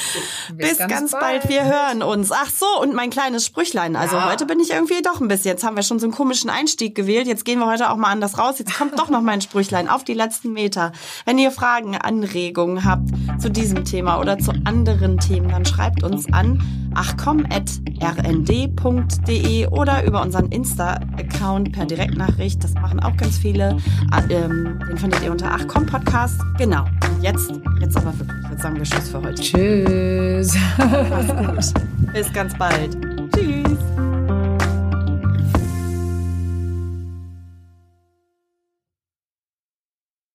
Bis, 0.54 0.78
ganz, 0.78 1.12
bald. 1.12 1.48
Wir 1.48 1.64
hören 1.64 2.02
uns. 2.02 2.32
Ach 2.32 2.50
so, 2.50 2.66
und 2.80 2.92
mein 2.92 3.10
kleines 3.10 3.46
Sprüchlein. 3.46 3.94
Also 3.94 4.16
Ja. 4.16 4.28
heute 4.28 4.44
bin 4.46 4.58
ich 4.58 4.70
irgendwie 4.72 5.00
doch 5.00 5.20
ein 5.20 5.28
bisschen. 5.28 5.52
Jetzt 5.52 5.62
haben 5.64 5.76
wir 5.76 5.84
schon 5.84 6.00
so 6.00 6.06
einen 6.06 6.12
komischen 6.12 6.50
Einstieg 6.50 6.96
gewählt. 6.96 7.28
Jetzt 7.28 7.44
gehen 7.44 7.60
wir 7.60 7.66
heute 7.66 7.88
auch 7.90 7.96
mal 7.96 8.10
anders 8.10 8.36
raus. 8.36 8.58
Jetzt 8.58 8.74
kommt 8.76 8.98
doch 8.98 9.10
noch 9.10 9.20
mein 9.22 9.40
Sprüchlein 9.40 9.88
auf 9.88 10.02
die 10.02 10.14
letzten 10.14 10.52
Meter. 10.52 10.90
Wenn 11.24 11.38
ihr 11.38 11.52
Fragen, 11.52 11.96
Anregungen 11.96 12.84
habt 12.84 13.08
zu 13.40 13.48
diesem 13.48 13.84
Thema 13.84 14.18
oder 14.18 14.38
zu 14.38 14.50
anderen 14.64 15.18
Themen, 15.18 15.48
dann 15.50 15.64
schreibt 15.64 16.02
uns 16.02 16.26
an 16.32 16.60
achcom.rnd.de 16.94 19.66
oder 19.68 20.04
über 20.04 20.22
unseren 20.22 20.46
Insta-Account 20.46 21.72
per 21.72 21.84
Direktnachricht. 21.86 22.62
Das 22.62 22.74
machen 22.74 23.00
auch 23.00 23.16
ganz 23.16 23.38
viele. 23.38 23.76
Ah, 24.10 24.22
ähm, 24.28 24.78
Den 24.88 24.96
findet 24.96 25.22
ihr 25.22 25.32
unter 25.32 25.52
achcom 25.52 25.86
Podcast. 25.86 26.40
Genau. 26.58 26.84
Jetzt, 27.20 27.52
jetzt 27.80 27.96
aber 27.96 28.16
wirklich. 28.18 28.50
Jetzt 28.50 28.62
sagen 28.62 28.76
wir 28.76 28.82
Tschüss 28.82 29.08
für 29.08 29.22
heute. 29.22 29.42
Tschüss. 29.42 30.54
Bis 32.12 32.32
ganz 32.32 32.56
bald. 32.58 32.96
Tschüss. 33.34 33.78